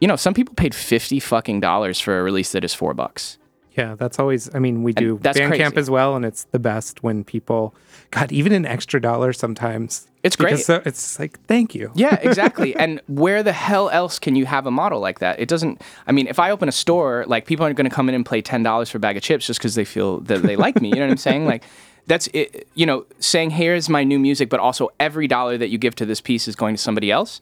you 0.00 0.08
know 0.08 0.16
some 0.16 0.32
people 0.32 0.54
paid 0.54 0.74
50 0.74 1.20
fucking 1.20 1.60
dollars 1.60 2.00
for 2.00 2.18
a 2.18 2.22
release 2.22 2.52
that 2.52 2.64
is 2.64 2.72
four 2.72 2.94
bucks 2.94 3.36
Yeah, 3.76 3.94
that's 3.94 4.18
always. 4.18 4.52
I 4.52 4.58
mean, 4.58 4.82
we 4.82 4.92
do 4.92 5.18
that's 5.22 5.38
Bandcamp 5.38 5.72
crazy. 5.74 5.76
as 5.76 5.88
well, 5.90 6.16
and 6.16 6.24
it's 6.24 6.44
the 6.50 6.58
best 6.58 7.04
when 7.04 7.22
people, 7.22 7.74
God, 8.10 8.32
even 8.32 8.52
an 8.52 8.66
extra 8.66 9.00
dollar 9.00 9.32
sometimes. 9.32 10.08
It's 10.24 10.34
great. 10.34 10.58
So 10.58 10.82
it's 10.84 11.16
like, 11.20 11.38
thank 11.46 11.76
you. 11.76 11.92
Yeah, 11.94 12.18
exactly. 12.22 12.74
and 12.74 13.00
where 13.06 13.44
the 13.44 13.52
hell 13.52 13.88
else 13.90 14.18
can 14.18 14.34
you 14.34 14.46
have 14.46 14.66
a 14.66 14.70
model 14.72 14.98
like 14.98 15.20
that? 15.20 15.38
It 15.38 15.48
doesn't. 15.48 15.80
I 16.08 16.12
mean, 16.12 16.26
if 16.26 16.40
I 16.40 16.50
open 16.50 16.68
a 16.68 16.72
store, 16.72 17.24
like 17.28 17.46
people 17.46 17.64
aren't 17.64 17.76
going 17.76 17.88
to 17.88 17.94
come 17.94 18.08
in 18.08 18.16
and 18.16 18.26
play 18.26 18.42
ten 18.42 18.64
dollars 18.64 18.90
for 18.90 18.96
a 18.96 19.00
bag 19.00 19.16
of 19.16 19.22
chips 19.22 19.46
just 19.46 19.60
because 19.60 19.76
they 19.76 19.84
feel 19.84 20.20
that 20.22 20.42
they 20.42 20.56
like 20.56 20.80
me. 20.80 20.88
You 20.88 20.96
know 20.96 21.02
what 21.02 21.12
I'm 21.12 21.16
saying? 21.18 21.46
Like, 21.46 21.62
that's 22.08 22.26
it. 22.34 22.66
You 22.74 22.84
know, 22.84 23.06
saying 23.20 23.50
here's 23.50 23.88
my 23.88 24.02
new 24.02 24.18
music, 24.18 24.48
but 24.48 24.58
also 24.58 24.88
every 24.98 25.28
dollar 25.28 25.56
that 25.56 25.68
you 25.68 25.78
give 25.78 25.94
to 25.96 26.04
this 26.06 26.20
piece 26.20 26.48
is 26.48 26.56
going 26.56 26.74
to 26.74 26.82
somebody 26.82 27.12
else. 27.12 27.40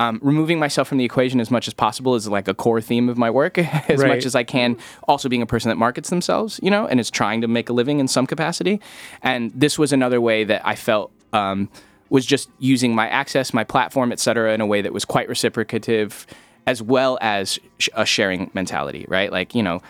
Um, 0.00 0.20
removing 0.22 0.58
myself 0.60 0.86
from 0.88 0.98
the 0.98 1.04
equation 1.04 1.40
as 1.40 1.50
much 1.50 1.66
as 1.66 1.74
possible 1.74 2.14
is 2.14 2.28
like 2.28 2.46
a 2.46 2.54
core 2.54 2.80
theme 2.80 3.08
of 3.08 3.18
my 3.18 3.30
work, 3.30 3.58
as 3.90 4.00
Right. 4.00 4.08
much 4.08 4.24
as 4.26 4.34
I 4.36 4.44
can. 4.44 4.76
Also, 5.08 5.28
being 5.28 5.42
a 5.42 5.46
person 5.46 5.68
that 5.70 5.76
markets 5.76 6.08
themselves, 6.10 6.60
you 6.62 6.70
know, 6.70 6.86
and 6.86 7.00
is 7.00 7.10
trying 7.10 7.40
to 7.40 7.48
make 7.48 7.68
a 7.68 7.72
living 7.72 7.98
in 7.98 8.06
some 8.06 8.26
capacity. 8.26 8.80
And 9.22 9.50
this 9.54 9.76
was 9.78 9.92
another 9.92 10.20
way 10.20 10.44
that 10.44 10.62
I 10.64 10.76
felt 10.76 11.10
um, 11.32 11.68
was 12.10 12.24
just 12.24 12.48
using 12.58 12.94
my 12.94 13.08
access, 13.08 13.52
my 13.52 13.64
platform, 13.64 14.12
et 14.12 14.20
cetera, 14.20 14.54
in 14.54 14.60
a 14.60 14.66
way 14.66 14.82
that 14.82 14.92
was 14.92 15.04
quite 15.04 15.28
reciprocative, 15.28 16.26
as 16.66 16.80
well 16.80 17.18
as 17.20 17.58
sh- 17.78 17.88
a 17.94 18.06
sharing 18.06 18.50
mentality, 18.54 19.04
right? 19.08 19.32
Like, 19.32 19.54
you 19.54 19.62
know, 19.62 19.82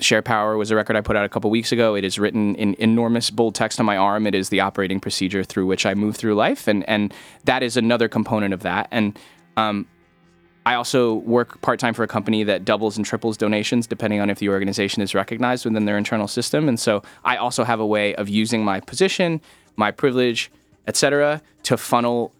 Share 0.00 0.22
Power 0.22 0.56
was 0.56 0.70
a 0.70 0.76
record 0.76 0.96
I 0.96 1.00
put 1.00 1.16
out 1.16 1.24
a 1.24 1.28
couple 1.28 1.50
weeks 1.50 1.72
ago. 1.72 1.94
It 1.94 2.04
is 2.04 2.18
written 2.18 2.54
in 2.56 2.74
enormous 2.78 3.30
bold 3.30 3.54
text 3.54 3.78
on 3.78 3.86
my 3.86 3.96
arm. 3.96 4.26
It 4.26 4.34
is 4.34 4.48
the 4.48 4.60
operating 4.60 5.00
procedure 5.00 5.44
through 5.44 5.66
which 5.66 5.86
I 5.86 5.94
move 5.94 6.16
through 6.16 6.34
life, 6.34 6.66
and 6.66 6.88
and 6.88 7.14
that 7.44 7.62
is 7.62 7.76
another 7.76 8.08
component 8.08 8.52
of 8.54 8.62
that. 8.62 8.88
And 8.90 9.18
um, 9.56 9.86
I 10.66 10.74
also 10.74 11.14
work 11.14 11.60
part 11.62 11.80
time 11.80 11.94
for 11.94 12.02
a 12.02 12.08
company 12.08 12.44
that 12.44 12.64
doubles 12.64 12.96
and 12.96 13.06
triples 13.06 13.36
donations 13.36 13.86
depending 13.86 14.20
on 14.20 14.28
if 14.28 14.38
the 14.38 14.48
organization 14.48 15.02
is 15.02 15.14
recognized 15.14 15.64
within 15.64 15.84
their 15.84 15.96
internal 15.96 16.28
system. 16.28 16.68
And 16.68 16.78
so 16.78 17.02
I 17.24 17.36
also 17.36 17.64
have 17.64 17.80
a 17.80 17.86
way 17.86 18.14
of 18.16 18.28
using 18.28 18.64
my 18.64 18.80
position, 18.80 19.40
my 19.76 19.90
privilege, 19.90 20.50
etc., 20.86 21.40
to 21.64 21.76
funnel 21.76 22.32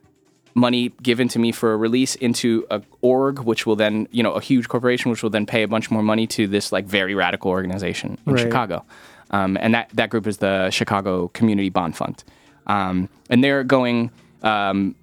money 0.54 0.92
given 1.02 1.28
to 1.28 1.38
me 1.38 1.52
for 1.52 1.72
a 1.72 1.76
release 1.76 2.14
into 2.16 2.66
a 2.70 2.82
org, 3.00 3.40
which 3.40 3.66
will 3.66 3.76
then, 3.76 4.08
you 4.10 4.22
know, 4.22 4.32
a 4.32 4.40
huge 4.40 4.68
corporation, 4.68 5.10
which 5.10 5.22
will 5.22 5.30
then 5.30 5.46
pay 5.46 5.62
a 5.62 5.68
bunch 5.68 5.90
more 5.90 6.02
money 6.02 6.26
to 6.26 6.46
this 6.46 6.72
like 6.72 6.86
very 6.86 7.14
radical 7.14 7.50
organization 7.50 8.18
in 8.26 8.32
Right. 8.32 8.42
Chicago. 8.42 8.84
Um, 9.30 9.56
and 9.60 9.74
that, 9.74 9.90
that 9.94 10.10
group 10.10 10.26
is 10.26 10.38
the 10.38 10.70
Chicago 10.70 11.28
Community 11.28 11.68
Bond 11.68 11.96
Fund. 11.96 12.24
Um, 12.66 13.08
and 13.28 13.42
they're 13.44 13.64
going, 13.64 14.10
um, 14.42 14.94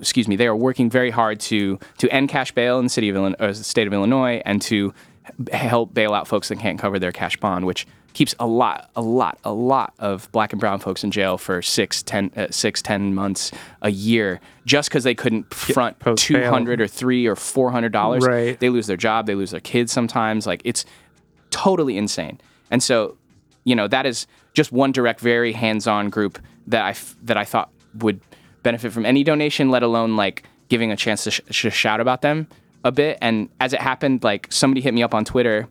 excuse 0.00 0.28
me, 0.28 0.36
they 0.36 0.46
are 0.46 0.56
working 0.56 0.90
very 0.90 1.10
hard 1.10 1.40
to 1.40 1.78
to 1.98 2.08
end 2.10 2.28
cash 2.28 2.52
bail 2.52 2.78
in 2.78 2.84
the 2.86 2.90
city 2.90 3.08
of 3.08 3.16
Illinois, 3.16 3.36
or 3.38 3.54
state 3.54 3.86
of 3.86 3.92
Illinois, 3.92 4.42
and 4.44 4.62
to 4.62 4.94
help 5.52 5.92
bail 5.92 6.14
out 6.14 6.26
folks 6.26 6.48
that 6.48 6.58
can't 6.58 6.78
cover 6.78 6.98
their 6.98 7.12
cash 7.12 7.36
bond, 7.36 7.66
which 7.66 7.86
keeps 8.14 8.34
a 8.40 8.46
lot, 8.46 8.90
a 8.96 9.02
lot, 9.02 9.38
a 9.44 9.52
lot 9.52 9.94
of 9.98 10.30
black 10.32 10.52
and 10.52 10.58
brown 10.58 10.80
folks 10.80 11.04
in 11.04 11.10
jail 11.10 11.38
for 11.38 11.62
six, 11.62 12.02
ten, 12.02 12.32
uh, 12.36 12.48
six, 12.50 12.82
ten 12.82 13.14
months 13.14 13.52
a 13.82 13.90
year 13.90 14.40
just 14.64 14.88
because 14.88 15.04
they 15.04 15.14
couldn't 15.14 15.52
front 15.54 15.98
post 16.00 16.24
two 16.24 16.42
hundred 16.42 16.80
or 16.80 16.88
three 16.88 17.26
or 17.26 17.36
four 17.36 17.70
hundred 17.70 17.92
dollars. 17.92 18.26
Right. 18.26 18.58
They 18.58 18.70
lose 18.70 18.86
their 18.86 18.96
job, 18.96 19.26
they 19.26 19.34
lose 19.34 19.52
their 19.52 19.60
kids 19.60 19.92
sometimes. 19.92 20.46
Like 20.46 20.62
it's 20.64 20.84
totally 21.50 21.96
insane. 21.96 22.40
And 22.70 22.82
so, 22.82 23.16
you 23.64 23.76
know, 23.76 23.86
that 23.88 24.04
is 24.04 24.26
just 24.52 24.72
one 24.72 24.90
direct, 24.92 25.20
very 25.20 25.52
hands-on 25.52 26.10
group 26.10 26.38
that 26.66 26.82
I 26.82 26.90
f- 26.90 27.16
that 27.22 27.36
I 27.36 27.44
thought 27.44 27.70
would 27.94 28.20
benefit 28.62 28.92
from 28.92 29.06
any 29.06 29.22
donation, 29.22 29.70
let 29.70 29.82
alone 29.82 30.16
like 30.16 30.42
giving 30.68 30.90
a 30.90 30.96
chance 30.96 31.24
to, 31.24 31.30
sh- 31.30 31.40
to 31.46 31.70
shout 31.70 32.00
about 32.00 32.22
them 32.22 32.48
a 32.84 32.90
bit. 32.90 33.16
And 33.22 33.48
as 33.60 33.72
it 33.72 33.80
happened, 33.80 34.24
like 34.24 34.48
somebody 34.50 34.80
hit 34.80 34.92
me 34.92 35.02
up 35.02 35.14
on 35.14 35.24
Twitter. 35.24 35.68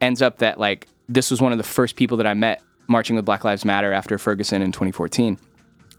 Ends 0.00 0.20
up 0.20 0.38
that 0.38 0.58
like 0.58 0.88
this 1.14 1.30
was 1.30 1.40
one 1.40 1.52
of 1.52 1.58
the 1.58 1.64
first 1.64 1.96
people 1.96 2.16
that 2.16 2.26
I 2.26 2.34
met 2.34 2.62
marching 2.88 3.16
with 3.16 3.24
Black 3.24 3.44
Lives 3.44 3.64
Matter 3.64 3.92
after 3.92 4.18
Ferguson 4.18 4.62
in 4.62 4.72
2014. 4.72 5.38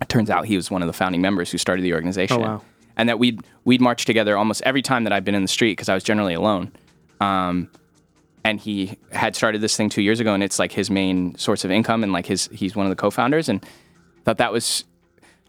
It 0.01 0.09
turns 0.09 0.29
out 0.29 0.45
he 0.45 0.55
was 0.55 0.69
one 0.69 0.81
of 0.81 0.87
the 0.87 0.93
founding 0.93 1.21
members 1.21 1.51
who 1.51 1.57
started 1.57 1.83
the 1.83 1.93
organization. 1.93 2.41
Oh, 2.41 2.45
wow. 2.45 2.61
And 2.97 3.09
that 3.09 3.19
we'd 3.19 3.41
we'd 3.63 3.81
march 3.81 4.05
together 4.05 4.37
almost 4.37 4.61
every 4.63 4.81
time 4.81 5.03
that 5.05 5.13
I've 5.13 5.23
been 5.23 5.35
in 5.35 5.41
the 5.41 5.47
street 5.47 5.73
because 5.73 5.89
I 5.89 5.93
was 5.93 6.03
generally 6.03 6.33
alone. 6.33 6.71
Um, 7.19 7.69
and 8.43 8.59
he 8.59 8.97
had 9.11 9.35
started 9.35 9.61
this 9.61 9.77
thing 9.77 9.89
two 9.89 10.01
years 10.01 10.19
ago, 10.19 10.33
and 10.33 10.43
it's 10.43 10.59
like 10.59 10.73
his 10.73 10.91
main 10.91 11.35
source 11.35 11.63
of 11.63 11.71
income, 11.71 12.03
and 12.03 12.11
like 12.11 12.25
his 12.25 12.49
he's 12.51 12.75
one 12.75 12.85
of 12.85 12.89
the 12.89 12.95
co-founders, 12.95 13.49
and 13.49 13.65
thought 14.25 14.37
that 14.37 14.51
was 14.51 14.83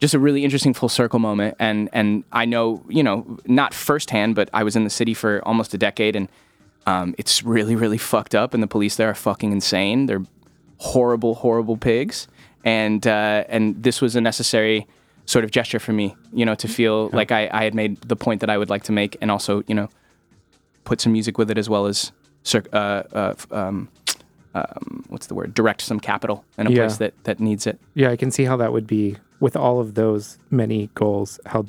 just 0.00 0.14
a 0.14 0.18
really 0.18 0.44
interesting 0.44 0.72
full 0.72 0.88
circle 0.88 1.18
moment. 1.18 1.56
And 1.58 1.90
and 1.92 2.24
I 2.32 2.44
know 2.44 2.82
you 2.88 3.02
know 3.02 3.38
not 3.46 3.74
firsthand, 3.74 4.36
but 4.36 4.48
I 4.52 4.62
was 4.62 4.76
in 4.76 4.84
the 4.84 4.90
city 4.90 5.12
for 5.12 5.42
almost 5.46 5.74
a 5.74 5.78
decade, 5.78 6.16
and 6.16 6.28
um, 6.86 7.14
it's 7.18 7.42
really 7.42 7.76
really 7.76 7.98
fucked 7.98 8.34
up, 8.34 8.54
and 8.54 8.62
the 8.62 8.66
police 8.66 8.96
there 8.96 9.08
are 9.10 9.14
fucking 9.14 9.52
insane. 9.52 10.06
They're 10.06 10.22
horrible 10.78 11.34
horrible 11.36 11.76
pigs, 11.76 12.28
and 12.64 13.06
uh, 13.06 13.44
and 13.48 13.82
this 13.82 14.00
was 14.00 14.16
a 14.16 14.20
necessary 14.20 14.86
sort 15.26 15.44
of 15.44 15.50
gesture 15.50 15.78
for 15.78 15.92
me, 15.92 16.14
you 16.34 16.44
know, 16.44 16.54
to 16.54 16.68
feel 16.68 17.08
like 17.14 17.32
I, 17.32 17.48
I 17.50 17.64
had 17.64 17.74
made 17.74 17.98
the 18.02 18.16
point 18.16 18.40
that 18.42 18.50
I 18.50 18.58
would 18.58 18.68
like 18.68 18.82
to 18.84 18.92
make, 18.92 19.16
and 19.20 19.30
also 19.30 19.62
you 19.66 19.74
know 19.74 19.88
put 20.84 21.00
some 21.00 21.12
music 21.12 21.38
with 21.38 21.50
it 21.50 21.56
as 21.56 21.68
well 21.68 21.86
as 21.86 22.12
cir- 22.42 22.62
uh, 22.72 23.02
uh, 23.14 23.34
um, 23.50 23.88
um, 24.54 25.04
what's 25.08 25.26
the 25.28 25.34
word? 25.34 25.54
Direct 25.54 25.80
some 25.80 25.98
capital 25.98 26.44
in 26.58 26.66
a 26.66 26.70
Yeah. 26.70 26.76
place 26.82 26.98
that 26.98 27.14
that 27.24 27.40
needs 27.40 27.66
it. 27.66 27.80
Yeah, 27.94 28.10
I 28.10 28.16
can 28.16 28.30
see 28.30 28.44
how 28.44 28.56
that 28.58 28.72
would 28.72 28.86
be 28.86 29.16
with 29.40 29.56
all 29.56 29.80
of 29.80 29.94
those 29.94 30.38
many 30.50 30.90
goals. 30.94 31.40
How 31.46 31.64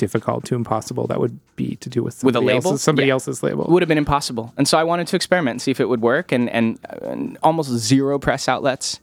difficult 0.00 0.44
to 0.46 0.54
impossible 0.56 1.06
that 1.06 1.20
would 1.20 1.38
be 1.56 1.76
to 1.76 1.88
do 1.88 2.02
with 2.02 2.24
With 2.24 2.34
a 2.34 2.38
somebody 2.38 2.54
label? 2.56 2.70
else's, 2.70 2.82
somebody 2.82 3.06
Yeah. 3.08 3.12
else's 3.12 3.42
label. 3.42 3.64
It 3.66 3.70
would 3.70 3.82
have 3.82 3.88
been 3.88 3.98
impossible, 4.06 4.52
and 4.56 4.66
so 4.66 4.76
I 4.78 4.84
wanted 4.84 5.06
to 5.08 5.16
experiment 5.16 5.54
and 5.54 5.62
see 5.62 5.70
if 5.70 5.78
it 5.80 5.88
would 5.88 6.00
work. 6.02 6.32
And 6.32 6.50
and, 6.50 6.78
and 7.02 7.38
almost 7.42 7.70
zero 7.70 8.18
press 8.18 8.48
outlets 8.48 8.98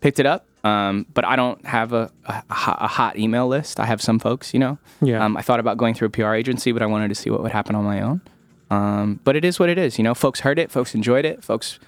picked 0.00 0.20
it 0.20 0.26
up. 0.26 0.44
Um, 0.64 1.06
but 1.12 1.24
I 1.24 1.34
don't 1.34 1.64
have 1.66 1.92
a, 1.92 2.08
a, 2.26 2.42
a 2.50 2.86
hot- 2.86 3.18
email 3.18 3.48
list. 3.48 3.80
I 3.80 3.84
have 3.86 4.00
some 4.00 4.20
folks, 4.20 4.54
you 4.54 4.60
know. 4.60 4.78
Yeah. 5.00 5.24
Um, 5.24 5.36
I 5.36 5.42
thought 5.42 5.58
about 5.58 5.76
going 5.76 5.94
through 5.94 6.06
a 6.06 6.10
PR 6.10 6.34
agency, 6.34 6.70
but 6.70 6.82
I 6.82 6.86
wanted 6.86 7.08
to 7.08 7.16
see 7.16 7.30
what 7.30 7.42
would 7.42 7.50
happen 7.50 7.74
on 7.74 7.82
my 7.84 8.00
own. 8.00 8.20
Um, 8.70 9.18
but 9.24 9.34
it 9.34 9.44
is 9.44 9.58
what 9.58 9.68
it 9.70 9.76
is, 9.78 9.98
you 9.98 10.04
know. 10.04 10.14
Folks 10.14 10.38
heard 10.40 10.58
it, 10.60 10.70
folks 10.70 10.94
enjoyed 10.94 11.24
it, 11.24 11.42
folks 11.42 11.80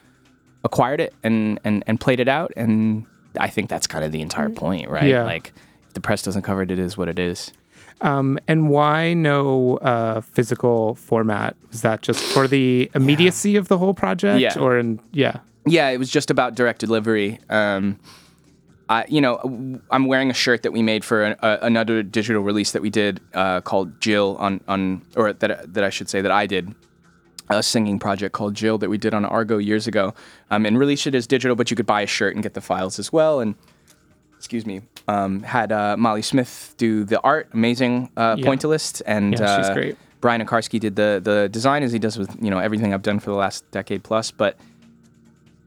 acquired 0.65 1.01
it 1.01 1.13
and 1.23 1.61
and 1.65 1.85
and 1.87 2.01
played 2.01 2.19
it 2.21 2.29
out, 2.29 2.53
and 2.57 3.07
I 3.39 3.49
think 3.49 3.69
that's 3.71 3.87
kind 3.87 4.05
of 4.05 4.11
the 4.13 4.21
entire 4.23 4.51
point, 4.51 4.89
right? 4.91 5.05
Yeah. 5.09 5.23
Like 5.25 5.53
the 5.95 6.01
press 6.01 6.23
doesn't 6.23 6.43
cover 6.43 6.63
it, 6.63 6.71
it 6.73 6.79
is 6.81 6.97
what 6.97 7.09
it 7.09 7.19
is. 7.21 7.53
Um, 8.01 8.39
and 8.49 8.69
why 8.69 9.15
no 9.15 9.77
uh, 9.79 10.21
physical 10.21 10.95
format? 10.97 11.57
Was 11.71 11.83
that 11.83 12.03
just 12.03 12.23
for 12.23 12.47
the 12.49 12.91
immediacy 12.95 13.57
of 13.57 13.69
the 13.69 13.79
whole 13.79 13.95
project, 13.95 14.41
Yeah. 14.41 14.59
or 14.59 14.79
in 14.79 15.01
yeah? 15.13 15.39
Yeah, 15.67 15.89
it 15.89 15.99
was 15.99 16.11
just 16.11 16.31
about 16.31 16.55
direct 16.55 16.81
delivery. 16.81 17.39
Um, 17.49 17.99
I, 18.91 19.07
you 19.09 19.23
know, 19.23 19.81
I'm 19.91 20.07
wearing 20.07 20.31
a 20.31 20.35
shirt 20.35 20.63
that 20.65 20.73
we 20.73 20.83
made 20.83 21.05
for 21.07 21.23
an, 21.25 21.37
a, 21.41 21.59
another 21.63 22.03
digital 22.03 22.43
release 22.43 22.73
that 22.73 22.83
we 22.83 22.91
did 22.91 23.21
uh, 23.33 23.63
called 23.63 23.99
Jill 24.01 24.37
on 24.39 24.61
on, 24.69 25.01
or 25.17 25.33
that 25.33 25.73
that 25.73 25.85
I 25.85 25.89
should 25.91 26.11
say 26.11 26.21
that 26.21 26.31
I 26.33 26.47
did. 26.47 26.75
A 27.51 27.63
singing 27.63 27.99
project 27.99 28.33
called 28.35 28.55
Jill 28.55 28.79
that 28.79 28.89
we 28.89 28.97
did 28.97 29.13
on 29.13 29.25
Argot 29.25 29.63
years 29.65 29.87
ago, 29.87 30.15
um, 30.51 30.65
and 30.65 30.79
released 30.79 31.07
it 31.07 31.15
as 31.15 31.27
digital, 31.27 31.55
but 31.55 31.71
you 31.71 31.77
could 31.77 31.85
buy 31.87 32.01
a 32.01 32.07
shirt 32.07 32.35
and 32.35 32.43
get 32.43 32.55
the 32.55 32.61
files 32.63 32.99
as 32.99 33.13
well. 33.13 33.41
And 33.41 33.55
excuse 34.45 34.67
me, 34.67 34.83
um, 35.09 35.43
had 35.43 35.73
uh, 35.73 35.97
Molly 35.97 36.21
Smith 36.21 36.75
do 36.77 37.05
the 37.05 37.19
art, 37.23 37.49
amazing 37.55 38.11
uh, 38.15 38.37
Yeah. 38.39 38.47
pointillist, 38.47 39.01
and 39.07 39.33
Yeah, 39.33 39.57
she's 39.57 39.71
uh, 39.71 39.75
great. 39.75 39.97
Brian 40.21 40.43
Akarski 40.47 40.79
did 40.79 40.97
the 40.97 41.19
the 41.25 41.49
design 41.51 41.83
as 41.83 41.93
he 41.93 41.99
does 41.99 42.19
with 42.19 42.31
you 42.43 42.51
know 42.51 42.59
everything 42.59 42.93
I've 42.93 43.03
done 43.03 43.21
for 43.21 43.31
the 43.31 43.37
last 43.37 43.69
decade 43.71 44.03
plus. 44.05 44.31
But 44.31 44.57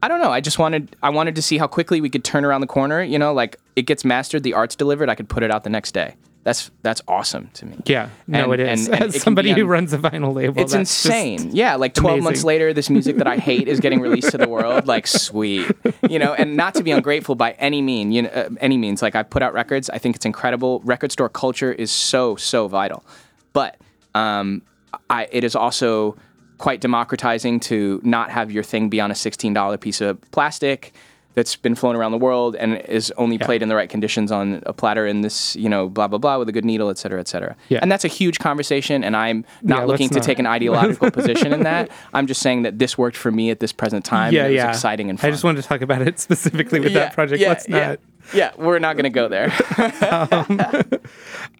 I 0.00 0.06
don't 0.06 0.20
know. 0.20 0.30
I 0.30 0.40
just 0.40 0.60
wanted 0.60 0.94
I 1.02 1.10
wanted 1.10 1.34
to 1.34 1.42
see 1.42 1.58
how 1.58 1.66
quickly 1.66 2.00
we 2.00 2.08
could 2.08 2.22
turn 2.24 2.44
around 2.44 2.60
the 2.60 2.68
corner. 2.68 3.02
You 3.02 3.18
know, 3.18 3.32
like 3.32 3.56
it 3.74 3.82
gets 3.82 4.04
mastered, 4.04 4.44
the 4.44 4.54
art's 4.54 4.76
delivered, 4.76 5.08
I 5.08 5.16
could 5.16 5.28
put 5.28 5.42
it 5.42 5.50
out 5.50 5.64
the 5.64 5.70
next 5.70 5.92
day. 5.92 6.14
That's 6.48 6.70
that's 6.80 7.02
awesome 7.06 7.50
to 7.54 7.66
me. 7.66 7.76
Yeah, 7.84 8.08
no, 8.26 8.50
And- 8.52 8.54
it 8.54 8.60
is. 8.72 8.88
and- 8.88 9.02
and 9.02 9.14
it 9.14 9.20
somebody 9.20 9.52
be 9.52 9.60
who 9.60 9.66
runs 9.66 9.92
a 9.92 9.98
vinyl 9.98 10.32
label, 10.34 10.62
It's 10.62 10.72
insane. 10.72 11.50
yeah, 11.52 11.74
like 11.74 11.92
12 11.92 12.22
months 12.22 12.42
later, 12.42 12.72
this 12.72 12.88
music 12.88 13.18
that 13.18 13.26
I 13.26 13.36
hate 13.36 13.68
is 13.68 13.80
getting 13.80 14.00
released 14.00 14.30
to 14.30 14.38
the 14.38 14.48
world. 14.48 14.86
Like, 14.86 15.06
sweet. 15.06 15.70
You 16.08 16.18
know, 16.18 16.32
and 16.32 16.56
not 16.56 16.74
to 16.76 16.82
be 16.82 16.90
ungrateful 16.90 17.34
by 17.34 17.50
any 17.58 17.82
mean, 17.82 18.12
you 18.12 18.22
know, 18.22 18.30
uh, 18.30 18.48
any 18.62 18.78
means. 18.78 19.02
Like, 19.02 19.14
I 19.14 19.22
put 19.24 19.42
out 19.42 19.52
records. 19.52 19.90
I 19.90 19.98
think 19.98 20.16
it's 20.16 20.24
incredible. 20.24 20.80
Record 20.84 21.12
store 21.12 21.28
culture 21.28 21.70
is 21.70 21.90
so, 21.90 22.34
so 22.36 22.66
vital. 22.66 23.04
But 23.52 23.76
um, 24.14 24.62
I, 25.10 25.28
it 25.30 25.44
is 25.44 25.54
also 25.54 26.16
quite 26.56 26.80
democratizing 26.80 27.60
to 27.60 28.00
not 28.04 28.30
have 28.30 28.50
your 28.50 28.62
thing 28.62 28.88
be 28.88 29.02
on 29.02 29.10
a 29.10 29.14
$16 29.14 29.80
piece 29.82 30.00
of 30.00 30.18
plastic 30.30 30.94
that's 31.38 31.54
been 31.54 31.76
flown 31.76 31.94
around 31.94 32.10
the 32.10 32.18
world 32.18 32.56
and 32.56 32.78
is 32.88 33.12
only 33.16 33.38
played 33.38 33.62
in 33.62 33.68
the 33.68 33.76
right 33.76 33.88
conditions 33.88 34.32
on 34.32 34.60
a 34.66 34.72
platter 34.72 35.06
in 35.06 35.20
this, 35.20 35.54
you 35.54 35.68
know, 35.68 35.88
blah, 35.88 36.08
blah, 36.08 36.18
blah, 36.18 36.36
with 36.36 36.48
a 36.48 36.52
good 36.52 36.64
needle, 36.64 36.90
et 36.90 36.98
cetera, 36.98 37.20
et 37.20 37.28
cetera. 37.28 37.54
Yeah. 37.68 37.78
And 37.80 37.92
that's 37.92 38.04
a 38.04 38.08
huge 38.08 38.40
conversation, 38.40 39.04
and 39.04 39.16
I'm 39.16 39.44
not 39.62 39.78
Yeah, 39.80 39.84
looking 39.84 40.08
to 40.08 40.16
not. 40.16 40.24
take 40.24 40.40
an 40.40 40.46
ideological 40.46 41.10
position 41.20 41.52
in 41.52 41.62
that. 41.62 41.90
I'm 42.12 42.26
just 42.26 42.42
saying 42.42 42.62
that 42.62 42.80
this 42.80 42.98
worked 42.98 43.16
for 43.16 43.30
me 43.30 43.50
at 43.50 43.60
this 43.60 43.72
present 43.72 44.04
time. 44.04 44.32
yeah, 44.34 44.40
and 44.46 44.48
it 44.52 44.56
was 44.56 44.64
yeah. 44.64 44.70
exciting 44.70 45.10
and 45.10 45.20
fun. 45.20 45.28
I 45.28 45.30
just 45.30 45.44
wanted 45.44 45.62
to 45.62 45.68
talk 45.68 45.80
about 45.80 46.02
it 46.02 46.18
specifically 46.28 46.80
with 46.80 46.94
that 46.94 47.12
project. 47.12 47.40
Yeah, 47.40 47.48
Let's 47.50 47.68
not. 47.68 48.00
Yeah, 48.34 48.50
we're 48.58 48.80
not 48.80 48.94
going 48.96 49.04
to 49.04 49.10
go 49.10 49.28
there. 49.28 49.52
Um, 50.08 50.60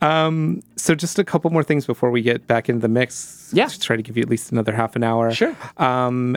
um, 0.01 0.63
so 0.77 0.95
just 0.95 1.19
a 1.19 1.25
couple 1.25 1.51
more 1.51 1.63
things 1.63 1.87
before 1.87 2.11
we 2.11 2.23
get 2.23 2.47
back 2.47 2.69
into 2.69 2.81
the 2.83 2.89
mix. 2.89 3.51
Yeah. 3.53 3.65
Just 3.67 3.83
try 3.83 3.97
to 3.97 4.03
give 4.03 4.17
you 4.17 4.23
at 4.23 4.29
least 4.29 4.51
another 4.53 4.75
half 4.75 4.97
an 4.97 5.03
hour. 5.05 5.31
Sure. 5.33 5.57
Um, 5.77 6.37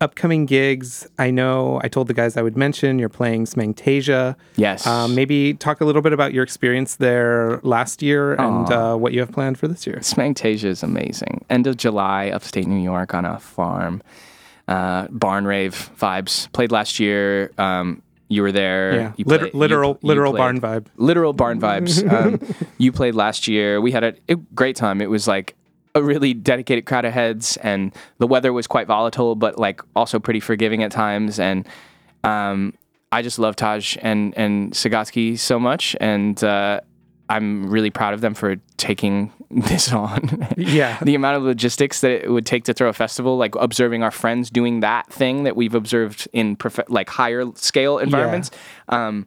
Upcoming 0.00 0.46
gigs. 0.46 1.06
I 1.18 1.30
know 1.30 1.78
I 1.84 1.88
told 1.88 2.08
the 2.08 2.14
guys 2.14 2.38
I 2.38 2.42
would 2.42 2.56
mention 2.56 2.98
you're 2.98 3.10
playing 3.10 3.44
Smangtasia. 3.44 4.34
Yes. 4.56 4.86
Um, 4.86 5.14
maybe 5.14 5.52
talk 5.54 5.82
a 5.82 5.84
little 5.84 6.00
bit 6.00 6.14
about 6.14 6.32
your 6.32 6.42
experience 6.42 6.96
there 6.96 7.60
last 7.62 8.00
year 8.00 8.32
and 8.34 8.70
uh, 8.72 8.96
what 8.96 9.12
you 9.12 9.20
have 9.20 9.30
planned 9.30 9.58
for 9.58 9.68
this 9.68 9.86
year. 9.86 9.96
Smangtasia 9.96 10.64
is 10.64 10.82
amazing. 10.82 11.44
End 11.50 11.66
of 11.66 11.76
July, 11.76 12.30
upstate 12.30 12.66
New 12.66 12.82
York 12.82 13.12
on 13.12 13.26
a 13.26 13.38
farm. 13.38 14.02
Uh, 14.66 15.06
barn 15.10 15.44
rave 15.46 15.90
vibes. 15.98 16.50
Played 16.52 16.72
last 16.72 16.98
year. 16.98 17.50
Um, 17.58 18.02
you 18.28 18.40
were 18.42 18.52
there. 18.52 18.94
Yeah. 18.94 19.12
You 19.16 19.24
Liter- 19.26 19.46
you- 19.46 19.50
literal- 19.52 19.98
you 20.00 20.08
literal 20.08 20.32
played- 20.32 20.38
barn 20.38 20.60
vibe. 20.60 20.86
Literal 20.96 21.32
barn 21.34 21.60
vibes. 21.60 22.10
Um, 22.10 22.40
you 22.78 22.90
played 22.92 23.14
last 23.16 23.48
year. 23.48 23.80
We 23.82 23.90
had 23.90 24.04
a, 24.04 24.14
a 24.30 24.36
great 24.36 24.76
time. 24.76 25.02
It 25.02 25.10
was 25.10 25.26
like 25.28 25.56
a 25.94 26.02
really 26.02 26.34
dedicated 26.34 26.86
crowd 26.86 27.04
of 27.04 27.12
heads, 27.12 27.56
and 27.58 27.92
the 28.18 28.26
weather 28.26 28.52
was 28.52 28.66
quite 28.66 28.86
volatile, 28.86 29.34
but 29.34 29.58
like 29.58 29.80
also 29.96 30.18
pretty 30.18 30.40
forgiving 30.40 30.82
at 30.82 30.92
times. 30.92 31.38
And 31.38 31.66
um, 32.24 32.74
I 33.12 33.22
just 33.22 33.38
love 33.38 33.56
Taj 33.56 33.96
and 34.00 34.36
and 34.36 34.72
Sagatsky 34.72 35.38
so 35.38 35.58
much, 35.58 35.96
and 36.00 36.42
uh, 36.44 36.80
I'm 37.30 37.70
really 37.70 37.90
proud 37.90 38.12
of 38.12 38.20
them 38.20 38.34
for 38.34 38.56
taking 38.76 39.32
this 39.50 39.92
on. 39.92 40.48
Yeah. 40.56 40.98
the 41.02 41.14
amount 41.14 41.36
of 41.36 41.44
logistics 41.44 42.00
that 42.00 42.10
it 42.10 42.30
would 42.30 42.44
take 42.44 42.64
to 42.64 42.74
throw 42.74 42.88
a 42.88 42.92
festival, 42.92 43.36
like 43.36 43.54
observing 43.54 44.02
our 44.02 44.10
friends 44.10 44.50
doing 44.50 44.80
that 44.80 45.10
thing 45.12 45.44
that 45.44 45.56
we've 45.56 45.74
observed 45.74 46.28
in 46.32 46.56
prof- 46.56 46.88
like 46.88 47.08
higher 47.08 47.44
scale 47.54 47.98
environments. 47.98 48.50
Um, 48.88 49.26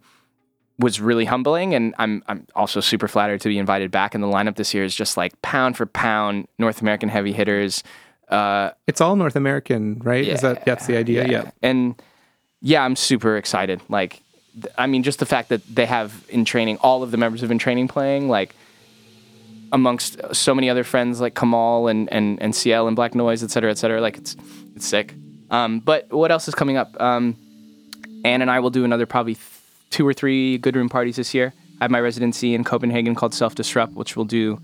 was 0.84 1.00
really 1.02 1.26
humbling, 1.26 1.74
and 1.74 1.96
I'm 1.98 2.24
I'm 2.28 2.46
also 2.56 2.80
super 2.82 3.08
flattered 3.08 3.42
to 3.42 3.50
be 3.50 3.58
invited 3.58 3.90
back. 3.92 4.14
And 4.16 4.24
the 4.24 4.28
lineup 4.38 4.56
this 4.56 4.74
year 4.74 4.84
is 4.84 4.96
just 4.96 5.18
like 5.18 5.34
pound 5.42 5.78
for 5.78 5.86
pound 5.86 6.48
North 6.60 6.82
American 6.82 7.10
heavy 7.10 7.32
hitters. 7.34 7.84
Uh, 8.30 8.72
It's 8.88 9.02
all 9.02 9.16
North 9.16 9.36
American, 9.36 10.00
right? 10.04 10.28
Is 10.28 10.42
that 10.42 10.66
that's 10.66 10.86
the 10.86 10.98
idea? 10.98 11.28
Yeah. 11.28 11.52
and 11.62 11.96
yeah, 12.62 12.86
I'm 12.86 12.96
super 12.96 13.36
excited. 13.38 13.82
Like, 13.90 14.22
th- 14.62 14.74
I 14.78 14.88
mean, 14.88 15.04
just 15.04 15.20
the 15.20 15.26
fact 15.26 15.50
that 15.50 15.62
they 15.76 15.86
have 15.86 16.10
in 16.30 16.46
training 16.46 16.78
all 16.82 17.04
of 17.04 17.12
the 17.12 17.18
members 17.18 17.44
of 17.44 17.52
in 17.52 17.60
training 17.60 17.88
playing, 17.90 18.30
like 18.30 18.56
amongst 19.72 20.18
so 20.36 20.54
many 20.56 20.70
other 20.70 20.84
friends 20.84 21.20
like 21.20 21.36
Kamal 21.36 21.88
and 21.88 22.12
and 22.12 22.42
and 22.42 22.56
CL 22.56 22.88
and 22.88 22.96
Black 22.96 23.16
Noise, 23.16 23.44
et 23.44 23.52
cetera, 23.52 23.72
et 23.72 23.78
cetera. 23.78 24.00
Like, 24.02 24.18
it's 24.18 24.36
it's 24.76 24.88
sick. 24.88 25.14
Um, 25.52 25.80
but 25.80 26.12
what 26.12 26.32
else 26.32 26.48
is 26.48 26.56
coming 26.56 26.78
up? 26.78 27.00
Um, 27.02 27.36
Anne 28.26 28.42
and 28.42 28.50
I 28.50 28.60
will 28.60 28.70
do 28.72 28.86
another 28.86 29.06
probably 29.06 29.36
two 29.94 30.08
or 30.08 30.14
three 30.14 30.58
good 30.58 30.76
room 30.76 30.90
parties 30.90 31.16
this 31.18 31.34
year. 31.34 31.54
I 31.80 31.84
have 31.84 31.92
my 31.92 32.02
residency 32.02 32.56
in 32.56 32.64
Copenhagen 32.64 33.14
called 33.14 33.34
Self 33.34 33.54
Disrupt, 33.54 33.94
which 33.94 34.16
we'll 34.16 34.26
do 34.26 34.60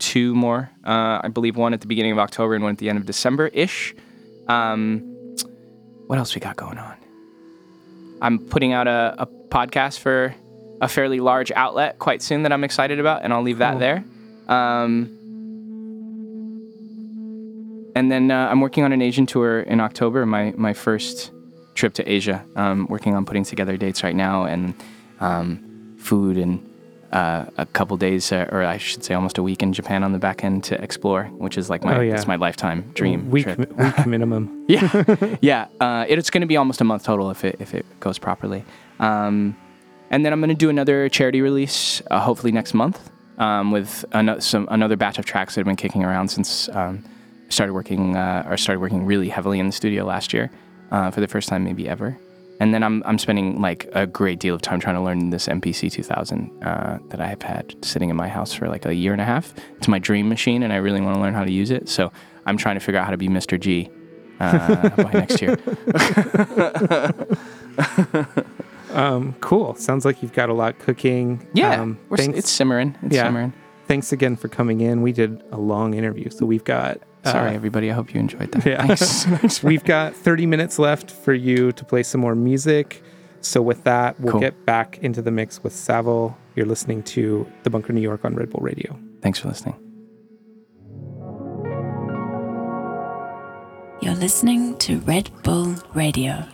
two 0.00 0.34
more. 0.34 0.70
Uh, 0.84 1.20
I 1.22 1.28
believe 1.28 1.56
one 1.56 1.72
at 1.72 1.80
the 1.80 1.86
beginning 1.86 2.10
of 2.10 2.18
October 2.18 2.54
and 2.54 2.64
one 2.64 2.72
at 2.72 2.78
the 2.78 2.88
end 2.88 2.98
of 2.98 3.06
December 3.06 3.46
ish. 3.46 3.94
Um, 4.48 4.98
what 6.08 6.18
else 6.18 6.34
we 6.34 6.40
got 6.40 6.56
going 6.56 6.78
on? 6.78 6.96
I'm 8.20 8.40
putting 8.40 8.72
out 8.72 8.88
a, 8.88 9.14
a 9.18 9.26
podcast 9.26 10.00
for 10.00 10.34
a 10.80 10.88
fairly 10.88 11.20
large 11.20 11.52
outlet 11.52 12.00
quite 12.00 12.20
soon 12.20 12.42
that 12.42 12.52
I'm 12.52 12.64
excited 12.64 12.98
about, 12.98 13.22
and 13.22 13.32
I'll 13.32 13.42
leave 13.42 13.58
that 13.58 13.78
there. 13.78 14.04
Um, 14.48 15.16
and 17.94 18.10
then 18.10 18.32
uh, 18.32 18.48
I'm 18.50 18.60
working 18.60 18.82
on 18.82 18.92
an 18.92 19.00
Asian 19.00 19.26
tour 19.26 19.60
in 19.60 19.80
October. 19.80 20.26
My 20.26 20.52
my 20.56 20.72
first 20.72 21.30
trip 21.74 21.94
to 21.94 22.08
Asia. 22.10 22.44
Um, 22.56 22.86
working 22.88 23.14
on 23.14 23.24
putting 23.24 23.44
together 23.44 23.76
dates 23.76 24.02
right 24.02 24.14
now 24.16 24.44
and 24.44 24.74
um, 25.20 25.94
food 25.98 26.36
and 26.36 26.68
uh, 27.12 27.44
a 27.58 27.66
couple 27.66 27.94
days, 27.98 28.32
uh, 28.32 28.48
or 28.50 28.62
I 28.64 28.78
should 28.78 29.04
say, 29.04 29.12
almost 29.14 29.36
a 29.36 29.42
week 29.42 29.62
in 29.62 29.72
Japan 29.74 30.02
on 30.02 30.12
the 30.12 30.18
back 30.18 30.44
end 30.44 30.64
to 30.64 30.82
explore, 30.82 31.24
which 31.24 31.58
is 31.58 31.68
like 31.68 31.84
my 31.84 31.96
Oh, 31.98 32.00
yeah. 32.00 32.14
it's 32.14 32.26
my 32.26 32.36
lifetime 32.36 32.90
dream 32.94 33.30
week 33.30 33.44
trip. 33.44 33.58
week 33.76 34.06
minimum. 34.06 34.64
yeah, 34.68 35.36
yeah. 35.42 35.66
Uh, 35.78 36.06
it, 36.08 36.18
it's 36.18 36.30
going 36.30 36.40
to 36.40 36.46
be 36.46 36.56
almost 36.56 36.80
a 36.80 36.84
month 36.84 37.04
total 37.04 37.30
if 37.30 37.44
it 37.44 37.56
if 37.60 37.74
it 37.74 37.84
goes 38.00 38.18
properly. 38.18 38.64
Um, 38.98 39.56
and 40.10 40.24
then 40.24 40.32
I'm 40.32 40.40
going 40.40 40.48
to 40.50 40.54
do 40.54 40.70
another 40.70 41.08
charity 41.10 41.40
release, 41.42 42.00
uh, 42.10 42.18
hopefully 42.20 42.52
next 42.52 42.72
month, 42.74 43.10
um, 43.38 43.72
with 43.72 44.04
ano- 44.12 44.38
some 44.38 44.66
another 44.70 44.96
batch 44.96 45.18
of 45.18 45.24
tracks 45.26 45.54
that 45.54 45.60
have 45.60 45.66
been 45.66 45.76
kicking 45.76 46.04
around 46.04 46.28
since 46.28 46.68
um, 46.70 47.04
started 47.50 47.74
working 47.74 48.16
uh, 48.16 48.46
or 48.48 48.56
started 48.56 48.80
working 48.80 49.04
really 49.04 49.28
heavily 49.28 49.58
in 49.60 49.66
the 49.66 49.72
studio 49.72 50.04
last 50.06 50.32
year 50.32 50.50
uh, 50.92 51.10
for 51.10 51.20
the 51.20 51.26
first 51.28 51.48
time 51.48 51.64
maybe 51.64 51.88
ever. 51.88 52.16
And 52.60 52.72
then 52.72 52.84
I'm 52.84 53.02
I'm 53.06 53.18
spending 53.18 53.60
like 53.60 53.88
a 53.92 54.06
great 54.06 54.38
deal 54.38 54.54
of 54.54 54.62
time 54.62 54.78
trying 54.78 54.94
to 54.94 55.00
learn 55.00 55.30
this 55.30 55.48
MPC 55.48 55.90
2000 55.90 56.62
uh, 56.62 56.98
that 57.08 57.20
I 57.20 57.26
have 57.26 57.42
had 57.42 57.74
sitting 57.84 58.08
in 58.08 58.14
my 58.14 58.28
house 58.28 58.52
for 58.52 58.68
like 58.68 58.86
a 58.86 58.94
year 58.94 59.10
and 59.12 59.20
a 59.20 59.24
half. 59.24 59.52
It's 59.78 59.88
my 59.88 59.98
dream 59.98 60.28
machine, 60.28 60.62
and 60.62 60.72
I 60.72 60.76
really 60.76 61.00
want 61.00 61.16
to 61.16 61.20
learn 61.20 61.34
how 61.34 61.44
to 61.44 61.50
use 61.50 61.72
it. 61.72 61.88
So 61.88 62.12
I'm 62.46 62.56
trying 62.56 62.76
to 62.76 62.80
figure 62.80 63.00
out 63.00 63.06
how 63.06 63.10
to 63.10 63.16
be 63.16 63.26
Mr. 63.28 63.58
G 63.58 63.90
uh, 64.38 64.90
by 64.90 65.10
next 65.12 65.42
year. 65.42 65.56
Um, 68.92 69.34
cool. 69.40 69.74
Sounds 69.76 70.04
like 70.04 70.22
you've 70.22 70.34
got 70.34 70.50
a 70.50 70.52
lot 70.52 70.78
cooking. 70.78 71.46
Yeah, 71.54 71.80
Um, 71.80 71.98
it's 72.10 72.50
simmering. 72.50 72.94
It's 73.02 73.14
Yeah. 73.14 73.24
simmering. 73.24 73.54
thanks 73.88 74.12
again 74.12 74.36
for 74.36 74.48
coming 74.48 74.82
in. 74.82 75.00
We 75.00 75.12
did 75.12 75.42
a 75.50 75.56
long 75.58 75.94
interview, 75.94 76.28
so 76.28 76.44
we've 76.44 76.64
got. 76.64 76.98
Uh, 77.24 77.32
Sorry, 77.32 77.54
everybody. 77.54 77.90
I 77.90 77.94
hope 77.94 78.12
you 78.14 78.20
enjoyed 78.20 78.50
that. 78.52 78.64
Yeah. 78.66 78.86
Thanks. 78.86 79.24
Thanks 79.24 79.62
We've 79.62 79.84
got 79.84 80.14
30 80.14 80.46
minutes 80.46 80.78
left 80.78 81.10
for 81.10 81.32
you 81.34 81.72
to 81.72 81.84
play 81.84 82.02
some 82.02 82.20
more 82.20 82.34
music. 82.34 83.02
So 83.40 83.60
with 83.62 83.84
that, 83.84 84.18
we'll 84.20 84.32
Cool. 84.32 84.40
get 84.40 84.66
back 84.66 84.98
into 84.98 85.20
the 85.22 85.30
mix 85.30 85.62
with 85.62 85.72
Savile. 85.74 86.36
You're 86.54 86.66
listening 86.66 87.02
to 87.04 87.46
The 87.64 87.70
Bunker 87.70 87.92
New 87.92 88.00
York 88.00 88.24
on 88.24 88.34
Red 88.34 88.50
Bull 88.50 88.60
Radio. 88.62 88.98
Thanks 89.20 89.38
for 89.38 89.48
listening. 89.48 89.74
You're 94.00 94.14
listening 94.16 94.76
to 94.78 94.98
Red 95.00 95.30
Bull 95.44 95.76
Radio. 95.94 96.44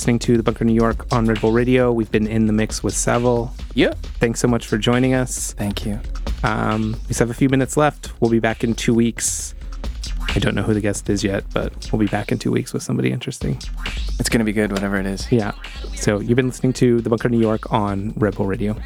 Listening 0.00 0.18
to 0.18 0.38
The 0.38 0.42
Bunker 0.42 0.64
New 0.64 0.72
York 0.72 1.12
on 1.12 1.26
Red 1.26 1.42
Bull 1.42 1.52
Radio. 1.52 1.92
We've 1.92 2.10
been 2.10 2.26
in 2.26 2.46
the 2.46 2.54
mix 2.54 2.82
with 2.82 2.94
Savile. 2.94 3.52
Yeah. 3.74 3.92
Thanks 4.18 4.40
so 4.40 4.48
much 4.48 4.66
for 4.66 4.78
joining 4.78 5.12
us. 5.12 5.52
Thank 5.52 5.84
you. 5.84 6.00
Um, 6.42 6.92
we 7.02 7.08
just 7.08 7.18
have 7.18 7.28
a 7.28 7.34
few 7.34 7.50
minutes 7.50 7.76
left. 7.76 8.18
We'll 8.18 8.30
be 8.30 8.38
back 8.38 8.64
in 8.64 8.74
two 8.74 8.94
weeks. 8.94 9.54
I 10.34 10.38
don't 10.38 10.54
know 10.54 10.62
who 10.62 10.72
the 10.72 10.80
guest 10.80 11.10
is 11.10 11.22
yet, 11.22 11.44
but 11.52 11.92
we'll 11.92 12.00
be 12.00 12.06
back 12.06 12.32
in 12.32 12.38
two 12.38 12.50
weeks 12.50 12.72
with 12.72 12.82
somebody 12.82 13.12
interesting. 13.12 13.60
It's 14.18 14.30
gonna 14.30 14.44
be 14.44 14.54
good, 14.54 14.72
whatever 14.72 14.96
it 14.96 15.04
is. 15.04 15.30
Yeah. 15.30 15.52
So 15.96 16.18
you've 16.18 16.36
been 16.36 16.46
listening 16.46 16.72
to 16.74 17.02
The 17.02 17.10
Bunker 17.10 17.28
New 17.28 17.38
York 17.38 17.70
on 17.70 18.14
Red 18.16 18.36
Bull 18.36 18.46
Radio. 18.46 18.76